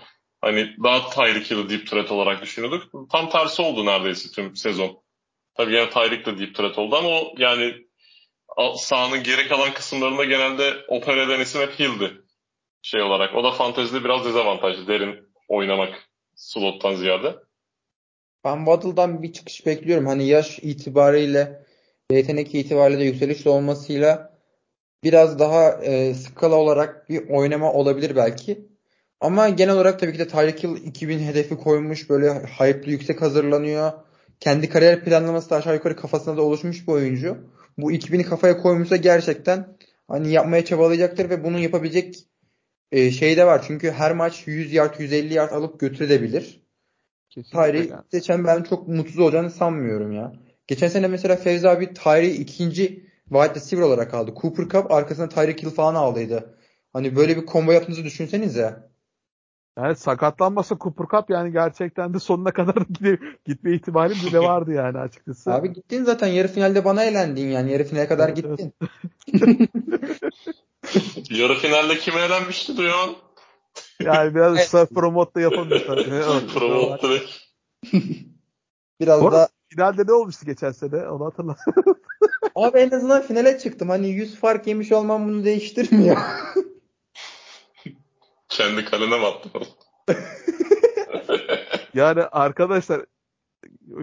Hani 0.41 0.75
daha 0.83 1.09
Tyreek 1.09 1.51
Hill'ı 1.51 1.69
deep 1.69 1.87
threat 1.87 2.11
olarak 2.11 2.41
düşünüyorduk. 2.41 3.11
Tam 3.11 3.29
tersi 3.29 3.61
oldu 3.61 3.85
neredeyse 3.85 4.31
tüm 4.31 4.55
sezon. 4.55 5.06
Tabii 5.57 5.75
yani 5.75 5.89
Tyreek 5.89 6.25
de 6.25 6.39
deep 6.39 6.55
threat 6.55 6.77
oldu 6.77 6.95
ama 6.95 7.09
o 7.09 7.33
yani 7.37 7.73
sahanın 8.75 9.23
geri 9.23 9.47
kalan 9.47 9.73
kısımlarında 9.73 10.23
genelde 10.23 10.73
opera 10.87 11.23
eden 11.23 11.39
isim 11.39 11.61
hep 11.61 11.79
Hill'di. 11.79 12.11
Şey 12.81 13.01
olarak. 13.01 13.35
O 13.35 13.43
da 13.43 13.51
fantezide 13.51 14.03
biraz 14.03 14.25
dezavantajlı. 14.25 14.87
Derin 14.87 15.29
oynamak 15.47 16.09
slottan 16.35 16.95
ziyade. 16.95 17.35
Ben 18.43 18.57
Waddle'dan 18.57 19.23
bir 19.23 19.33
çıkış 19.33 19.65
bekliyorum. 19.65 20.05
Hani 20.05 20.27
yaş 20.27 20.59
itibariyle 20.59 21.65
yetenek 22.11 22.55
itibariyle 22.55 22.99
de 22.99 23.03
yükselişli 23.03 23.49
olmasıyla 23.49 24.37
biraz 25.03 25.39
daha 25.39 25.83
e, 25.83 26.13
skala 26.13 26.55
olarak 26.55 27.09
bir 27.09 27.29
oynama 27.29 27.73
olabilir 27.73 28.15
belki. 28.15 28.67
Ama 29.19 29.49
genel 29.49 29.73
olarak 29.73 29.99
tabii 29.99 30.13
ki 30.13 30.19
de 30.19 30.27
Tyreek 30.27 30.63
Hill 30.63 30.87
2000 30.87 31.19
hedefi 31.19 31.57
koymuş. 31.57 32.09
Böyle 32.09 32.33
hype'lı 32.33 32.91
yüksek 32.91 33.21
hazırlanıyor. 33.21 33.91
Kendi 34.39 34.69
kariyer 34.69 35.03
planlaması 35.03 35.49
da 35.49 35.55
aşağı 35.55 35.73
yukarı 35.73 35.95
kafasında 35.95 36.37
da 36.37 36.41
oluşmuş 36.41 36.87
bir 36.87 36.93
oyuncu. 36.93 37.37
Bu 37.77 37.91
2000'i 37.91 38.23
kafaya 38.23 38.57
koymuşsa 38.57 38.95
gerçekten 38.95 39.77
hani 40.07 40.31
yapmaya 40.31 40.65
çabalayacaktır 40.65 41.29
ve 41.29 41.43
bunu 41.43 41.59
yapabilecek 41.59 42.15
e, 42.91 43.11
şey 43.11 43.37
de 43.37 43.45
var. 43.45 43.63
Çünkü 43.67 43.91
her 43.91 44.15
maç 44.15 44.43
100 44.47 44.73
yard 44.73 44.99
150 44.99 45.33
yard 45.33 45.51
alıp 45.51 45.79
götürebilir. 45.79 46.67
Tyree 47.29 47.89
seçen 48.11 48.45
ben 48.45 48.63
çok 48.63 48.87
mutsuz 48.87 49.19
olacağını 49.19 49.51
sanmıyorum 49.51 50.11
ya. 50.11 50.33
Geçen 50.67 50.87
sene 50.87 51.07
mesela 51.07 51.35
Fevzi 51.35 51.69
abi 51.69 51.93
Tyree 51.93 52.31
ikinci 52.31 53.07
wide 53.23 53.55
receiver 53.55 53.83
olarak 53.83 54.13
aldı. 54.13 54.33
Cooper 54.41 54.69
Cup 54.69 54.91
arkasına 54.91 55.29
Tyreek 55.29 55.63
Hill 55.63 55.69
falan 55.69 55.95
aldıydı. 55.95 56.57
Hani 56.93 57.15
böyle 57.15 57.37
bir 57.37 57.45
combo 57.45 57.71
yaptığınızı 57.71 58.03
düşünsenize. 58.03 58.75
Evet 59.77 59.99
sakatlanmasa 59.99 60.77
Cooper 60.79 61.05
Cup 61.07 61.29
yani 61.29 61.51
gerçekten 61.51 62.13
de 62.13 62.19
sonuna 62.19 62.51
kadar 62.53 62.75
gitme, 62.89 63.17
gitme 63.45 63.75
ihtimali 63.75 64.13
bile 64.13 64.39
vardı 64.39 64.71
yani 64.71 64.97
açıkçası. 64.97 65.53
Abi 65.53 65.73
gittin 65.73 66.03
zaten 66.03 66.27
yarı 66.27 66.47
finalde 66.47 66.85
bana 66.85 67.03
elendin 67.03 67.47
yani 67.47 67.71
yarı 67.71 67.83
finale 67.83 68.07
kadar 68.07 68.29
evet, 68.29 68.37
gittin. 68.37 68.73
yarı 71.29 71.55
finalde 71.55 71.97
kime 71.97 72.21
elenmişti 72.21 72.77
Duyan? 72.77 73.09
Yani 73.99 74.35
biraz 74.35 74.59
self 74.59 74.89
promote 74.89 75.33
da 75.35 75.41
yapalım. 75.41 75.69
promote 76.53 77.21
Biraz 78.99 79.31
da 79.31 79.49
finalde 79.69 80.03
ne 80.07 80.13
olmuştu 80.13 80.45
geçen 80.45 80.71
sene 80.71 81.09
onu 81.09 81.25
hatırla. 81.25 81.55
Abi 82.55 82.77
en 82.77 82.91
azından 82.91 83.21
finale 83.21 83.59
çıktım. 83.59 83.89
Hani 83.89 84.07
100 84.07 84.35
fark 84.35 84.67
yemiş 84.67 84.91
olmam 84.91 85.27
bunu 85.27 85.43
değiştirmiyor. 85.43 86.17
Kendi 88.49 88.85
kalene 88.85 89.19
mi 89.19 89.25
attın? 89.25 89.51
yani 91.93 92.23
arkadaşlar 92.23 93.05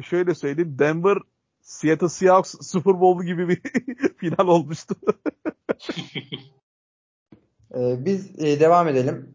şöyle 0.03 0.35
söyleyeyim. 0.35 0.79
Denver 0.79 1.19
Seattle 1.61 2.09
Seahawks 2.09 2.55
Super 2.61 3.01
Bowl 3.01 3.27
gibi 3.27 3.49
bir 3.49 3.61
final 4.17 4.49
olmuştu. 4.49 4.95
ee, 7.75 8.05
biz 8.05 8.39
e, 8.39 8.61
devam 8.61 8.89
edelim. 8.89 9.35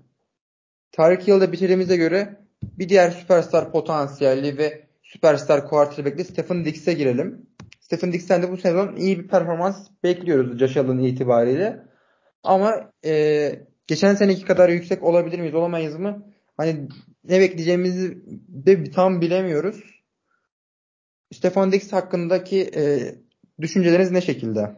Tarık 0.92 1.28
Yıl'da 1.28 1.52
bitirdiğimize 1.52 1.98
göre 1.98 2.40
bir 2.64 2.90
diğer 2.90 3.12
süperstar 3.12 3.72
potansiyelli 3.72 4.58
ve 4.58 4.88
süperstar 5.04 5.68
quarterback'li 5.68 6.26
Stephen 6.26 6.66
Dix'e 6.66 6.94
girelim. 6.94 7.48
Stephen 7.80 8.14
Dix'ten 8.14 8.44
de 8.44 8.52
bu 8.52 8.58
sezon 8.58 8.96
iyi 8.96 9.20
bir 9.20 9.28
performans 9.28 9.88
bekliyoruz 10.04 10.60
Josh 10.60 10.78
Allen 10.78 10.98
itibariyle. 10.98 11.86
Ama 12.44 12.92
e, 13.06 13.52
geçen 13.90 14.16
seneki 14.16 14.46
kadar 14.46 14.70
yüksek 14.70 15.04
olabilir 15.04 15.40
miyiz 15.40 15.56
olamayız 15.56 16.00
mı? 16.00 16.24
Hani 16.58 16.88
ne 17.24 17.40
bekleyeceğimizi 17.40 18.24
de 18.48 18.92
tam 18.92 19.22
bilemiyoruz. 19.22 20.04
Stefan 21.34 21.72
Dix 21.72 21.94
hakkındaki 21.94 22.72
e, 22.76 23.16
düşünceleriniz 23.62 24.12
ne 24.12 24.22
şekilde? 24.22 24.76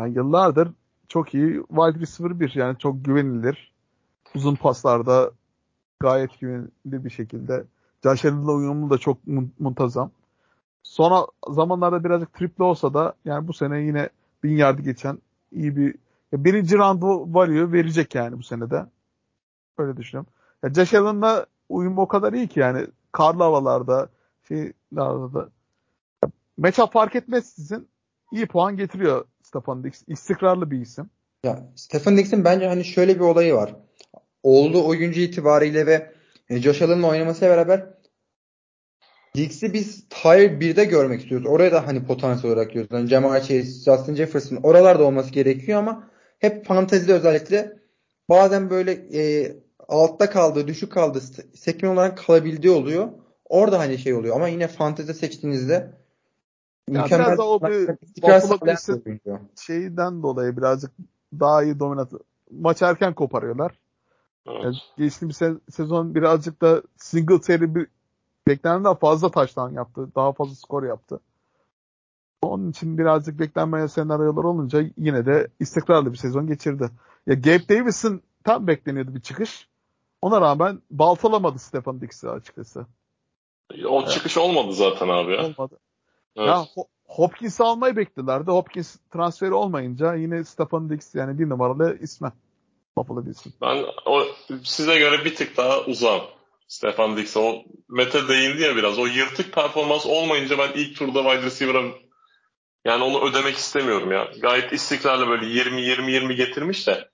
Yani 0.00 0.14
yıllardır 0.14 0.68
çok 1.08 1.34
iyi 1.34 1.62
wide 1.68 2.00
receiver 2.00 2.40
bir 2.40 2.54
yani 2.54 2.78
çok 2.78 3.04
güvenilir. 3.04 3.74
Uzun 4.34 4.54
paslarda 4.54 5.30
gayet 6.00 6.40
güvenli 6.40 6.70
bir 7.04 7.10
şekilde. 7.10 7.64
Josh 8.02 8.24
Allen'la 8.24 8.52
uyumlu 8.52 8.90
da 8.90 8.98
çok 8.98 9.18
muntazam. 9.58 10.10
Sonra 10.82 11.26
zamanlarda 11.48 12.04
birazcık 12.04 12.34
tripli 12.34 12.64
olsa 12.64 12.94
da 12.94 13.14
yani 13.24 13.48
bu 13.48 13.52
sene 13.52 13.80
yine 13.80 14.08
bin 14.44 14.56
yardı 14.56 14.82
geçen 14.82 15.18
iyi 15.52 15.76
bir 15.76 15.94
ya 16.32 16.44
birinci 16.44 16.78
round 16.78 17.02
value 17.34 17.72
verecek 17.72 18.14
yani 18.14 18.38
bu 18.38 18.42
senede. 18.42 18.86
Öyle 19.78 19.96
düşünüyorum. 19.96 20.32
Ya 20.62 20.74
Josh 20.74 20.94
Allen'la 20.94 21.46
uyum 21.68 21.98
o 21.98 22.08
kadar 22.08 22.32
iyi 22.32 22.48
ki 22.48 22.60
yani 22.60 22.86
karlı 23.12 23.42
havalarda 23.42 24.08
şey 24.48 24.72
da 24.96 25.48
matchup 26.56 26.92
fark 26.92 27.16
etmez 27.16 27.46
sizin 27.46 27.88
iyi 28.32 28.46
puan 28.46 28.76
getiriyor 28.76 29.24
Stefan 29.42 29.84
Dix. 29.84 30.02
İstikrarlı 30.06 30.70
bir 30.70 30.80
isim. 30.80 31.10
Ya 31.44 31.68
Stefan 31.76 32.16
Dix'in 32.16 32.44
bence 32.44 32.68
hani 32.68 32.84
şöyle 32.84 33.14
bir 33.14 33.20
olayı 33.20 33.54
var. 33.54 33.76
Olduğu 34.42 34.86
oyuncu 34.86 35.20
itibariyle 35.20 35.86
ve 35.86 36.12
e, 36.48 36.58
Josh 36.58 36.82
Allen'la 36.82 37.06
oynamasıyla 37.06 37.56
beraber 37.56 37.86
Diggs'i 39.34 39.72
biz 39.72 40.08
Tier 40.08 40.50
1'de 40.50 40.84
görmek 40.84 41.20
istiyoruz. 41.20 41.46
Oraya 41.46 41.72
da 41.72 41.86
hani 41.86 42.06
potansiyel 42.06 42.54
olarak 42.56 42.68
görüyoruz. 42.68 42.92
Yani 42.92 43.08
Jamal 43.08 43.40
Chase, 43.40 43.62
Justin 43.62 44.14
Jefferson 44.14 44.56
oralarda 44.56 45.04
olması 45.04 45.30
gerekiyor 45.30 45.78
ama 45.78 46.07
hep 46.38 46.66
fantezide 46.66 47.12
özellikle 47.12 47.78
bazen 48.28 48.70
böyle 48.70 48.92
e, 48.92 49.52
altta 49.88 50.30
kaldığı, 50.30 50.68
düşük 50.68 50.92
kaldığı 50.92 51.20
sekme 51.54 51.88
olarak 51.88 52.18
kalabildiği 52.18 52.72
oluyor. 52.72 53.08
Orada 53.44 53.78
hani 53.78 53.98
şey 53.98 54.14
oluyor 54.14 54.36
ama 54.36 54.48
yine 54.48 54.68
fantezide 54.68 55.14
seçtiğinizde 55.14 55.72
ya 56.88 57.02
mükemmel 57.02 57.26
biraz 57.26 57.38
da 57.38 57.48
o 57.48 57.60
bir 57.60 57.88
Buffalo 58.22 58.76
şeyden 59.56 60.22
dolayı 60.22 60.56
birazcık 60.56 60.90
daha 61.40 61.62
iyi 61.62 61.78
dominant 61.78 62.12
maç 62.50 62.82
erken 62.82 63.14
koparıyorlar. 63.14 63.78
Evet. 64.46 64.64
Yani 64.64 64.76
geçtiğimiz 64.98 65.36
se- 65.36 65.60
sezon 65.70 66.14
birazcık 66.14 66.62
da 66.62 66.82
single 66.96 67.42
seri 67.42 67.74
bir 67.74 67.86
beklenenden 68.48 68.94
fazla 68.94 69.30
taştan 69.30 69.70
yaptı. 69.70 70.08
Daha 70.14 70.32
fazla 70.32 70.54
skor 70.54 70.82
yaptı. 70.82 71.20
Onun 72.42 72.70
için 72.70 72.98
birazcık 72.98 73.38
beklenmeyen 73.38 73.86
senaryolar 73.86 74.44
olunca 74.44 74.84
yine 74.96 75.26
de 75.26 75.48
istikrarlı 75.60 76.12
bir 76.12 76.18
sezon 76.18 76.46
geçirdi. 76.46 76.90
Ya 77.26 77.34
Gabe 77.34 77.68
Davis'in 77.68 78.22
tam 78.44 78.66
bekleniyordu 78.66 79.14
bir 79.14 79.20
çıkış. 79.20 79.68
Ona 80.22 80.40
rağmen 80.40 80.82
baltalamadı 80.90 81.58
Stefan 81.58 82.00
Dix'i 82.00 82.28
açıkçası. 82.28 82.86
O 83.88 84.00
evet. 84.00 84.10
çıkış 84.10 84.38
olmadı 84.38 84.72
zaten 84.72 85.08
abi 85.08 85.32
ya. 85.32 85.46
Olmadı. 85.46 85.78
Evet. 86.36 86.48
Ya 86.48 86.66
Hopkins'i 87.04 87.62
almayı 87.62 87.96
bekledilerdi. 87.96 88.50
Hopkins 88.50 88.96
transferi 89.12 89.52
olmayınca 89.52 90.14
yine 90.14 90.44
Stefan 90.44 90.90
Dix 90.90 91.14
yani 91.14 91.38
bir 91.38 91.48
numaralı 91.48 91.98
isme. 92.00 92.32
Buffalo 92.96 93.26
Bills'in. 93.26 93.54
Ben 93.60 93.84
o 94.06 94.24
size 94.62 94.98
göre 94.98 95.24
bir 95.24 95.34
tık 95.34 95.56
daha 95.56 95.80
uzağım. 95.80 96.22
Stefan 96.68 97.16
Dix. 97.16 97.36
O 97.36 97.54
Mete 97.88 98.28
değindi 98.28 98.62
ya 98.62 98.76
biraz. 98.76 98.98
O 98.98 99.06
yırtık 99.06 99.52
performans 99.52 100.06
olmayınca 100.06 100.58
ben 100.58 100.72
ilk 100.74 100.96
turda 100.96 101.22
wide 101.22 101.42
receiver'a 101.42 101.82
yani 102.84 103.04
onu 103.04 103.30
ödemek 103.30 103.56
istemiyorum 103.56 104.12
ya. 104.12 104.32
Gayet 104.40 104.72
istikrarlı 104.72 105.28
böyle 105.28 105.46
20-20-20 105.46 106.32
getirmiş 106.32 106.86
de. 106.86 107.10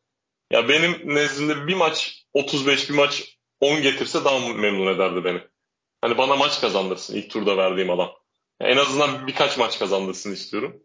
Ya 0.50 0.68
benim 0.68 1.14
nezdimde 1.14 1.66
bir 1.66 1.74
maç 1.74 2.24
35 2.32 2.90
bir 2.90 2.94
maç 2.94 3.38
10 3.60 3.82
getirse 3.82 4.24
daha 4.24 4.38
memnun 4.38 4.94
ederdi 4.94 5.24
beni. 5.24 5.40
Hani 6.00 6.18
bana 6.18 6.36
maç 6.36 6.60
kazandırsın 6.60 7.16
ilk 7.16 7.30
turda 7.30 7.56
verdiğim 7.56 7.90
adam. 7.90 8.12
Ya 8.60 8.68
en 8.68 8.76
azından 8.76 9.26
birkaç 9.26 9.58
maç 9.58 9.78
kazandırsın 9.78 10.32
istiyorum. 10.32 10.82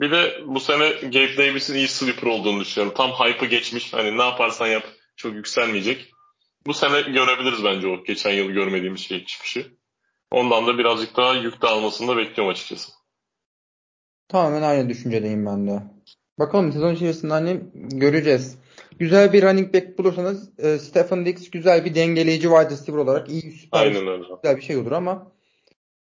Bir 0.00 0.10
de 0.10 0.40
bu 0.46 0.60
sene 0.60 0.88
Gabe 0.88 1.36
Davis'in 1.36 1.74
iyi 1.74 1.88
sleeper 1.88 2.26
olduğunu 2.26 2.60
düşünüyorum. 2.60 2.96
Tam 2.96 3.10
hype'ı 3.10 3.48
geçmiş. 3.48 3.92
Hani 3.92 4.18
ne 4.18 4.22
yaparsan 4.22 4.66
yap 4.66 4.86
çok 5.16 5.34
yükselmeyecek. 5.34 6.12
Bu 6.66 6.74
sene 6.74 7.00
görebiliriz 7.00 7.64
bence 7.64 7.86
o 7.88 8.04
geçen 8.04 8.32
yıl 8.32 8.50
görmediğimiz 8.50 9.00
şey 9.00 9.24
çıkışı. 9.24 9.78
Ondan 10.30 10.66
da 10.66 10.78
birazcık 10.78 11.16
daha 11.16 11.34
yük 11.34 11.62
dağılmasını 11.62 12.08
da 12.08 12.16
bekliyorum 12.16 12.52
açıkçası. 12.52 12.97
Tamamen 14.28 14.62
aynı 14.62 14.88
düşüncedeyim 14.88 15.46
ben 15.46 15.66
de. 15.66 15.82
Bakalım 16.38 16.72
sezon 16.72 16.94
içerisinde 16.94 17.32
hani 17.32 17.60
göreceğiz. 17.74 18.58
güzel 18.98 19.32
bir 19.32 19.42
running 19.42 19.74
back 19.74 19.98
bulursanız 19.98 20.58
e, 20.58 20.78
Stephen 20.78 21.26
Diggs 21.26 21.50
güzel 21.50 21.84
bir 21.84 21.94
dengeleyici 21.94 22.48
wide 22.48 22.70
receiver 22.70 22.98
olarak 22.98 23.28
iyi 23.28 23.52
süper 23.52 23.78
Aynen 23.80 24.06
öyle. 24.06 24.24
güzel 24.42 24.56
bir 24.56 24.62
şey 24.62 24.76
olur 24.76 24.92
ama 24.92 25.32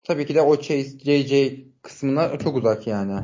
tabii 0.02 0.26
ki 0.26 0.34
de 0.34 0.40
o 0.42 0.56
Chase 0.56 0.98
JJ 0.98 1.58
kısmına 1.82 2.38
çok 2.38 2.56
uzak 2.56 2.86
yani. 2.86 3.20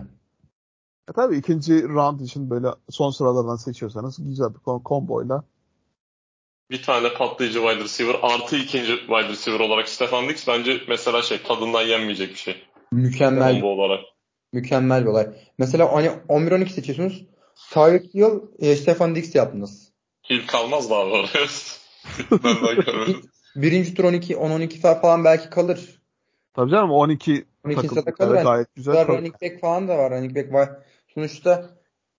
E 1.11 1.12
tabii 1.12 1.37
ikinci 1.37 1.82
round 1.89 2.20
için 2.20 2.51
böyle 2.51 2.66
son 2.91 3.11
sıralardan 3.11 3.57
seçiyorsanız 3.57 4.16
güzel 4.28 4.49
bir 4.55 4.59
kom- 4.59 4.82
komboyla. 4.82 5.45
Bir 6.70 6.82
tane 6.82 7.14
patlayıcı 7.14 7.59
wide 7.61 7.85
receiver 7.85 8.16
artı 8.22 8.57
ikinci 8.57 8.97
wide 8.97 9.28
receiver 9.28 9.61
olarak 9.61 9.89
Stefan 9.89 10.28
Diggs 10.28 10.49
bence 10.49 10.80
mesela 10.89 11.22
şey 11.22 11.43
tadından 11.43 11.82
yenmeyecek 11.82 12.30
bir 12.30 12.35
şey. 12.39 12.57
Mükemmel 12.93 13.53
Combo 13.53 13.66
olarak. 13.66 14.01
Mükemmel 14.55 15.03
bir 15.03 15.07
olay. 15.07 15.29
Mesela 15.59 15.93
hani 15.93 16.07
11-12 16.29 16.69
seçiyorsunuz. 16.69 17.25
Tyreek 17.71 18.15
Hill, 18.15 18.41
e, 18.59 18.77
Stefan 18.77 19.15
Diggs 19.15 19.35
yaptınız. 19.35 19.93
Hill 20.31 20.47
kalmaz 20.47 20.91
da 20.91 20.95
abi 20.95 21.11
oraya. 21.11 21.47
ben 22.31 22.63
daha 22.63 22.73
görmedim. 22.73 23.31
Birinci 23.57 23.95
tur 23.95 24.05
12 24.05 24.35
10-12 24.35 25.01
falan 25.01 25.25
belki 25.25 25.51
kalır. 25.51 26.03
Tabii 26.55 26.71
canım 26.71 26.91
12 26.91 27.45
12 27.65 27.77
takıldı. 27.77 27.95
sırada 27.95 28.15
kalır. 28.15 28.35
Evet, 28.35 28.45
Yani 28.45 28.45
gayet 28.45 28.75
güzel. 28.75 29.07
Kalır. 29.07 29.19
running 29.19 29.43
back 29.43 29.61
falan 29.61 29.89
da 29.89 29.99
var. 29.99 30.11
Running 30.11 30.37
back 30.37 30.53
var. 30.53 30.71
Sonuçta 31.15 31.71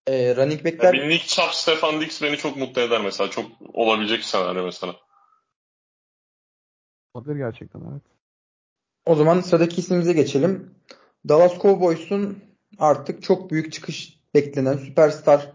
e, 0.07 0.35
running 0.35 0.65
Ya 0.65 0.71
backler 0.71 0.93
bir 0.93 1.09
Nick 1.09 1.27
Chubb, 1.27 1.51
Stefan 1.51 2.01
Diggs 2.01 2.21
beni 2.21 2.37
çok 2.37 2.57
mutlu 2.57 2.81
eder 2.81 3.01
mesela. 3.01 3.29
Çok 3.29 3.45
olabilecek 3.73 4.23
senaryo 4.23 4.63
mesela. 4.63 4.95
Olabilir 7.13 7.35
gerçekten 7.35 7.81
evet. 7.91 8.03
O 9.05 9.15
zaman 9.15 9.41
sıradaki 9.41 9.81
ismimize 9.81 10.13
geçelim. 10.13 10.75
Dallas 11.27 11.59
Cowboys'un 11.61 12.37
artık 12.77 13.23
çok 13.23 13.51
büyük 13.51 13.73
çıkış 13.73 14.19
beklenen, 14.33 14.77
süperstar 14.77 15.51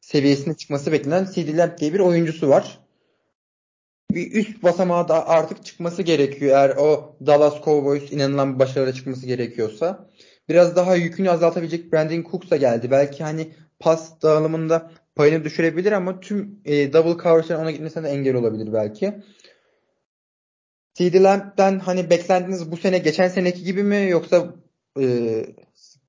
seviyesine 0.00 0.54
çıkması 0.54 0.92
beklenen 0.92 1.28
CeeDee 1.34 1.56
Lamb 1.56 1.78
diye 1.78 1.94
bir 1.94 2.00
oyuncusu 2.00 2.48
var. 2.48 2.78
Bir 4.10 4.32
üst 4.32 4.62
basamağa 4.62 5.08
da 5.08 5.28
artık 5.28 5.64
çıkması 5.64 6.02
gerekiyor 6.02 6.56
eğer 6.56 6.76
o 6.76 7.16
Dallas 7.26 7.64
Cowboys 7.64 8.12
inanılan 8.12 8.54
bir 8.54 8.58
başarıya 8.58 8.92
çıkması 8.92 9.26
gerekiyorsa. 9.26 10.08
Biraz 10.48 10.76
daha 10.76 10.96
yükünü 10.96 11.30
azaltabilecek 11.30 11.92
Brandon 11.92 12.22
Cooks 12.30 12.50
da 12.50 12.56
geldi. 12.56 12.90
Belki 12.90 13.24
hani 13.24 13.52
pas 13.78 14.22
dağılımında 14.22 14.90
payını 15.14 15.44
düşürebilir 15.44 15.92
ama 15.92 16.20
tüm 16.20 16.60
e, 16.64 16.92
double 16.92 17.22
coverage'ların 17.22 17.62
ona 17.62 17.70
gitmesine 17.70 18.02
de 18.02 18.08
engel 18.08 18.34
olabilir 18.34 18.72
belki. 18.72 19.14
CeeDee 20.94 21.22
Lamb'den 21.22 21.78
hani 21.78 22.10
beklentiniz 22.10 22.70
bu 22.70 22.76
sene 22.76 22.98
geçen 22.98 23.28
seneki 23.28 23.64
gibi 23.64 23.82
mi 23.82 24.08
yoksa 24.10 24.54
e, 25.00 25.06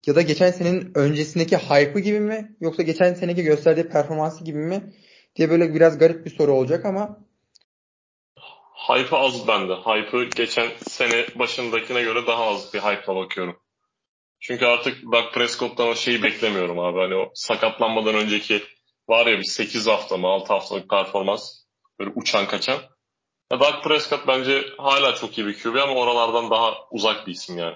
ya 0.05 0.15
da 0.15 0.21
geçen 0.21 0.51
senenin 0.51 0.91
öncesindeki 0.95 1.57
hype'ı 1.57 1.99
gibi 1.99 2.19
mi 2.19 2.55
yoksa 2.61 2.83
geçen 2.83 3.13
seneki 3.13 3.43
gösterdiği 3.43 3.89
performansı 3.89 4.43
gibi 4.43 4.57
mi 4.57 4.93
diye 5.35 5.49
böyle 5.49 5.73
biraz 5.73 5.97
garip 5.97 6.25
bir 6.25 6.35
soru 6.35 6.53
olacak 6.53 6.85
ama 6.85 7.29
Hype'ı 8.87 9.19
az 9.19 9.47
bende. 9.47 9.73
Hype'ı 9.73 10.23
geçen 10.23 10.69
sene 10.87 11.25
başındakine 11.35 12.01
göre 12.01 12.27
daha 12.27 12.45
az 12.45 12.73
bir 12.73 12.79
hype'la 12.79 13.15
bakıyorum. 13.15 13.59
Çünkü 14.39 14.65
artık 14.65 15.11
Dak 15.11 15.33
Prescott'tan 15.33 15.87
o 15.87 15.95
şeyi 15.95 16.23
beklemiyorum 16.23 16.79
abi. 16.79 16.99
Hani 16.99 17.15
o 17.15 17.31
sakatlanmadan 17.33 18.15
önceki 18.15 18.63
var 19.09 19.25
ya 19.25 19.37
bir 19.37 19.43
8 19.43 19.87
hafta 19.87 20.17
mı 20.17 20.27
6 20.27 20.53
haftalık 20.53 20.89
performans. 20.89 21.65
Böyle 21.99 22.11
uçan 22.15 22.47
kaçan. 22.47 22.79
Ya 23.51 23.59
Dak 23.59 23.83
Prescott 23.83 24.27
bence 24.27 24.65
hala 24.77 25.15
çok 25.15 25.37
iyi 25.37 25.47
bir 25.47 25.63
QB 25.63 25.75
ama 25.75 25.93
oralardan 25.93 26.49
daha 26.49 26.73
uzak 26.91 27.27
bir 27.27 27.31
isim 27.31 27.57
yani. 27.57 27.75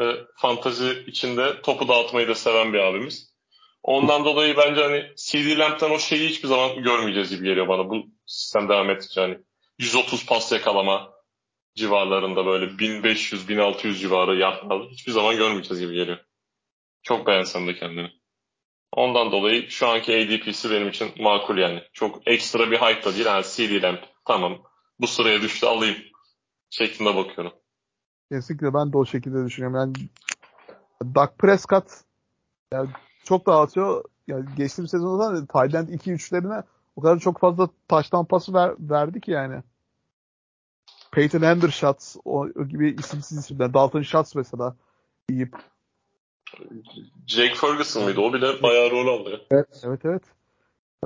Ve 0.00 0.26
fantazi 0.36 1.04
içinde 1.06 1.62
topu 1.62 1.88
dağıtmayı 1.88 2.28
da 2.28 2.34
seven 2.34 2.72
bir 2.72 2.78
abimiz. 2.78 3.34
Ondan 3.82 4.24
dolayı 4.24 4.56
bence 4.56 4.82
hani 4.82 5.12
CD 5.16 5.58
Lamp'ten 5.58 5.90
o 5.90 5.98
şeyi 5.98 6.28
hiçbir 6.28 6.48
zaman 6.48 6.82
görmeyeceğiz 6.82 7.30
gibi 7.30 7.44
geliyor 7.44 7.68
bana. 7.68 7.90
Bu 7.90 8.06
sistem 8.26 8.68
devam 8.68 8.90
ettikçe 8.90 9.20
hani 9.20 9.38
130 9.78 10.26
pas 10.26 10.52
yakalama 10.52 11.12
civarlarında 11.74 12.46
böyle 12.46 12.64
1500-1600 12.64 13.94
civarı 13.94 14.36
yardlar 14.36 14.88
hiçbir 14.90 15.12
zaman 15.12 15.36
görmeyeceğiz 15.36 15.80
gibi 15.80 15.94
geliyor. 15.94 16.18
Çok 17.02 17.26
beğensem 17.26 17.68
de 17.68 17.74
kendini. 17.74 18.10
Ondan 18.92 19.32
dolayı 19.32 19.70
şu 19.70 19.88
anki 19.88 20.14
ADP'si 20.14 20.70
benim 20.70 20.88
için 20.88 21.12
makul 21.18 21.58
yani. 21.58 21.82
Çok 21.92 22.28
ekstra 22.28 22.70
bir 22.70 22.78
hype 22.78 23.04
da 23.04 23.14
değil. 23.14 23.26
Yani 23.26 23.44
CD 23.44 23.82
Lamp 23.82 24.00
tamam 24.26 24.62
bu 25.00 25.06
sıraya 25.06 25.42
düştü 25.42 25.66
alayım 25.66 25.96
şeklinde 26.70 27.16
bakıyorum. 27.16 27.52
Kesinlikle 28.32 28.74
ben 28.74 28.92
de 28.92 28.98
o 28.98 29.06
şekilde 29.06 29.44
düşünüyorum. 29.44 29.76
Yani 29.76 30.08
Dak 31.14 31.38
Prescott 31.38 31.84
yani 32.72 32.88
çok 33.24 33.46
dağıtıyor. 33.46 34.04
Yani 34.26 34.44
geçtiğimiz 34.56 34.90
sezonda 34.90 35.48
da 35.48 35.78
end 35.78 35.88
2-3'lerine 35.88 36.62
o 36.96 37.00
kadar 37.00 37.18
çok 37.18 37.40
fazla 37.40 37.68
taştan 37.88 38.24
pası 38.24 38.54
ver, 38.54 38.74
verdi 38.80 39.20
ki 39.20 39.30
yani. 39.30 39.62
Peyton 41.12 41.42
Hendershot 41.42 42.14
o, 42.24 42.40
o 42.40 42.64
gibi 42.64 42.90
isimsiz 42.90 43.38
isimler. 43.38 43.74
Dalton 43.74 44.02
Schultz 44.02 44.34
mesela 44.34 44.76
iyi. 45.30 45.50
Jake 47.26 47.54
Ferguson 47.54 48.04
mıydı? 48.04 48.20
O 48.20 48.32
bile 48.32 48.62
bayağı 48.62 48.90
rol 48.90 49.20
aldı. 49.20 49.46
evet. 49.50 49.80
Evet 49.84 50.00
evet. 50.04 50.22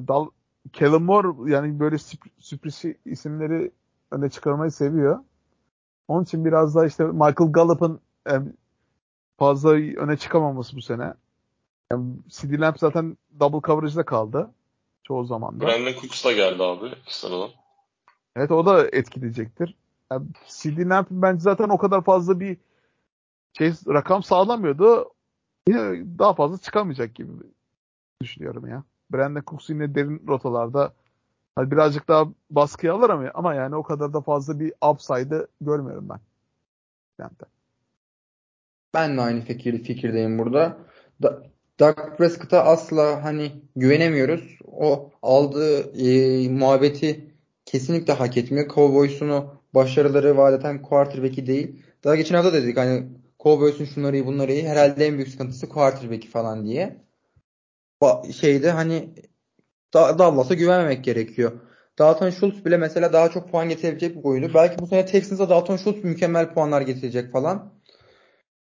Dal 0.08 0.26
Kellen 0.72 1.02
Moore 1.02 1.52
yani 1.52 1.80
böyle 1.80 1.96
sürp- 1.96 2.30
sürpriz 2.38 2.82
isimleri 3.04 3.72
öne 4.10 4.30
çıkarmayı 4.30 4.70
seviyor. 4.70 5.18
Onun 6.08 6.24
için 6.24 6.44
biraz 6.44 6.74
da 6.74 6.86
işte 6.86 7.04
Michael 7.04 7.52
Gallup'ın 7.52 8.00
e, 8.30 8.32
fazla 9.38 9.70
öne 9.70 10.16
çıkamaması 10.16 10.76
bu 10.76 10.82
sene. 10.82 11.14
Yani 11.92 12.04
CD 12.28 12.60
Lamb 12.60 12.76
zaten 12.78 13.16
double 13.40 13.60
coverage'da 13.66 14.04
kaldı. 14.04 14.50
Çoğu 15.02 15.24
zaman 15.24 15.60
da. 15.60 15.66
Brandon 15.66 15.92
Cooks 15.92 16.24
da 16.24 16.32
geldi 16.32 16.62
abi 16.62 16.94
sıradan. 17.06 17.50
Evet 18.36 18.50
o 18.50 18.66
da 18.66 18.88
etkileyecektir. 18.92 19.74
Yani 20.12 20.26
CD 20.48 20.90
Lamb 20.90 21.06
bence 21.10 21.40
zaten 21.40 21.68
o 21.68 21.78
kadar 21.78 22.04
fazla 22.04 22.40
bir 22.40 22.56
şey 23.58 23.72
rakam 23.88 24.22
sağlamıyordu. 24.22 25.10
Yine 25.68 26.04
daha 26.18 26.34
fazla 26.34 26.58
çıkamayacak 26.58 27.14
gibi 27.14 27.32
düşünüyorum 28.22 28.66
ya. 28.68 28.84
Brandon 29.12 29.42
Cooks 29.46 29.70
yine 29.70 29.94
derin 29.94 30.22
rotalarda 30.28 30.94
hani 31.56 31.70
birazcık 31.70 32.08
daha 32.08 32.28
baskıya 32.50 32.94
alır 32.94 33.10
ama, 33.10 33.30
ama 33.34 33.54
yani 33.54 33.76
o 33.76 33.82
kadar 33.82 34.12
da 34.12 34.20
fazla 34.20 34.60
bir 34.60 34.72
upside'ı 34.90 35.46
görmüyorum 35.60 36.08
ben. 36.08 36.20
Lamb'de. 37.20 37.44
Ben 38.94 39.16
de 39.16 39.20
aynı 39.20 39.40
fikir, 39.40 39.84
fikirdeyim 39.84 40.38
burada. 40.38 40.78
Da, 41.22 41.42
Dak 41.80 42.18
Prescott'a 42.18 42.64
asla 42.64 43.24
hani 43.24 43.52
güvenemiyoruz. 43.76 44.58
O 44.66 45.10
aldığı 45.22 45.80
e, 45.80 46.48
muhabbeti 46.48 47.34
kesinlikle 47.64 48.12
hak 48.12 48.36
etmiyor. 48.36 48.68
Cowboys'un 48.68 49.28
o 49.28 49.54
başarıları 49.74 50.36
vaat 50.36 50.82
quarterback'i 50.82 51.46
değil. 51.46 51.82
Daha 52.04 52.16
geçen 52.16 52.34
hafta 52.34 52.52
dedik 52.52 52.76
hani 52.76 53.08
Cowboys'un 53.40 53.84
şunları 53.84 54.16
iyi 54.16 54.26
bunları 54.26 54.52
iyi. 54.52 54.68
Herhalde 54.68 55.06
en 55.06 55.14
büyük 55.14 55.28
sıkıntısı 55.28 55.68
quarterback'i 55.68 56.28
falan 56.28 56.66
diye. 56.66 56.96
Ba- 58.00 58.32
şeyde 58.32 58.70
hani 58.70 59.08
Dallas'a 59.94 60.54
güvenmemek 60.54 61.04
gerekiyor. 61.04 61.52
Dalton 61.98 62.30
Schultz 62.30 62.64
bile 62.64 62.76
mesela 62.76 63.12
daha 63.12 63.30
çok 63.30 63.50
puan 63.50 63.68
getirebilecek 63.68 64.16
bir 64.16 64.24
oyuncu. 64.24 64.54
Belki 64.54 64.78
bu 64.78 64.86
sene 64.86 65.06
Texans'a 65.06 65.48
Dalton 65.48 65.76
Schultz 65.76 66.04
mükemmel 66.04 66.54
puanlar 66.54 66.80
getirecek 66.80 67.32
falan. 67.32 67.72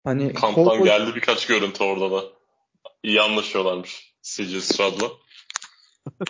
Hani 0.03 0.34
Kamptan 0.34 0.63
Cowboys- 0.63 0.84
geldi 0.84 1.11
birkaç 1.15 1.47
görüntü 1.47 1.84
orada 1.84 2.11
da. 2.11 2.23
İyi 3.03 3.21
anlaşıyorlarmış 3.21 4.13
CJ 4.21 4.63
Stroud'la. 4.63 5.07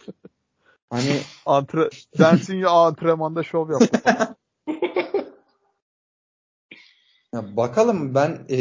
hani 0.90 1.20
Antre 1.46 1.90
Dancing 2.20 2.66
antrenmanda 2.66 3.44
şov 3.44 3.72
yaptı. 3.72 4.02
Ya 7.34 7.58
bakalım 7.58 8.16
ben 8.16 8.46
e, 8.50 8.60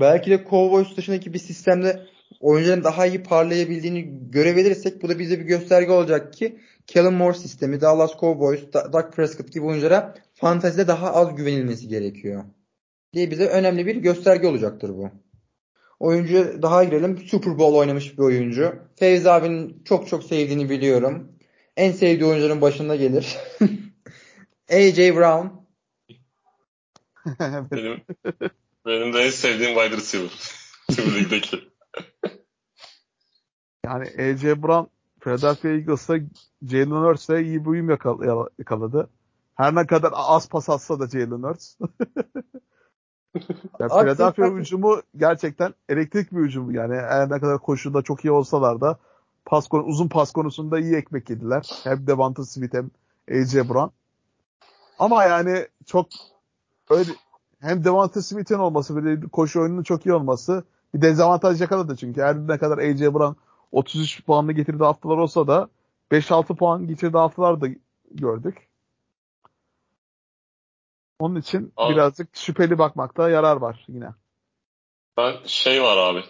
belki 0.00 0.30
de 0.30 0.44
Cowboys 0.50 0.96
dışındaki 0.96 1.32
bir 1.32 1.38
sistemde 1.38 2.06
oyuncuların 2.42 2.84
daha 2.84 3.06
iyi 3.06 3.22
parlayabildiğini 3.22 4.30
görebilirsek 4.30 5.02
bu 5.02 5.08
da 5.08 5.18
bize 5.18 5.40
bir 5.40 5.44
gösterge 5.44 5.90
olacak 5.92 6.32
ki 6.32 6.58
Kellen 6.86 7.14
Moore 7.14 7.34
sistemi, 7.38 7.80
Dallas 7.80 8.20
Cowboys, 8.20 8.72
Da- 8.72 8.92
Dak 8.92 9.12
Prescott 9.12 9.52
gibi 9.52 9.64
oyunculara 9.64 10.14
fantezide 10.34 10.88
daha 10.88 11.12
az 11.14 11.36
güvenilmesi 11.36 11.88
gerekiyor. 11.88 12.44
Diye 13.14 13.30
bize 13.30 13.46
önemli 13.46 13.86
bir 13.86 13.96
gösterge 13.96 14.46
olacaktır 14.46 14.88
bu. 14.88 15.10
Oyuncuya 16.00 16.62
daha 16.62 16.84
girelim. 16.84 17.18
Super 17.18 17.58
Bowl 17.58 17.76
oynamış 17.76 18.18
bir 18.18 18.22
oyuncu. 18.22 18.74
Fevzi 18.96 19.30
abinin 19.30 19.82
çok 19.84 20.08
çok 20.08 20.24
sevdiğini 20.24 20.70
biliyorum. 20.70 21.32
En 21.76 21.92
sevdiği 21.92 22.30
oyuncuların 22.30 22.60
başında 22.60 22.96
gelir. 22.96 23.36
AJ 24.70 24.98
Brown. 24.98 25.46
Benim, 27.70 28.00
benim 28.86 29.12
de 29.12 29.18
en 29.18 29.30
sevdiğim 29.30 29.74
wide 29.78 29.96
receiver. 29.96 30.30
Tüm 30.90 31.14
ligdeki. 31.18 31.71
Yani 33.84 34.04
AJ 34.04 34.62
Brown 34.62 34.86
Philadelphia 35.20 35.68
Eagles'ta 35.68 36.18
Jalen 36.62 36.90
Hurts'e 36.90 37.42
iyi 37.42 37.64
bir 37.64 37.70
uyum 37.70 37.90
yakal- 37.90 38.48
yakaladı. 38.58 39.08
Her 39.54 39.74
ne 39.74 39.86
kadar 39.86 40.12
az 40.14 40.48
pas 40.48 40.68
atsa 40.68 41.00
da 41.00 41.06
Jalen 41.08 41.42
Hurts. 41.42 41.76
yani 43.80 43.90
Philadelphia 43.90 44.46
hücumu 44.46 45.02
gerçekten 45.16 45.74
elektrik 45.88 46.32
bir 46.32 46.40
hücum. 46.40 46.70
Yani 46.70 46.94
her 46.94 47.30
ne 47.30 47.40
kadar 47.40 47.58
koşuda 47.58 48.02
çok 48.02 48.24
iyi 48.24 48.30
olsalar 48.30 48.80
da 48.80 48.98
pas 49.44 49.68
konu, 49.68 49.82
uzun 49.82 50.08
pas 50.08 50.32
konusunda 50.32 50.78
iyi 50.78 50.94
ekmek 50.94 51.30
yediler. 51.30 51.70
Hem 51.84 52.06
Devonta 52.06 52.44
Smith 52.44 52.74
hem 52.74 52.90
AJ 53.30 53.54
Brown. 53.54 53.90
Ama 54.98 55.24
yani 55.24 55.66
çok 55.86 56.06
öyle 56.90 57.10
hem 57.60 57.84
Devonta 57.84 58.22
Smith'in 58.22 58.58
olması 58.58 58.96
bir 58.96 59.22
de 59.22 59.28
koşu 59.28 59.60
oyununun 59.60 59.82
çok 59.82 60.06
iyi 60.06 60.12
olması 60.12 60.64
bir 60.94 61.02
dezavantaj 61.02 61.60
yakaladı 61.60 61.96
çünkü 61.96 62.22
her 62.22 62.36
ne 62.36 62.58
kadar 62.58 62.78
AJ 62.78 63.00
Brown 63.00 63.34
33 63.72 64.24
puanlı 64.24 64.52
getirdiği 64.52 64.84
haftalar 64.84 65.16
olsa 65.16 65.46
da 65.46 65.68
5-6 66.12 66.56
puan 66.56 66.86
getirdiği 66.86 67.18
haftalar 67.18 67.60
da 67.60 67.66
gördük. 68.10 68.68
Onun 71.18 71.40
için 71.40 71.72
Abi. 71.76 71.94
birazcık 71.94 72.36
şüpheli 72.36 72.78
bakmakta 72.78 73.30
yarar 73.30 73.56
var 73.56 73.84
yine. 73.88 74.08
Ben 75.16 75.34
şey 75.46 75.82
var 75.82 75.96
abi. 75.96 76.24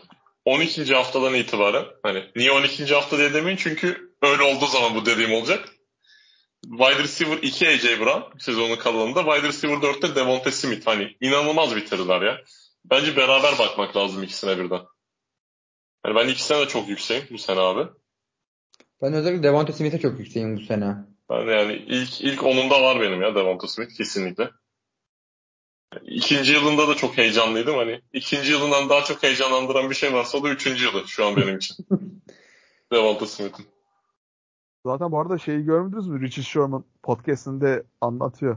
12. 0.44 0.94
haftadan 0.94 1.34
itibaren 1.34 1.84
hani 2.02 2.24
niye 2.36 2.52
12. 2.52 2.94
hafta 2.94 3.18
diye 3.18 3.34
demeyin 3.34 3.56
çünkü 3.56 4.14
öyle 4.22 4.42
olduğu 4.42 4.66
zaman 4.66 4.94
bu 4.94 5.06
dediğim 5.06 5.32
olacak. 5.32 5.68
Wide 6.64 7.02
receiver 7.02 7.38
2 7.42 7.68
AJ 7.68 8.00
Brown 8.00 8.38
sezonun 8.38 8.76
kalanında. 8.76 9.24
Wide 9.24 9.48
receiver 9.48 9.76
4'te 9.76 10.14
Devonta 10.14 10.52
Smith. 10.52 10.86
Hani 10.86 11.16
inanılmaz 11.20 11.76
bitirdiler 11.76 12.22
ya. 12.22 12.40
Bence 12.84 13.16
beraber 13.16 13.58
bakmak 13.58 13.96
lazım 13.96 14.22
ikisine 14.22 14.58
birden. 14.58 14.80
Yani 16.06 16.16
ben 16.16 16.28
ikisine 16.28 16.58
de 16.58 16.68
çok 16.68 16.88
yükseğim 16.88 17.24
bu 17.30 17.38
sene 17.38 17.60
abi. 17.60 17.90
Ben 19.02 19.12
özellikle 19.12 19.42
Devonta 19.42 19.72
Smith'e 19.72 20.00
çok 20.00 20.18
yükseğim 20.18 20.56
bu 20.56 20.60
sene. 20.60 20.96
Ben 21.30 21.46
yani 21.46 21.72
ilk 21.72 22.20
ilk 22.20 22.44
onunda 22.44 22.82
var 22.82 23.00
benim 23.00 23.22
ya 23.22 23.34
Devonta 23.34 23.68
Smith 23.68 23.96
kesinlikle. 23.96 24.50
İkinci 26.02 26.52
yılında 26.52 26.88
da 26.88 26.94
çok 26.94 27.18
heyecanlıydım. 27.18 27.76
Hani 27.76 28.00
ikinci 28.12 28.52
yılından 28.52 28.88
daha 28.88 29.04
çok 29.04 29.22
heyecanlandıran 29.22 29.90
bir 29.90 29.94
şey 29.94 30.12
varsa 30.12 30.38
o 30.38 30.44
da 30.44 30.48
üçüncü 30.48 30.84
yılı 30.84 31.08
şu 31.08 31.26
an 31.26 31.36
benim 31.36 31.56
için. 31.56 31.86
Devonta 32.92 33.26
Smith'in. 33.26 33.66
Zaten 34.86 35.12
bu 35.12 35.20
arada 35.20 35.38
şeyi 35.38 35.64
görmediniz 35.64 36.08
mi? 36.08 36.20
Richard 36.20 36.44
Sherman 36.44 36.84
podcastinde 37.02 37.82
anlatıyor. 38.00 38.56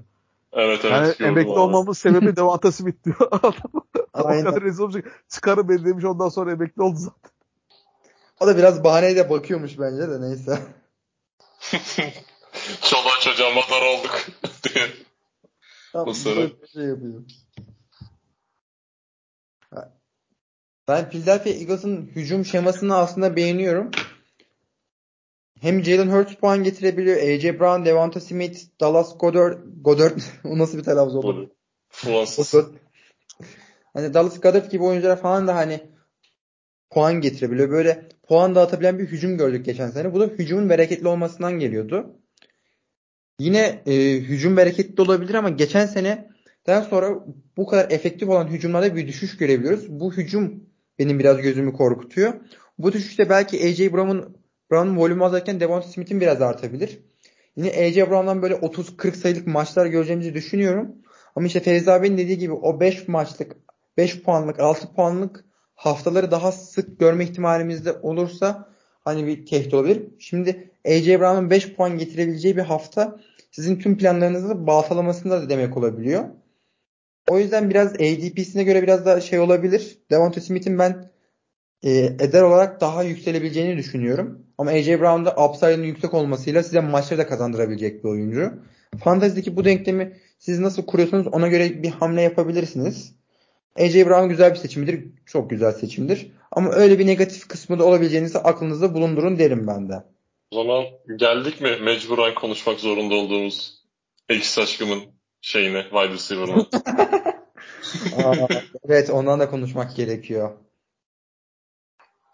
Evet 0.53 0.79
evet. 0.85 1.19
yani 1.19 1.29
emekli 1.29 1.51
abi. 1.51 1.59
olmamın 1.59 1.93
sebebi 1.93 2.35
Devonta 2.35 2.71
Smith 2.71 3.03
diyor. 3.05 3.17
Adam 3.31 3.53
o 3.73 3.81
Aynen. 4.13 4.43
kadar 4.43 4.63
rezil 4.63 4.83
olacak. 4.83 5.25
Çıkarı 5.29 5.69
beni 5.69 5.85
demiş 5.85 6.05
ondan 6.05 6.29
sonra 6.29 6.51
emekli 6.51 6.81
oldu 6.81 6.97
zaten. 6.97 7.34
O 8.39 8.47
da 8.47 8.57
biraz 8.57 8.83
bahaneyle 8.83 9.29
bakıyormuş 9.29 9.79
bence 9.79 10.09
de 10.09 10.21
neyse. 10.21 10.59
Çoluğa 12.81 13.19
çocuğa 13.21 13.49
madar 13.49 13.81
olduk 13.81 14.25
diye. 14.63 14.87
Tam 15.93 16.15
şey 16.15 16.83
yapıyor. 16.83 17.23
Ben 20.87 21.09
Philadelphia 21.09 21.49
Eagles'ın 21.49 22.11
hücum 22.15 22.45
şemasını 22.45 22.97
aslında 22.97 23.35
beğeniyorum. 23.35 23.91
Hem 25.61 25.83
Jalen 25.83 26.07
Hurts 26.07 26.35
puan 26.35 26.63
getirebiliyor. 26.63 27.17
AJ 27.17 27.59
Brown, 27.59 27.85
Devonta 27.85 28.19
Smith, 28.19 28.59
Dallas 28.79 29.17
Goddard, 29.17 29.59
Goddard 29.81 30.19
o 30.43 30.57
nasıl 30.57 30.77
bir 30.77 30.83
telaffuz 30.83 31.15
oldu? 31.15 31.55
Fransız. 31.89 32.65
Hani 33.93 34.13
Dallas 34.13 34.41
Goddard 34.41 34.71
gibi 34.71 34.83
oyuncular 34.83 35.21
falan 35.21 35.47
da 35.47 35.55
hani 35.55 35.91
puan 36.89 37.21
getirebiliyor. 37.21 37.69
Böyle 37.69 38.09
puan 38.27 38.55
dağıtabilen 38.55 38.99
bir 38.99 39.05
hücum 39.05 39.37
gördük 39.37 39.65
geçen 39.65 39.89
sene. 39.89 40.13
Bu 40.13 40.19
da 40.19 40.25
hücumun 40.25 40.69
bereketli 40.69 41.07
olmasından 41.07 41.59
geliyordu. 41.59 42.19
Yine 43.39 43.81
e, 43.85 44.13
hücum 44.13 44.57
bereketli 44.57 45.01
olabilir 45.01 45.33
ama 45.33 45.49
geçen 45.49 45.85
seneden 45.85 46.81
sonra 46.89 47.25
bu 47.57 47.65
kadar 47.65 47.91
efektif 47.91 48.29
olan 48.29 48.47
hücumlarda 48.47 48.95
bir 48.95 49.07
düşüş 49.07 49.37
görebiliyoruz. 49.37 49.89
Bu 49.89 50.13
hücum 50.13 50.63
benim 50.99 51.19
biraz 51.19 51.41
gözümü 51.41 51.73
korkutuyor. 51.73 52.33
Bu 52.77 52.93
düşüşte 52.93 53.29
belki 53.29 53.57
AJ 53.67 53.93
Brown'un 53.93 54.37
Brown'un 54.71 54.97
volümü 54.97 55.23
azalırken 55.23 55.59
Devonta 55.59 55.87
Smith'in 55.87 56.21
biraz 56.21 56.41
artabilir. 56.41 56.99
Yine 57.55 57.69
AJ 57.69 57.97
Brown'dan 57.97 58.41
böyle 58.41 58.53
30-40 58.53 59.15
sayılık 59.15 59.47
maçlar 59.47 59.85
göreceğimizi 59.85 60.33
düşünüyorum. 60.33 60.95
Ama 61.35 61.47
işte 61.47 61.59
Feyzi 61.59 61.91
abinin 61.91 62.17
dediği 62.17 62.37
gibi 62.37 62.53
o 62.53 62.79
5 62.79 63.07
maçlık, 63.07 63.57
5 63.97 64.21
puanlık, 64.21 64.59
6 64.59 64.93
puanlık 64.93 65.45
haftaları 65.75 66.31
daha 66.31 66.51
sık 66.51 66.99
görme 66.99 67.23
ihtimalimiz 67.23 67.85
de 67.85 67.93
olursa 67.93 68.69
hani 69.03 69.27
bir 69.27 69.45
tehdit 69.45 69.73
olabilir. 69.73 70.03
Şimdi 70.19 70.71
AJ 70.87 71.07
Brown'un 71.07 71.49
5 71.49 71.73
puan 71.73 71.97
getirebileceği 71.97 72.57
bir 72.57 72.61
hafta 72.61 73.19
sizin 73.51 73.79
tüm 73.79 73.97
planlarınızı 73.97 74.67
baltalamasında 74.67 75.41
da 75.41 75.49
demek 75.49 75.77
olabiliyor. 75.77 76.23
O 77.29 77.39
yüzden 77.39 77.69
biraz 77.69 77.93
ADP'sine 77.93 78.63
göre 78.63 78.83
biraz 78.83 79.05
daha 79.05 79.21
şey 79.21 79.39
olabilir. 79.39 79.97
Devonta 80.11 80.41
Smith'in 80.41 80.79
ben 80.79 81.11
e, 81.83 81.91
eder 81.99 82.41
olarak 82.41 82.81
daha 82.81 83.03
yükselebileceğini 83.03 83.77
düşünüyorum. 83.77 84.45
Ama 84.57 84.71
AJ 84.71 84.87
Brown'da 84.87 85.45
upside'ın 85.45 85.83
yüksek 85.83 86.13
olmasıyla 86.13 86.63
size 86.63 86.79
maçları 86.79 87.19
da 87.19 87.27
kazandırabilecek 87.27 88.03
bir 88.03 88.09
oyuncu. 88.09 88.53
Fantasy'deki 89.03 89.55
bu 89.55 89.65
denklemi 89.65 90.17
siz 90.39 90.59
nasıl 90.59 90.85
kuruyorsunuz 90.85 91.27
ona 91.27 91.47
göre 91.47 91.83
bir 91.83 91.89
hamle 91.89 92.21
yapabilirsiniz. 92.21 93.15
AJ 93.79 93.95
Brown 93.95 94.29
güzel 94.29 94.51
bir 94.51 94.59
seçimdir. 94.59 95.05
Çok 95.25 95.49
güzel 95.49 95.71
seçimdir. 95.71 96.31
Ama 96.51 96.71
öyle 96.71 96.99
bir 96.99 97.07
negatif 97.07 97.47
kısmı 97.47 97.79
da 97.79 97.85
olabileceğinizi 97.85 98.39
aklınızda 98.39 98.93
bulundurun 98.93 99.39
derim 99.39 99.67
ben 99.67 99.89
de. 99.89 100.03
O 100.51 100.55
zaman 100.55 100.85
geldik 101.15 101.61
mi 101.61 101.77
mecburen 101.81 102.35
konuşmak 102.35 102.79
zorunda 102.79 103.15
olduğumuz 103.15 103.83
X 104.29 104.57
aşkımın 104.57 105.03
şeyine, 105.41 105.83
wide 105.83 106.13
receiver'ına. 106.13 106.65
Evet 108.83 109.09
ondan 109.09 109.39
da 109.39 109.49
konuşmak 109.49 109.95
gerekiyor. 109.95 110.51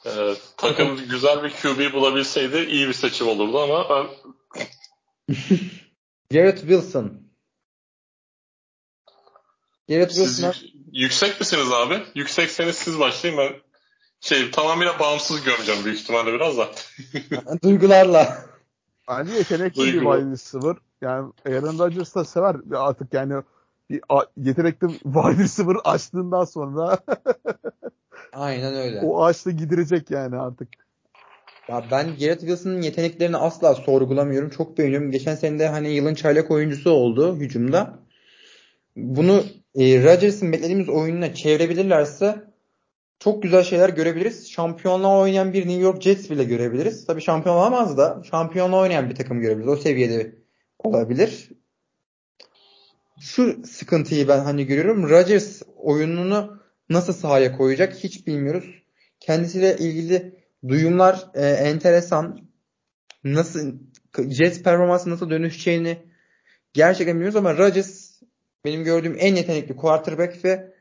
Evet, 0.06 0.54
takım 0.58 0.98
güzel 1.10 1.44
bir 1.44 1.50
QB 1.50 1.94
bulabilseydi 1.94 2.58
iyi 2.58 2.88
bir 2.88 2.94
seçim 2.94 3.28
olurdu 3.28 3.60
ama 3.60 3.86
ben 3.90 4.08
Garrett 6.32 6.60
Wilson. 6.60 7.31
Garrett 9.92 10.12
siz 10.12 10.46
yüksek 10.92 11.40
misiniz 11.40 11.72
abi? 11.72 12.00
Yüksekseniz 12.16 12.76
siz 12.76 13.00
başlayın 13.00 13.38
ben 13.38 13.54
şey 14.22 14.52
tamamıyla 14.52 15.00
bağımsız 15.00 15.44
gömeceğim 15.44 15.86
büyük 15.86 16.00
ihtimalle 16.00 16.34
biraz 16.34 16.58
da. 16.58 16.70
duygularla. 17.64 18.38
Bence 19.10 19.34
yetenekli 19.34 19.82
bir 19.82 19.92
wide 20.00 20.32
receiver. 20.32 20.76
Yani 21.02 21.32
Aaron 21.46 21.80
Rodgers 21.80 22.16
da 22.16 22.26
sever 22.26 22.56
artık 22.76 23.14
yani 23.14 23.44
bir 23.90 24.02
a- 24.10 24.26
yetenekli 24.38 24.88
wide 24.88 25.44
receiver 25.44 25.76
açtığından 25.84 26.46
sonra 26.46 27.00
Aynen 28.34 28.74
öyle. 28.76 29.02
o 29.02 29.24
ağaçta 29.24 29.52
gidirecek 29.52 30.12
yani 30.12 30.38
artık. 30.38 30.68
Ya 31.70 31.84
ben 31.92 32.08
Garrett 32.08 32.40
Wilson'ın 32.40 32.82
yeteneklerini 32.82 33.38
asla 33.38 33.76
sorgulamıyorum. 33.76 34.50
Çok 34.50 34.78
beğeniyorum. 34.78 35.12
Geçen 35.12 35.36
sene 35.36 35.60
de 35.60 35.68
hani 35.68 35.90
yılın 35.90 36.16
çaylak 36.16 36.52
oyuncusu 36.52 36.90
oldu 36.92 37.36
hücumda. 37.36 38.00
Bunu 38.96 39.44
e, 39.76 40.04
Rodgers'ın 40.04 40.52
beklediğimiz 40.52 40.90
oyununa 40.90 41.34
çevirebilirlerse 41.34 42.52
çok 43.20 43.44
güzel 43.44 43.64
şeyler 43.64 43.90
görebiliriz. 43.90 44.52
Şampiyonluğa 44.52 45.20
oynayan 45.20 45.54
bir 45.54 45.68
New 45.68 45.82
York 45.82 46.02
Jets 46.02 46.30
bile 46.30 46.44
görebiliriz. 46.44 47.06
Tabii 47.06 47.22
şampiyon 47.22 47.56
olamaz 47.56 47.98
da 47.98 48.22
şampiyonluğa 48.32 48.82
oynayan 48.82 49.10
bir 49.10 49.16
takım 49.16 49.42
görebiliriz. 49.42 49.74
O 49.74 49.76
seviyede 49.76 50.36
olabilir. 50.80 51.50
Şu 53.20 53.62
sıkıntıyı 53.66 54.28
ben 54.28 54.40
hani 54.40 54.66
görüyorum. 54.66 55.10
Rodgers 55.10 55.62
oyununu 55.76 56.62
nasıl 56.90 57.14
sahaya 57.14 57.58
koyacak 57.58 57.96
hiç 57.96 58.28
bilmiyoruz. 58.28 58.84
Kendisiyle 59.20 59.78
ilgili 59.78 60.36
duyumlar 60.68 61.26
e, 61.34 61.48
enteresan. 61.48 62.40
Nasıl 63.24 63.74
Jets 64.30 64.64
performansı 64.64 65.10
nasıl 65.10 65.30
dönüşeceğini 65.30 65.98
gerçekten 66.74 67.16
bilmiyoruz 67.16 67.36
ama 67.36 67.58
Rodgers 67.58 68.11
benim 68.66 68.84
gördüğüm 68.84 69.16
en 69.20 69.36
yetenekli 69.36 69.76
quarterback 69.76 70.46
ve 70.46 70.74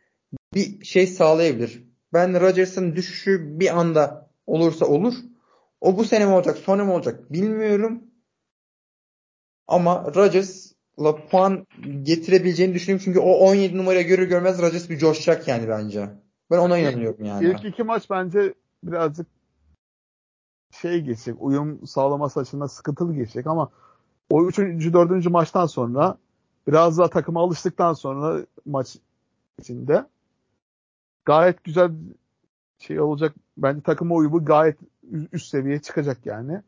bir 0.55 0.85
şey 0.85 1.07
sağlayabilir. 1.07 1.85
Ben 2.13 2.41
Rodgers'ın 2.41 2.97
düşüşü 2.97 3.61
bir 3.61 3.79
anda 3.79 4.31
olursa 4.47 4.87
olur. 4.87 5.15
O 5.81 5.97
bu 5.97 6.05
sene 6.05 6.27
mi 6.27 6.33
olacak, 6.33 6.59
sonra 6.59 6.85
mı 6.85 6.95
olacak 6.95 7.33
bilmiyorum. 7.33 8.03
Ama 9.69 10.13
Rodgers'la 10.15 11.27
puan 11.27 11.67
getirebileceğini 12.03 12.75
düşünüyorum. 12.75 13.05
Çünkü 13.05 13.19
o 13.19 13.31
17 13.31 13.77
numaraya 13.77 14.03
görür 14.03 14.29
görmez 14.29 14.63
Rodgers 14.63 14.91
bir 14.91 14.99
coşacak 14.99 15.49
yani 15.49 15.69
bence. 15.69 16.11
Ben 16.51 16.59
ona 16.59 16.79
inanıyorum 16.79 17.25
yani. 17.25 17.47
İlk 17.47 17.65
iki 17.65 17.83
maç 17.83 18.11
bence 18.11 18.55
birazcık 18.83 19.27
şey 20.81 21.01
geçecek. 21.01 21.37
Uyum 21.39 21.87
sağlaması 21.87 22.41
açısından 22.41 22.67
sıkıntılı 22.67 23.15
geçecek 23.15 23.47
ama 23.47 23.71
o 24.31 24.47
üçüncü, 24.47 24.93
dördüncü 24.93 25.31
maçtan 25.31 25.67
sonra 25.67 26.19
biraz 26.67 26.99
daha 26.99 27.11
takıma 27.11 27.41
alıştıktan 27.41 27.93
sonra 27.93 28.47
maç 28.67 28.97
içinde 29.59 30.07
gayet 31.25 31.65
güzel 31.65 31.91
şey 32.79 33.01
olacak. 33.01 33.35
Bence 33.57 33.81
takıma 33.81 34.15
uyumu 34.15 34.45
gayet 34.45 34.79
üst 35.33 35.49
seviyeye 35.49 35.83
çıkacak 35.83 36.27
yani. 36.27 36.63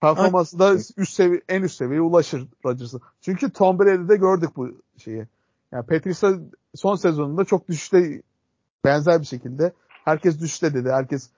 Performansı 0.00 0.58
da 0.58 0.74
üst 0.74 1.12
seviye, 1.12 1.42
en 1.48 1.62
üst 1.62 1.76
seviyeye 1.76 2.00
ulaşır 2.00 2.48
Rodgers'ın. 2.64 3.00
Çünkü 3.20 3.50
Tom 3.50 3.78
Brady'de 3.78 4.16
gördük 4.16 4.50
bu 4.56 4.68
şeyi. 4.96 5.26
Yani 5.72 5.86
Patrice'a 5.86 6.32
son 6.74 6.94
sezonunda 6.94 7.44
çok 7.44 7.68
düşüşte 7.68 8.22
benzer 8.84 9.20
bir 9.20 9.26
şekilde 9.26 9.72
herkes 10.04 10.40
düşüşte 10.40 10.74
dedi. 10.74 10.90
Herkes 10.90 11.30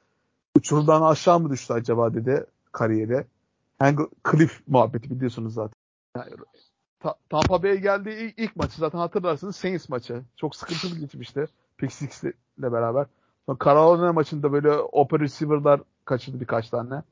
uçurumdan 0.56 1.02
aşağı 1.02 1.40
mı 1.40 1.50
düştü 1.50 1.72
acaba 1.72 2.14
dedi 2.14 2.46
kariyeri. 2.72 3.24
Hank 3.78 4.00
Cliff 4.30 4.62
muhabbeti 4.66 5.10
biliyorsunuz 5.10 5.54
zaten. 5.54 5.74
Yani, 6.16 6.30
Ta- 7.02 7.14
Tampa 7.28 7.62
Bay'e 7.62 7.76
geldiği 7.76 8.16
ilk, 8.16 8.38
ilk 8.38 8.56
maçı 8.56 8.76
zaten 8.76 8.98
hatırlarsınız 8.98 9.56
Saints 9.56 9.88
maçı. 9.88 10.22
Çok 10.36 10.56
sıkıntılı 10.56 10.98
geçmişti. 10.98 11.46
Pick 11.78 11.92
Six 11.92 12.24
ile 12.24 12.32
beraber. 12.58 13.06
Sonra 13.46 13.58
Carolina 13.64 14.12
maçında 14.12 14.52
böyle 14.52 14.70
open 14.70 15.20
receiver'lar 15.20 15.80
kaçırdı 16.04 16.40
birkaç 16.40 16.70
tane. 16.70 17.02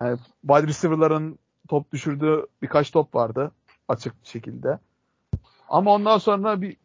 Yani 0.00 0.18
wide 0.40 0.66
receiver'ların 0.66 1.38
top 1.68 1.92
düşürdüğü 1.92 2.46
birkaç 2.62 2.90
top 2.90 3.14
vardı 3.14 3.52
açık 3.88 4.14
şekilde. 4.22 4.78
Ama 5.68 5.94
ondan 5.94 6.18
sonra 6.18 6.60
bir 6.60 6.76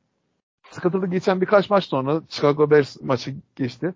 sıkıntılı 0.71 1.07
geçen 1.07 1.41
birkaç 1.41 1.69
maç 1.69 1.85
sonra 1.85 2.21
Chicago 2.29 2.71
Bears 2.71 3.01
maçı 3.01 3.35
geçti. 3.55 3.93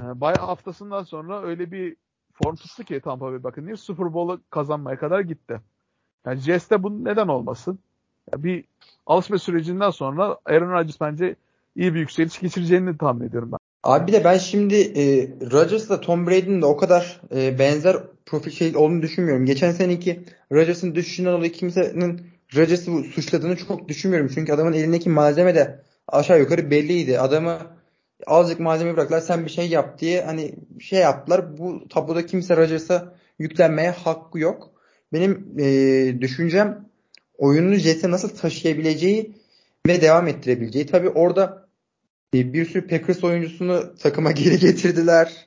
Yani 0.00 0.20
bayağı 0.20 0.46
haftasından 0.46 1.02
sonra 1.02 1.42
öyle 1.42 1.72
bir 1.72 1.96
form 2.32 2.56
tuttu 2.56 2.84
ki 2.84 3.00
Tampa 3.00 3.26
Bay 3.26 3.42
bakın 3.42 3.74
Super 3.74 4.14
Bowl'u 4.14 4.40
kazanmaya 4.50 4.98
kadar 4.98 5.20
gitti. 5.20 5.60
Yani 6.26 6.40
Jets'te 6.40 6.82
bu 6.82 7.04
neden 7.04 7.28
olmasın? 7.28 7.78
Ya 8.32 8.42
bir 8.42 8.64
alışma 9.06 9.38
sürecinden 9.38 9.90
sonra 9.90 10.36
Aaron 10.46 10.72
Rodgers 10.72 11.00
bence 11.00 11.36
iyi 11.76 11.94
bir 11.94 12.00
yükseliş 12.00 12.40
geçireceğini 12.40 12.98
tahmin 12.98 13.28
ediyorum 13.28 13.52
ben. 13.52 13.58
Abi 13.82 14.06
bir 14.06 14.12
de 14.12 14.24
ben 14.24 14.38
şimdi 14.38 14.74
e, 14.74 15.28
Rodgers'la 15.50 16.00
Tom 16.00 16.26
Brady'nin 16.26 16.62
de 16.62 16.66
o 16.66 16.76
kadar 16.76 17.20
e, 17.34 17.58
benzer 17.58 17.96
profil 18.26 18.50
şey 18.50 18.76
olduğunu 18.76 19.02
düşünmüyorum. 19.02 19.46
Geçen 19.46 19.72
seneki 19.72 20.24
Rodgers'ın 20.52 20.94
düşüşünden 20.94 21.32
dolayı 21.32 21.52
kimsenin 21.52 22.20
Rodgers'ı 22.56 23.02
suçladığını 23.02 23.56
çok 23.56 23.88
düşünmüyorum. 23.88 24.30
Çünkü 24.34 24.52
adamın 24.52 24.72
elindeki 24.72 25.10
malzeme 25.10 25.54
de 25.54 25.82
aşağı 26.08 26.40
yukarı 26.40 26.70
belliydi. 26.70 27.20
Adamı 27.20 27.58
azıcık 28.26 28.60
malzeme 28.60 28.94
bıraktılar 28.94 29.20
sen 29.20 29.44
bir 29.44 29.50
şey 29.50 29.68
yap 29.68 29.98
diye 29.98 30.24
hani 30.24 30.54
şey 30.80 31.00
yaptılar. 31.00 31.58
Bu 31.58 31.88
tabloda 31.88 32.26
kimse 32.26 32.56
Rodgers'a 32.56 33.14
yüklenmeye 33.38 33.90
hakkı 33.90 34.38
yok. 34.38 34.69
Benim 35.12 35.54
e, 35.58 36.20
düşüncem 36.20 36.88
oyununu 37.38 37.74
Jets'e 37.74 38.10
nasıl 38.10 38.28
taşıyabileceği 38.28 39.34
ve 39.86 40.00
devam 40.00 40.28
ettirebileceği. 40.28 40.86
Tabii 40.86 41.08
orada 41.08 41.68
e, 42.34 42.52
bir 42.52 42.66
sürü 42.66 42.86
Packers 42.86 43.24
oyuncusunu 43.24 43.94
takıma 43.96 44.32
geri 44.32 44.58
getirdiler. 44.58 45.46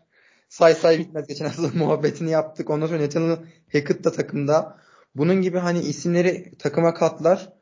Say 0.49 0.74
say 0.74 0.99
bitmez. 0.99 1.28
Geçen 1.28 1.45
hafta 1.45 1.70
muhabbetini 1.74 2.32
yaptık. 2.32 2.70
Ondan 2.70 2.88
sonra 2.88 3.01
Nathaniel 3.01 3.38
Hackett 3.74 4.03
da 4.03 4.11
takımda. 4.11 4.78
Bunun 5.16 5.41
gibi 5.41 5.57
hani 5.57 5.80
isimleri 5.80 6.51
takıma 6.59 6.93
katlar. 6.93 7.53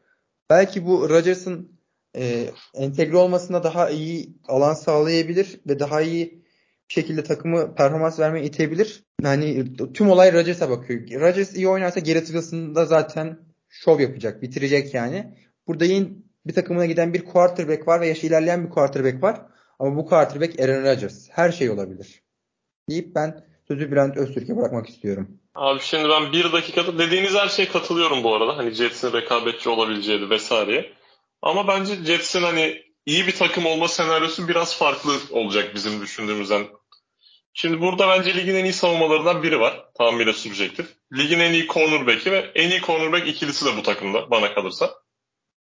Belki 0.49 0.85
bu 0.85 1.09
Rodgers'ın 1.09 1.79
e, 2.15 2.49
entegre 2.73 3.17
olmasına 3.17 3.63
daha 3.63 3.89
iyi 3.89 4.33
alan 4.47 4.73
sağlayabilir 4.73 5.59
ve 5.67 5.79
daha 5.79 6.01
iyi 6.01 6.40
şekilde 6.91 7.23
takımı 7.23 7.75
performans 7.75 8.19
vermeye 8.19 8.45
itebilir. 8.45 9.03
Yani 9.23 9.65
tüm 9.93 10.09
olay 10.09 10.33
Rodgers'a 10.33 10.69
bakıyor. 10.69 11.21
Rodgers 11.21 11.55
iyi 11.55 11.67
oynarsa 11.67 11.99
Garrett 11.99 12.33
da 12.75 12.85
zaten 12.85 13.39
şov 13.69 13.99
yapacak, 13.99 14.41
bitirecek 14.41 14.93
yani. 14.93 15.37
Burada 15.67 15.85
yine 15.85 16.07
bir 16.45 16.53
takımına 16.53 16.85
giden 16.85 17.13
bir 17.13 17.25
quarterback 17.25 17.87
var 17.87 18.01
ve 18.01 18.07
yaşı 18.07 18.27
ilerleyen 18.27 18.65
bir 18.65 18.69
quarterback 18.69 19.23
var. 19.23 19.41
Ama 19.79 19.95
bu 19.95 20.05
quarterback 20.05 20.59
Aaron 20.59 20.83
Rodgers. 20.83 21.27
Her 21.31 21.51
şey 21.51 21.69
olabilir. 21.69 22.21
Deyip 22.89 23.15
ben 23.15 23.45
sözü 23.67 23.91
Bülent 23.91 24.17
Öztürk'e 24.17 24.57
bırakmak 24.57 24.89
istiyorum. 24.89 25.39
Abi 25.55 25.79
şimdi 25.81 26.09
ben 26.09 26.31
bir 26.31 26.51
dakikada 26.51 26.99
dediğiniz 26.99 27.33
her 27.33 27.47
şeye 27.47 27.67
katılıyorum 27.67 28.23
bu 28.23 28.35
arada. 28.35 28.57
Hani 28.57 28.71
Jets'in 28.71 29.13
rekabetçi 29.13 29.69
olabileceği 29.69 30.29
vesaire. 30.29 30.93
Ama 31.41 31.67
bence 31.67 31.95
Jets'in 31.95 32.41
hani 32.41 32.81
iyi 33.05 33.27
bir 33.27 33.35
takım 33.35 33.65
olma 33.65 33.87
senaryosu 33.87 34.47
biraz 34.47 34.77
farklı 34.77 35.11
olacak 35.31 35.71
bizim 35.75 36.01
düşündüğümüzden. 36.01 36.65
Şimdi 37.53 37.81
burada 37.81 38.07
bence 38.07 38.35
ligin 38.35 38.55
en 38.55 38.63
iyi 38.65 38.73
savunmalarından 38.73 39.43
biri 39.43 39.59
var. 39.59 39.85
Tamamıyla 39.97 40.33
subjektif. 40.33 40.85
Ligin 41.17 41.39
en 41.39 41.53
iyi 41.53 41.67
cornerback'i 41.67 42.31
ve 42.31 42.51
en 42.55 42.69
iyi 42.69 42.81
cornerback 42.81 43.27
ikilisi 43.27 43.65
de 43.65 43.77
bu 43.77 43.83
takımda 43.83 44.31
bana 44.31 44.53
kalırsa. 44.53 44.93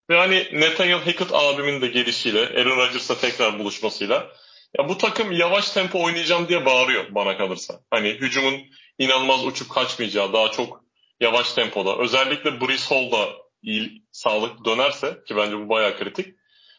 Ve 0.10 0.18
hani 0.18 0.48
Nathaniel 0.54 1.00
Hackett 1.00 1.34
abimin 1.34 1.82
de 1.82 1.88
gelişiyle, 1.88 2.40
Aaron 2.40 2.78
Rodgers'la 2.78 3.18
tekrar 3.18 3.60
buluşmasıyla 3.60 4.32
ya 4.78 4.90
bu 4.90 4.98
takım 4.98 5.32
yavaş 5.32 5.70
tempo 5.70 6.04
oynayacağım 6.04 6.48
diye 6.48 6.66
bağırıyor 6.66 7.06
bana 7.10 7.38
kalırsa. 7.38 7.80
Hani 7.90 8.10
hücumun 8.10 8.62
inanılmaz 9.00 9.46
uçup 9.46 9.70
kaçmayacağı, 9.70 10.34
daha 10.34 10.52
çok 10.52 10.84
yavaş 11.20 11.54
tempoda. 11.54 11.98
Özellikle 11.98 12.62
Brees 12.62 12.92
Hall 12.92 13.12
da 13.12 13.30
iyi, 13.62 14.04
sağlık 14.12 14.66
dönerse 14.66 15.18
ki 15.28 15.36
bence 15.36 15.58
bu 15.58 15.70
bayağı 15.70 15.98
kritik. 15.98 16.36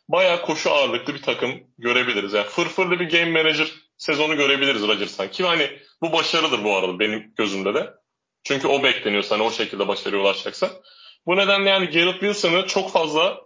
Bayağı 0.08 0.42
koşu 0.42 0.70
ağırlıklı 0.70 1.14
bir 1.14 1.22
takım 1.22 1.50
görebiliriz. 1.78 2.32
Yani 2.32 2.46
fırfırlı 2.46 3.00
bir 3.00 3.10
game 3.10 3.42
manager 3.42 3.68
sezonu 4.04 4.36
görebiliriz 4.36 4.82
Rodgers'tan. 4.82 5.30
Ki 5.30 5.44
hani 5.44 5.78
bu 6.02 6.12
başarıdır 6.12 6.64
bu 6.64 6.76
arada 6.76 6.98
benim 6.98 7.32
gözümde 7.36 7.74
de. 7.74 7.94
Çünkü 8.44 8.68
o 8.68 8.82
bekleniyor 8.82 9.24
hani 9.28 9.42
o 9.42 9.50
şekilde 9.50 9.88
başarıya 9.88 10.22
ulaşacaksa. 10.22 10.70
Bu 11.26 11.36
nedenle 11.36 11.70
yani 11.70 11.86
Garrett 11.86 12.20
Wilson'ı 12.20 12.66
çok 12.66 12.92
fazla 12.92 13.40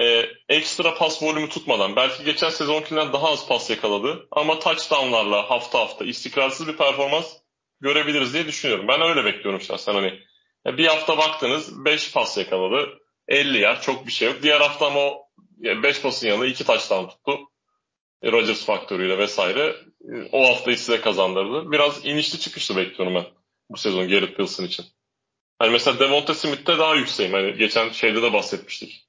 e, 0.00 0.26
ekstra 0.48 0.94
pas 0.94 1.22
volümü 1.22 1.48
tutmadan 1.48 1.96
belki 1.96 2.24
geçen 2.24 2.50
sezonkinden 2.50 3.12
daha 3.12 3.28
az 3.28 3.48
pas 3.48 3.70
yakaladı 3.70 4.28
ama 4.30 4.58
touchdownlarla 4.58 5.50
hafta 5.50 5.78
hafta 5.78 6.04
istikrarsız 6.04 6.68
bir 6.68 6.76
performans 6.76 7.36
görebiliriz 7.80 8.34
diye 8.34 8.46
düşünüyorum. 8.46 8.88
Ben 8.88 9.02
öyle 9.02 9.24
bekliyorum 9.24 9.60
şahsen 9.60 9.94
hani. 9.94 10.20
Bir 10.66 10.86
hafta 10.86 11.18
baktınız 11.18 11.84
5 11.84 12.12
pas 12.12 12.38
yakaladı. 12.38 12.98
50 13.28 13.58
yer 13.58 13.82
çok 13.82 14.06
bir 14.06 14.12
şey 14.12 14.28
yok. 14.28 14.42
Diğer 14.42 14.60
hafta 14.60 14.86
ama 14.86 15.00
o 15.00 15.28
5 15.62 16.02
pasın 16.02 16.28
yanında 16.28 16.46
2 16.46 16.64
touchdown 16.64 17.08
tuttu. 17.08 17.38
E, 18.22 18.32
Rodgers 18.32 18.64
faktörüyle 18.64 19.18
vesaire. 19.18 19.76
E, 20.12 20.28
o 20.32 20.48
haftayı 20.48 20.78
size 20.78 21.00
kazandırdı. 21.00 21.72
Biraz 21.72 22.04
inişli 22.04 22.40
çıkışlı 22.40 22.76
bekliyorum 22.76 23.14
ben 23.14 23.24
bu 23.70 23.76
sezon 23.76 24.08
Garrett 24.08 24.28
Wilson 24.28 24.64
için. 24.64 24.84
Hani 25.58 25.70
mesela 25.70 25.98
Devonta 25.98 26.34
Smith'te 26.34 26.78
daha 26.78 26.94
yükseğim. 26.94 27.32
Hani 27.32 27.56
geçen 27.56 27.88
şeyde 27.88 28.22
de 28.22 28.32
bahsetmiştik. 28.32 29.08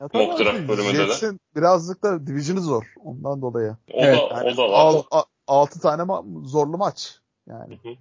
Ya 0.00 0.08
Mock 0.14 0.38
draft 0.38 0.68
bölümünde 0.68 1.08
de. 1.08 1.38
birazcık 1.56 2.02
da 2.02 2.26
division'ı 2.26 2.60
zor 2.60 2.84
ondan 3.04 3.42
dolayı. 3.42 3.76
O 3.92 4.04
evet, 4.04 4.18
da, 4.30 4.36
yani 4.36 4.50
o 4.50 4.56
da 4.56 4.70
var. 4.70 5.24
6 5.46 5.80
tane 5.80 6.02
ma- 6.02 6.46
zorlu 6.46 6.78
maç. 6.78 7.18
Yani. 7.48 7.78
Hı 7.82 7.88
hı. 7.88 7.94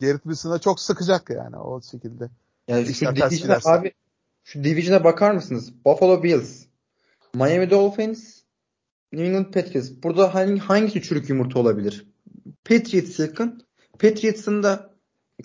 Garrett 0.00 0.22
Wilson'a 0.22 0.58
çok 0.58 0.80
sıkacak 0.80 1.30
yani 1.30 1.56
o 1.56 1.82
şekilde. 1.82 2.30
Yani 2.68 2.94
şu 2.94 3.16
division'a 3.16 3.58
abi 3.64 3.92
şu 4.44 4.64
division'a 4.64 5.04
bakar 5.04 5.30
mısınız? 5.30 5.84
Buffalo 5.84 6.22
Bills, 6.22 6.66
Miami 7.34 7.70
Dolphins, 7.70 8.35
New 9.16 9.28
England 9.28 9.52
Patriots. 9.52 9.90
Burada 10.02 10.34
hangi, 10.34 10.60
hangisi 10.60 11.02
çürük 11.02 11.28
yumurta 11.28 11.58
olabilir? 11.58 12.06
Patriots 12.64 13.18
yakın. 13.18 13.62
Patriots'ın 13.98 14.62
da 14.62 14.90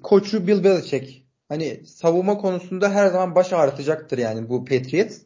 koçu 0.04 0.48
Bill 0.48 0.64
Belichick. 0.64 1.26
Hani 1.50 1.86
savunma 1.86 2.38
konusunda 2.38 2.92
her 2.92 3.08
zaman 3.08 3.36
baş 3.36 3.54
ağrıtacaktır 3.54 4.18
yani 4.18 4.50
bu 4.50 4.66
Patriots. 4.66 5.18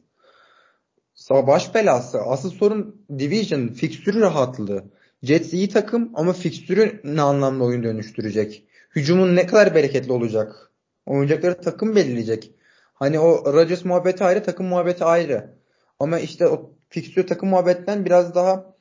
Baş 1.29 1.75
belası. 1.75 2.21
Asıl 2.21 2.51
sorun 2.51 3.05
division, 3.19 3.67
fikstürü 3.67 4.21
rahatlığı. 4.21 4.83
Jets 5.23 5.53
iyi 5.53 5.69
takım 5.69 6.11
ama 6.13 6.33
fikstürü 6.33 7.01
ne 7.03 7.21
anlamda 7.21 7.63
oyun 7.63 7.83
dönüştürecek? 7.83 8.67
Hücumun 8.95 9.35
ne 9.35 9.45
kadar 9.47 9.75
bereketli 9.75 10.11
olacak? 10.11 10.71
Oynayacakları 11.05 11.61
takım 11.61 11.95
belirleyecek. 11.95 12.51
Hani 12.93 13.19
o 13.19 13.53
Rodgers 13.53 13.85
muhabbeti 13.85 14.23
ayrı, 14.23 14.43
takım 14.43 14.65
muhabbeti 14.65 15.03
ayrı. 15.03 15.55
Ama 15.99 16.19
işte 16.19 16.47
o 16.47 16.74
fikstür 16.95 17.27
takım 17.27 17.49
muhabbetten 17.49 18.05
biraz 18.05 18.35
daha 18.35 18.75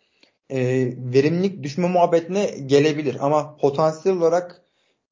e, 0.50 0.58
verimlilik 0.96 1.62
düşme 1.62 1.88
muhabbetine 1.88 2.46
gelebilir. 2.66 3.16
Ama 3.20 3.56
potansiyel 3.56 4.18
olarak 4.18 4.62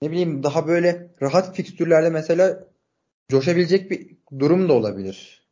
ne 0.02 0.10
bileyim 0.10 0.42
daha 0.42 0.66
böyle 0.66 1.14
rahat 1.22 1.56
fikstürlerde 1.56 2.10
mesela 2.10 2.68
coşabilecek 3.28 3.90
bir 3.90 4.16
durum 4.38 4.68
da 4.68 4.72
olabilir. 4.72 5.42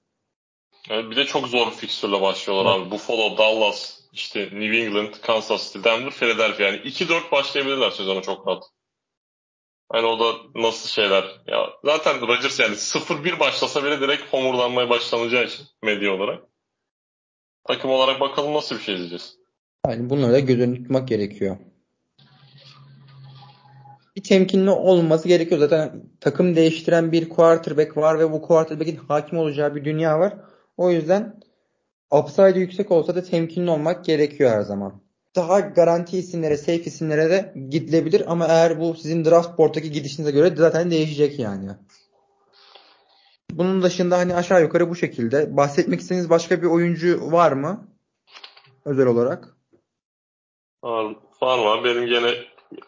Yani 0.89 1.11
bir 1.11 1.17
de 1.17 1.25
çok 1.25 1.49
zor 1.49 1.71
fikstürle 1.71 2.21
başlıyorlar 2.21 2.77
evet. 2.77 2.87
abi. 2.87 2.91
Buffalo, 2.91 3.39
Dallas, 3.39 4.01
işte 4.13 4.41
New 4.41 4.79
England, 4.79 5.15
Kansas 5.23 5.73
City, 5.73 5.89
Denver, 5.89 6.11
Philadelphia. 6.11 6.63
Yani 6.63 6.77
2-4 6.77 7.33
başlayabilirler 7.33 7.91
sezonu 7.91 8.23
çok 8.23 8.49
rahat. 8.49 8.65
Hani 9.93 10.07
o 10.07 10.21
da 10.21 10.39
nasıl 10.55 10.89
şeyler. 10.89 11.25
Ya 11.47 11.71
zaten 11.85 12.21
Rodgers 12.21 12.61
yani 12.61 12.75
0-1 12.75 13.41
başlasa 13.41 13.85
bile 13.85 14.01
direkt 14.01 14.33
homurdanmaya 14.33 14.91
başlanacağı 14.91 15.45
için 15.45 15.67
medya 15.83 16.15
olarak. 16.15 16.50
Takım 17.65 17.91
olarak 17.91 18.21
bakalım 18.21 18.55
nasıl 18.55 18.77
bir 18.77 18.81
şey 18.81 18.95
izleyeceğiz. 18.95 19.37
Yani 19.87 20.11
bunları 20.11 20.33
da 20.33 20.41
göz 20.41 20.61
önünde 20.61 20.79
tutmak 20.79 21.09
gerekiyor. 21.09 21.57
Bir 24.17 24.23
temkinli 24.23 24.71
olması 24.71 25.29
gerekiyor. 25.29 25.61
Zaten 25.61 26.03
takım 26.21 26.57
değiştiren 26.57 27.13
bir 27.13 27.29
quarterback 27.29 27.97
var 27.97 28.19
ve 28.19 28.33
bu 28.33 28.43
quarterback'in 28.43 28.97
hakim 28.97 29.39
olacağı 29.39 29.75
bir 29.75 29.85
dünya 29.85 30.21
var. 30.21 30.37
O 30.77 30.91
yüzden 30.91 31.41
upside 32.11 32.59
yüksek 32.59 32.91
olsa 32.91 33.15
da 33.15 33.23
temkinli 33.23 33.71
olmak 33.71 34.05
gerekiyor 34.05 34.51
her 34.51 34.63
zaman. 34.63 35.03
Daha 35.37 35.61
garanti 35.61 36.19
isimlere, 36.19 36.57
safe 36.57 36.85
isimlere 36.85 37.31
de 37.31 37.55
gidilebilir 37.71 38.33
ama 38.33 38.47
eğer 38.47 38.81
bu 38.81 38.95
sizin 38.95 39.25
draft 39.25 39.59
board'daki 39.59 39.93
gidişinize 39.93 40.31
göre 40.31 40.57
zaten 40.57 40.91
değişecek 40.91 41.39
yani. 41.39 41.69
Bunun 43.53 43.83
dışında 43.83 44.19
hani 44.19 44.35
aşağı 44.35 44.63
yukarı 44.63 44.91
bu 44.91 44.97
şekilde. 44.97 45.57
Bahsetmek 45.57 46.01
istediğiniz 46.01 46.31
başka 46.31 46.63
bir 46.63 46.67
oyuncu 46.67 47.33
var 47.33 47.53
mı? 47.53 47.89
Özel 48.85 49.07
olarak. 49.07 49.57
Var, 50.83 51.17
var 51.41 51.79
mı? 51.79 51.85
Benim 51.85 52.07
gene 52.07 52.35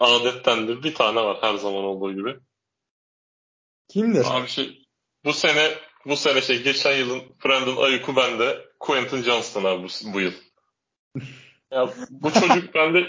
adettendir. 0.01 0.83
Bir 0.83 0.95
tane 0.95 1.21
var 1.21 1.39
her 1.41 1.55
zaman 1.55 1.85
olduğu 1.85 2.13
gibi. 2.13 2.37
Kimdir? 3.89 4.27
Abi 4.31 4.49
şey 4.49 4.87
bu 5.25 5.33
sene 5.33 5.71
bu 6.07 6.17
sene 6.17 6.41
şey 6.41 6.63
geçen 6.63 6.97
yılın 6.97 7.23
Brandon 7.45 7.85
Ayuk'u 7.85 8.17
bende 8.17 8.65
Quentin 8.81 9.23
Johnston 9.23 9.65
abi 9.65 9.83
bu, 9.83 10.13
bu 10.13 10.21
yıl. 10.21 10.33
ya 11.73 11.89
bu 12.11 12.33
çocuk 12.33 12.75
bende 12.75 13.07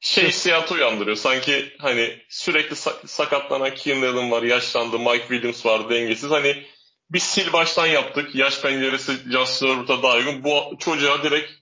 şey 0.00 0.28
hissiyatı 0.28 0.74
uyandırıyor. 0.74 1.16
Sanki 1.16 1.72
hani 1.78 2.18
sürekli 2.28 2.76
sak- 2.76 3.10
sakatlanan 3.10 3.74
Keenan 3.74 4.16
Allen 4.16 4.30
var, 4.30 4.42
yaşlandı, 4.42 4.98
Mike 4.98 5.28
Williams 5.28 5.66
var, 5.66 5.90
dengesiz. 5.90 6.30
Hani 6.30 6.66
bir 7.10 7.18
sil 7.30 7.48
baştan 7.52 7.86
yaptık. 7.86 8.34
Yaş 8.34 8.62
penceresi 8.62 9.12
Justin 9.32 9.68
Herbert'a 9.68 10.02
daha 10.02 10.16
uygun. 10.16 10.44
Bu 10.44 10.78
çocuğa 10.78 11.22
direkt 11.22 11.52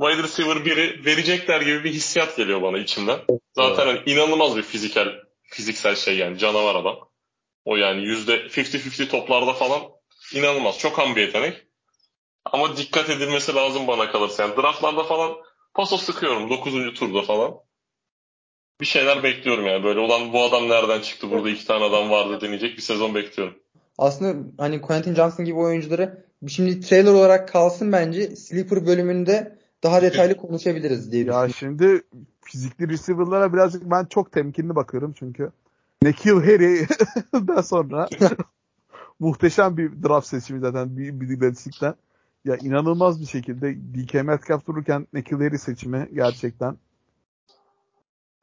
wide 0.00 0.22
receiver 0.22 0.64
biri 0.64 1.04
verecekler 1.04 1.60
gibi 1.60 1.84
bir 1.84 1.92
hissiyat 1.92 2.36
geliyor 2.36 2.62
bana 2.62 2.78
içimden. 2.78 3.20
Zaten 3.56 3.86
hani 3.86 4.00
inanılmaz 4.06 4.56
bir 4.56 4.62
fiziksel 4.62 5.08
fiziksel 5.42 5.96
şey 5.96 6.16
yani 6.16 6.38
canavar 6.38 6.74
adam. 6.74 7.08
O 7.64 7.76
yani 7.76 8.04
yüzde 8.04 8.36
50-50 8.36 9.08
toplarda 9.08 9.52
falan 9.52 9.82
inanılmaz. 10.34 10.78
Çok 10.78 10.98
ham 10.98 11.16
bir 11.16 11.20
yetenek. 11.20 11.66
Ama 12.44 12.76
dikkat 12.76 13.10
edilmesi 13.10 13.54
lazım 13.54 13.86
bana 13.86 14.10
kalırsa. 14.10 14.42
Yani 14.42 14.56
draftlarda 14.56 15.04
falan 15.04 15.36
paso 15.74 15.96
sıkıyorum 15.96 16.50
9. 16.50 16.94
turda 16.94 17.22
falan. 17.22 17.54
Bir 18.80 18.86
şeyler 18.86 19.22
bekliyorum 19.22 19.66
yani. 19.66 19.84
Böyle 19.84 20.00
olan 20.00 20.32
bu 20.32 20.42
adam 20.42 20.68
nereden 20.68 21.00
çıktı 21.00 21.30
burada 21.30 21.50
iki 21.50 21.66
tane 21.66 21.84
adam 21.84 22.10
vardı 22.10 22.40
deneyecek 22.40 22.76
bir 22.76 22.82
sezon 22.82 23.14
bekliyorum. 23.14 23.58
Aslında 23.98 24.48
hani 24.58 24.80
Quentin 24.80 25.14
Johnson 25.14 25.44
gibi 25.44 25.56
oyuncuları 25.56 26.24
şimdi 26.46 26.80
trailer 26.80 27.12
olarak 27.12 27.48
kalsın 27.48 27.92
bence. 27.92 28.36
Sleeper 28.36 28.86
bölümünde 28.86 29.58
daha 29.82 30.02
detaylı 30.02 30.36
konuşabiliriz 30.36 31.12
diye 31.12 31.24
Ya 31.24 31.48
şimdi 31.48 32.02
fizikli 32.40 32.88
receiver'lara 32.88 33.52
birazcık 33.52 33.90
ben 33.90 34.04
çok 34.04 34.32
temkinli 34.32 34.76
bakıyorum 34.76 35.14
çünkü. 35.18 35.52
Nekil 36.02 36.30
Harry'den 36.30 37.60
sonra 37.62 38.08
muhteşem 39.18 39.76
bir 39.76 40.02
draft 40.02 40.26
seçimi 40.26 40.60
zaten 40.60 40.96
bir, 40.96 41.20
bir 41.20 41.28
istatistikten. 41.28 41.94
Ya 42.44 42.56
inanılmaz 42.56 43.20
bir 43.20 43.26
şekilde 43.26 43.76
DK 43.76 44.14
Metcalf 44.14 44.66
dururken 44.66 45.06
Nekil 45.12 45.36
Harry 45.36 45.58
seçimi 45.58 46.08
gerçekten. 46.14 46.76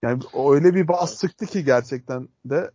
Yani 0.03 0.24
öyle 0.51 0.76
bir 0.76 0.88
bas 0.88 1.22
çıktı 1.22 1.45
ki 1.45 1.66
gerçekten 1.66 2.30
de. 2.45 2.72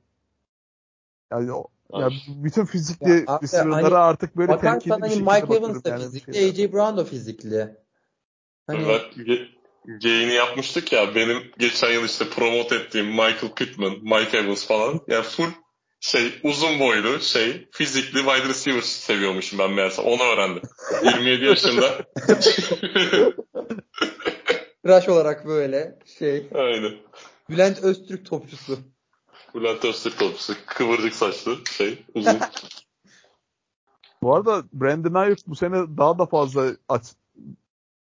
Yani 1.31 1.53
o, 1.53 1.66
ya 1.99 2.11
bütün 2.28 2.64
fizikli 2.64 3.24
Ya 3.28 3.38
receiver'lara 3.43 3.84
hani 3.84 3.95
artık 3.95 4.36
böyle 4.36 4.53
Bakarsan 4.53 4.78
temkinli 4.78 4.97
bir 4.97 5.03
hani 5.03 5.12
şekilde 5.12 5.41
Mike 5.41 5.66
Evans 5.66 5.84
da 5.84 5.88
yani 5.91 6.03
fizikli. 6.03 6.38
AJ 6.38 6.72
Brown 6.72 6.97
da 6.97 7.05
fizikli. 7.05 7.76
Hani 8.66 8.88
Ben 8.88 9.24
ge- 9.24 9.49
geyini 9.99 10.32
yapmıştık 10.32 10.93
ya 10.93 11.14
benim 11.14 11.43
geçen 11.59 11.91
yıl 11.93 12.05
işte 12.05 12.24
promote 12.28 12.76
ettiğim 12.76 13.07
Michael 13.07 13.55
Pittman, 13.57 13.93
Mike 14.03 14.38
Evans 14.38 14.66
falan. 14.66 15.01
Yani 15.09 15.22
full 15.22 15.51
şey 16.01 16.41
uzun 16.43 16.80
boylu 16.80 17.20
şey 17.20 17.68
fizikli 17.72 18.18
wide 18.18 18.49
receiver 18.49 18.80
seviyormuşum 18.80 19.59
ben 19.59 19.72
meğerse 19.72 20.03
onu 20.03 20.22
öğrendim. 20.22 20.62
27 21.05 21.45
yaşında. 21.45 22.07
Crush 24.86 25.09
olarak 25.09 25.47
böyle 25.47 25.99
şey. 26.18 26.47
Aynen. 26.55 26.93
Bülent 27.51 27.82
Öztürk 27.82 28.26
topçusu. 28.26 28.78
Bülent 29.55 29.84
Öztürk 29.84 30.18
topçusu. 30.18 30.55
Kıvırcık 30.66 31.14
saçlı 31.14 31.66
şey 31.66 32.05
uzun. 32.14 32.38
Bu 34.22 34.34
arada 34.34 34.64
Brandon 34.72 35.14
Ayuk 35.14 35.38
bu 35.46 35.57
sene 35.57 35.76
daha 35.76 36.18
da 36.18 36.26
fazla 36.26 36.70
aç, 36.88 37.05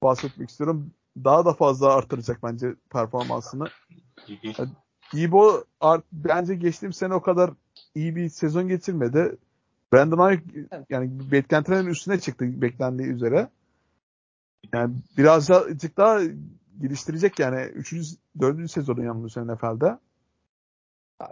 bahsetmek 0.02 0.50
istiyorum. 0.50 0.90
Daha 1.16 1.44
da 1.44 1.54
fazla 1.54 1.94
artıracak 1.94 2.42
bence 2.42 2.74
performansını. 2.92 3.68
Debo 5.14 5.64
art, 5.80 6.04
bence 6.12 6.54
geçtiğim 6.54 6.92
sene 6.92 7.14
o 7.14 7.22
kadar 7.22 7.50
iyi 7.94 8.16
bir 8.16 8.28
sezon 8.28 8.68
geçirmedi. 8.68 9.36
Brandon 9.92 10.18
Ayuk 10.18 10.42
yani 10.90 11.30
beklentilerin 11.32 11.86
üstüne 11.86 12.20
çıktı 12.20 12.62
beklendiği 12.62 13.08
üzere. 13.08 13.48
Yani 14.72 14.94
birazcık 15.18 15.96
daha 15.96 16.20
geliştirecek 16.80 17.38
yani 17.38 17.60
3. 17.60 17.94
4. 18.40 18.70
sezonu 18.70 19.04
yanılmıyor 19.04 19.30
sene 19.30 19.54
NFL'de. 19.54 19.98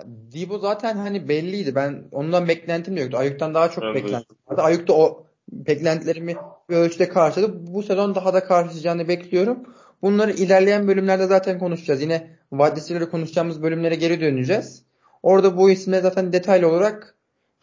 Debo 0.07 0.59
zaten 0.59 0.97
hani 0.97 1.29
belliydi. 1.29 1.75
Ben 1.75 2.05
ondan 2.13 2.49
beklentim 2.49 2.97
yoktu. 2.97 3.19
Ayuk'tan 3.19 3.55
daha 3.55 3.71
çok 3.71 3.85
Evet. 3.85 3.95
beklentim 3.95 4.37
vardı. 4.47 4.63
Ayuk 4.63 4.89
da 4.89 4.93
o 4.93 5.27
beklentilerimi 5.53 6.37
bir 6.71 6.77
ölçüde 6.77 7.09
karşıladı. 7.09 7.67
Bu 7.67 7.83
sezon 7.83 8.15
daha 8.15 8.35
da 8.35 8.45
karşılayacağını 8.45 9.09
bekliyorum. 9.09 9.59
Bunları 10.03 10.33
ilerleyen 10.33 10.89
bölümlerde 10.89 11.27
zaten 11.27 11.59
konuşacağız. 11.59 12.03
Yine 12.03 12.39
receiver'ı 12.53 13.11
konuşacağımız 13.11 13.63
bölümlere 13.63 13.95
geri 13.95 14.21
döneceğiz. 14.21 14.83
Orada 15.23 15.57
bu 15.57 15.71
isimleri 15.71 16.03
zaten 16.03 16.33
detaylı 16.33 16.69
olarak 16.69 17.17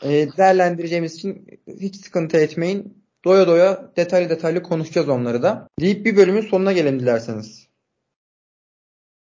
e, 0.03 0.09
değerlendireceğimiz 0.09 1.15
için 1.15 1.47
hiç 1.79 1.95
sıkıntı 1.95 2.37
etmeyin. 2.37 3.05
Doya 3.25 3.47
doya 3.47 3.91
detaylı 3.95 4.29
detaylı 4.29 4.63
konuşacağız 4.63 5.09
onları 5.09 5.43
da. 5.43 5.67
Deyip 5.79 6.05
bir 6.05 6.17
bölümün 6.17 6.41
sonuna 6.41 6.73
gelelim 6.73 6.99
dilerseniz. 6.99 7.67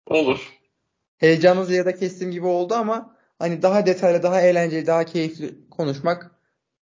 Olur. 0.07 0.59
Heyecanınızı 1.20 1.74
ya 1.74 1.84
da 1.86 1.94
kestiğim 1.96 2.32
gibi 2.32 2.46
oldu 2.46 2.74
ama 2.74 3.16
hani 3.38 3.62
daha 3.62 3.86
detaylı, 3.86 4.22
daha 4.22 4.40
eğlenceli, 4.40 4.86
daha 4.86 5.04
keyifli 5.04 5.54
konuşmak 5.70 6.30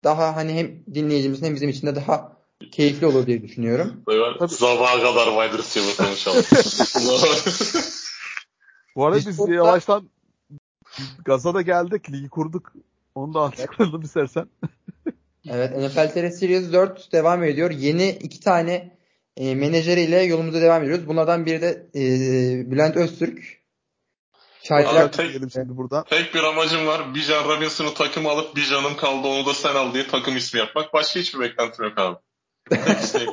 daha 0.03 0.35
hani 0.35 0.53
hem 0.53 0.95
dinleyicimizin 0.95 1.45
hem 1.45 1.55
bizim 1.55 1.69
için 1.69 1.87
de 1.87 1.95
daha 1.95 2.37
keyifli 2.71 3.07
olur 3.07 3.27
diye 3.27 3.41
düşünüyorum. 3.41 4.03
Sabaha 4.47 5.01
kadar 5.01 5.25
wide 5.25 5.57
receiver 5.57 5.97
konuşalım. 5.97 6.43
Bu 8.95 9.05
arada 9.05 9.17
biz 9.17 9.25
Discord'da- 9.27 9.53
yavaştan 9.53 10.09
gaza 11.25 11.53
da 11.53 11.61
geldik, 11.61 12.11
ligi 12.11 12.29
kurduk. 12.29 12.73
Onu 13.15 13.33
da 13.33 13.43
açıklayalım 13.43 14.01
istersen. 14.01 14.45
Evet 15.49 15.77
NFL 15.77 16.09
TR 16.13 16.29
Series 16.29 16.73
4 16.73 17.11
devam 17.11 17.43
ediyor. 17.43 17.71
Yeni 17.71 18.09
iki 18.09 18.39
tane 18.39 18.97
e, 19.37 19.55
menajeriyle 19.55 20.21
yolumuza 20.21 20.61
devam 20.61 20.83
ediyoruz. 20.83 21.07
Bunlardan 21.07 21.45
biri 21.45 21.61
de 21.61 21.87
e, 21.95 22.01
Bülent 22.71 22.95
Öztürk. 22.97 23.58
Abi, 24.71 25.11
tek- 25.11 25.51
şimdi 25.53 25.77
buradan. 25.77 26.03
Tek 26.03 26.33
bir 26.35 26.43
amacım 26.43 26.87
var. 26.87 27.15
Bijan 27.15 27.49
Robinson'u 27.49 27.93
takıma 27.93 28.31
alıp 28.31 28.55
bir 28.55 28.65
canım 28.65 28.97
kaldı 28.97 29.27
onu 29.27 29.45
da 29.45 29.53
sen 29.53 29.75
al 29.75 29.93
diye 29.93 30.07
takım 30.07 30.37
ismi 30.37 30.59
yapmak. 30.59 30.93
Başka 30.93 31.19
hiçbir 31.19 31.39
beklentim 31.39 31.85
yok 31.85 31.97
abi. 31.97 32.17
Tek 32.69 33.29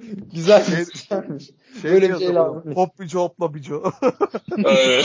güzel 0.34 0.64
Şey- 0.64 0.84
güzelmiş. 0.84 1.50
Şey 1.82 1.92
Böyle 1.92 2.14
bir 2.14 2.18
şey 2.18 2.34
lazım. 2.34 2.76
Hop 2.76 3.00
bico 3.00 3.20
hopla 3.20 3.54
bico. 3.54 3.82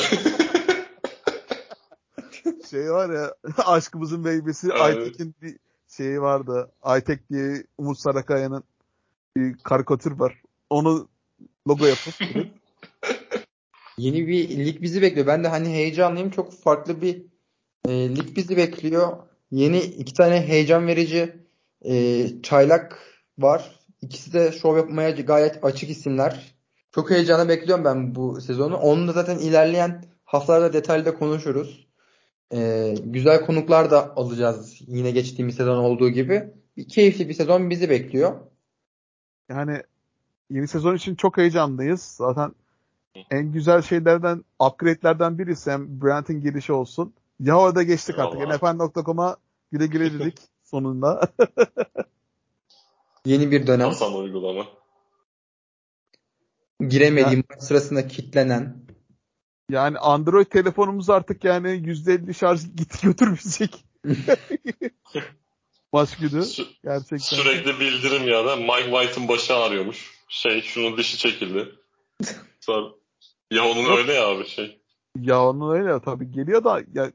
Şey 2.70 2.91
var 2.91 3.09
ya 3.09 3.36
aşkımızın 3.65 4.22
meyvesi 4.22 4.67
Evet. 4.72 4.82
Aytek'in 4.82 5.36
bir 5.41 5.57
şeyi 5.88 6.22
vardı. 6.22 6.72
Aytek 6.82 7.30
diye 7.30 7.63
Umut 7.78 7.99
Sarakaya'nın 7.99 8.63
bir 9.38 9.57
karikatür 9.63 10.11
var. 10.11 10.41
Onu 10.70 11.07
logo 11.67 11.86
yapıp 11.86 12.13
Yeni 13.99 14.27
bir 14.27 14.65
lig 14.65 14.81
bizi 14.81 15.01
bekliyor. 15.01 15.27
Ben 15.27 15.43
de 15.43 15.47
hani 15.47 15.67
heyecanlıyım. 15.67 16.29
Çok 16.29 16.53
farklı 16.53 17.01
bir 17.01 17.25
e, 17.87 18.15
lig 18.15 18.35
bizi 18.35 18.57
bekliyor. 18.57 19.17
Yeni 19.51 19.79
iki 19.79 20.13
tane 20.13 20.47
heyecan 20.47 20.87
verici 20.87 21.35
e, 21.85 22.25
çaylak 22.43 22.99
var. 23.37 23.79
İkisi 24.01 24.33
de 24.33 24.51
şov 24.51 24.77
yapmaya 24.77 25.09
gayet 25.11 25.63
açık 25.63 25.89
isimler. 25.89 26.55
Çok 26.91 27.11
heyecanla 27.11 27.49
bekliyorum 27.49 27.85
ben 27.85 28.15
bu 28.15 28.41
sezonu. 28.41 28.77
Onu 28.77 29.07
da 29.07 29.11
zaten 29.11 29.37
ilerleyen 29.37 30.05
haftalarda 30.23 30.73
detaylı 30.73 31.05
da 31.05 31.15
konuşuruz. 31.15 31.87
E, 32.53 32.93
güzel 33.03 33.45
konuklar 33.45 33.91
da 33.91 34.15
alacağız. 34.15 34.81
Yine 34.87 35.11
geçtiğimiz 35.11 35.55
sezon 35.55 35.77
olduğu 35.77 36.09
gibi. 36.09 36.53
Bir 36.77 36.87
keyifli 36.87 37.29
bir 37.29 37.33
sezon 37.33 37.69
bizi 37.69 37.89
bekliyor. 37.89 38.39
yani 39.49 39.81
yeni 40.49 40.67
sezon 40.67 40.95
için 40.95 41.15
çok 41.15 41.37
heyecanlıyız. 41.37 42.01
Zaten 42.01 42.53
en 43.32 43.51
güzel 43.51 43.82
şeylerden, 43.82 44.43
upgrade'lerden 44.60 45.39
birisi 45.39 45.72
hem 45.72 46.01
Brent'in 46.01 46.41
girişi 46.41 46.74
olsun. 46.74 47.14
Yahova'da 47.39 47.76
da 47.76 47.84
geçtik 47.84 48.20
artık. 48.20 48.39
NFL.com'a 48.47 49.38
güle 49.72 49.88
güle 49.88 50.20
dedik 50.20 50.38
sonunda. 50.64 51.22
Yeni 53.26 53.51
bir 53.51 53.68
dönem. 53.68 53.88
Hasan 53.88 54.16
uygulama. 54.16 54.66
Giremediğim 56.88 57.43
maç 57.49 57.64
sırasında 57.64 58.07
kitlenen. 58.07 58.86
yani 59.70 59.97
Android 59.99 60.45
telefonumuz 60.45 61.10
artık 61.10 61.43
yani 61.43 61.68
%50 61.68 62.34
şarj 62.34 62.62
git 62.76 63.01
götürmeyecek. 63.03 63.86
Sü- 66.39 66.68
Gerçekten. 66.84 67.18
sürekli 67.18 67.80
bildirim 67.80 68.28
ya 68.28 68.45
da 68.45 68.55
Mike 68.55 68.91
White'ın 68.91 69.28
başı 69.28 69.55
ağrıyormuş. 69.55 70.14
Şey 70.28 70.62
şunun 70.62 70.97
dişi 70.97 71.18
çekildi. 71.18 71.76
Sonra, 72.60 72.89
ya 73.51 73.65
onun 73.65 73.81
Yok. 73.83 73.97
öyle 73.97 74.13
ya 74.13 74.27
abi 74.27 74.45
şey. 74.47 74.81
Ya 75.15 75.43
onun 75.45 75.73
öyle 75.79 75.99
tabii 76.05 76.31
geliyor 76.31 76.63
da 76.63 76.81
ya 76.93 77.11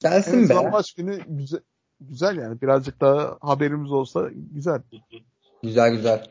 Gelsin 0.00 0.48
be. 0.48 0.54
azından 0.54 0.70
maç 0.72 0.92
günü 0.94 1.20
güzel, 1.28 1.60
güzel 2.00 2.36
yani. 2.38 2.60
Birazcık 2.60 3.00
daha 3.00 3.38
haberimiz 3.40 3.92
olsa 3.92 4.30
güzel. 4.32 4.82
Güzel 5.62 5.90
güzel. 5.90 6.26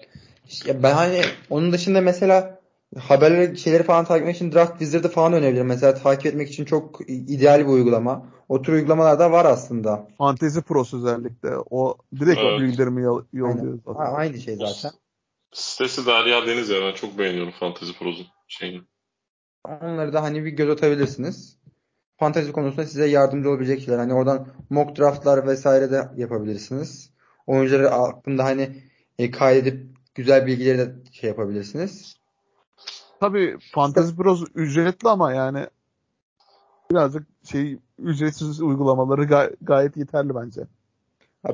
İşte 0.49 0.83
ben 0.83 0.93
hani 0.93 1.21
onun 1.49 1.71
dışında 1.71 2.01
mesela 2.01 2.59
haberleri 2.99 3.57
şeyleri 3.57 3.83
falan 3.83 4.05
takip 4.05 4.21
etmek 4.21 4.35
için 4.35 4.51
Draft 4.51 4.71
Wizard'ı 4.71 5.09
falan 5.09 5.33
önerebilirim. 5.33 5.67
Mesela 5.67 5.93
takip 5.93 6.25
etmek 6.25 6.49
için 6.49 6.65
çok 6.65 6.99
ideal 7.07 7.59
bir 7.59 7.65
uygulama. 7.65 8.25
O 8.49 8.61
tür 8.61 8.73
uygulamalar 8.73 9.19
da 9.19 9.31
var 9.31 9.45
aslında. 9.45 10.07
Fantasy 10.17 10.59
Pros 10.59 10.93
özellikle. 10.93 11.49
O 11.69 11.97
direkt 12.19 12.39
Evet. 12.39 12.77
yol- 12.79 13.23
Aynen. 13.23 13.25
yolluyor 13.33 13.79
zaten. 13.85 14.13
Aynı 14.15 14.37
şey 14.39 14.55
zaten. 14.55 14.91
Sitesi 15.53 16.05
Derya 16.05 16.47
Deniz 16.47 16.69
ya 16.69 16.81
ben 16.81 16.93
çok 16.93 17.17
beğeniyorum 17.17 17.51
Fantasy 17.59 17.91
Pros'un 17.99 18.25
şeyini. 18.47 18.81
Onları 19.65 20.13
da 20.13 20.23
hani 20.23 20.45
bir 20.45 20.51
göz 20.51 20.69
atabilirsiniz. 20.69 21.57
Fantezi 22.17 22.51
konusunda 22.51 22.85
size 22.85 23.07
yardımcı 23.07 23.49
olabilecek 23.49 23.81
şeyler. 23.81 23.97
Hani 23.99 24.13
oradan 24.13 24.47
mock 24.69 24.97
draftlar 24.99 25.47
vesaire 25.47 25.91
de 25.91 26.09
yapabilirsiniz. 26.17 27.09
Oyuncuları 27.47 27.87
hakkında 27.87 28.43
hani 28.43 28.83
e, 29.19 29.31
kaydedip 29.31 29.97
güzel 30.15 30.47
bilgileri 30.47 30.77
de 30.77 30.93
şey 31.11 31.29
yapabilirsiniz. 31.29 32.17
Tabii 33.19 33.57
Fantasy 33.71 34.15
Pros 34.15 34.43
ücretli 34.55 35.09
ama 35.09 35.33
yani 35.33 35.67
birazcık 36.91 37.27
şey 37.51 37.77
ücretsiz 37.99 38.61
uygulamaları 38.61 39.23
gay- 39.23 39.55
gayet 39.61 39.97
yeterli 39.97 40.35
bence. 40.35 40.61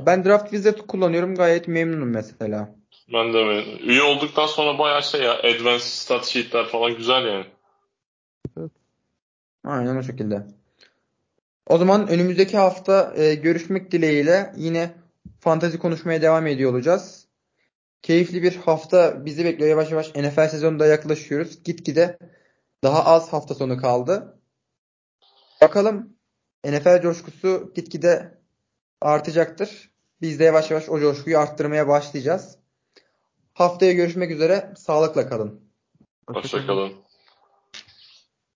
Ben 0.05 0.25
Draft 0.25 0.43
Wizard 0.43 0.77
kullanıyorum. 0.87 1.35
Gayet 1.35 1.67
memnunum 1.67 2.09
mesela. 2.09 2.75
Ben 3.13 3.33
de 3.33 3.43
mi? 3.43 3.63
Üye 3.83 4.03
olduktan 4.03 4.45
sonra 4.45 4.79
bayağı 4.79 5.03
şey 5.03 5.21
ya 5.21 5.33
Advanced 5.33 5.79
Stat 5.79 6.25
Sheet'ler 6.25 6.65
falan 6.65 6.97
güzel 6.97 7.25
yani. 7.25 7.45
Aynen 9.63 9.95
o 9.95 10.03
şekilde. 10.03 10.47
O 11.67 11.77
zaman 11.77 12.07
önümüzdeki 12.07 12.57
hafta 12.57 13.13
e, 13.15 13.35
görüşmek 13.35 13.91
dileğiyle 13.91 14.53
yine 14.57 14.95
fantezi 15.39 15.79
konuşmaya 15.79 16.21
devam 16.21 16.47
ediyor 16.47 16.71
olacağız. 16.71 17.27
Keyifli 18.01 18.43
bir 18.43 18.55
hafta 18.55 19.25
bizi 19.25 19.45
bekliyor. 19.45 19.69
Yavaş 19.69 19.91
yavaş 19.91 20.15
NFL 20.15 20.47
sezonunda 20.47 20.85
yaklaşıyoruz. 20.85 21.63
Gitgide 21.63 22.17
daha 22.83 23.05
az 23.05 23.33
hafta 23.33 23.55
sonu 23.55 23.77
kaldı. 23.77 24.39
Bakalım 25.61 26.13
NFL 26.65 27.01
coşkusu 27.01 27.71
gitgide 27.75 28.37
artacaktır. 29.01 29.89
Biz 30.21 30.39
de 30.39 30.43
yavaş 30.43 30.71
yavaş 30.71 30.89
o 30.89 30.99
coşkuyu 30.99 31.39
arttırmaya 31.39 31.87
başlayacağız. 31.87 32.57
Haftaya 33.53 33.93
görüşmek 33.93 34.31
üzere. 34.31 34.73
Sağlıkla 34.77 35.29
kalın. 35.29 35.61
Hoşçakalın. 36.27 37.08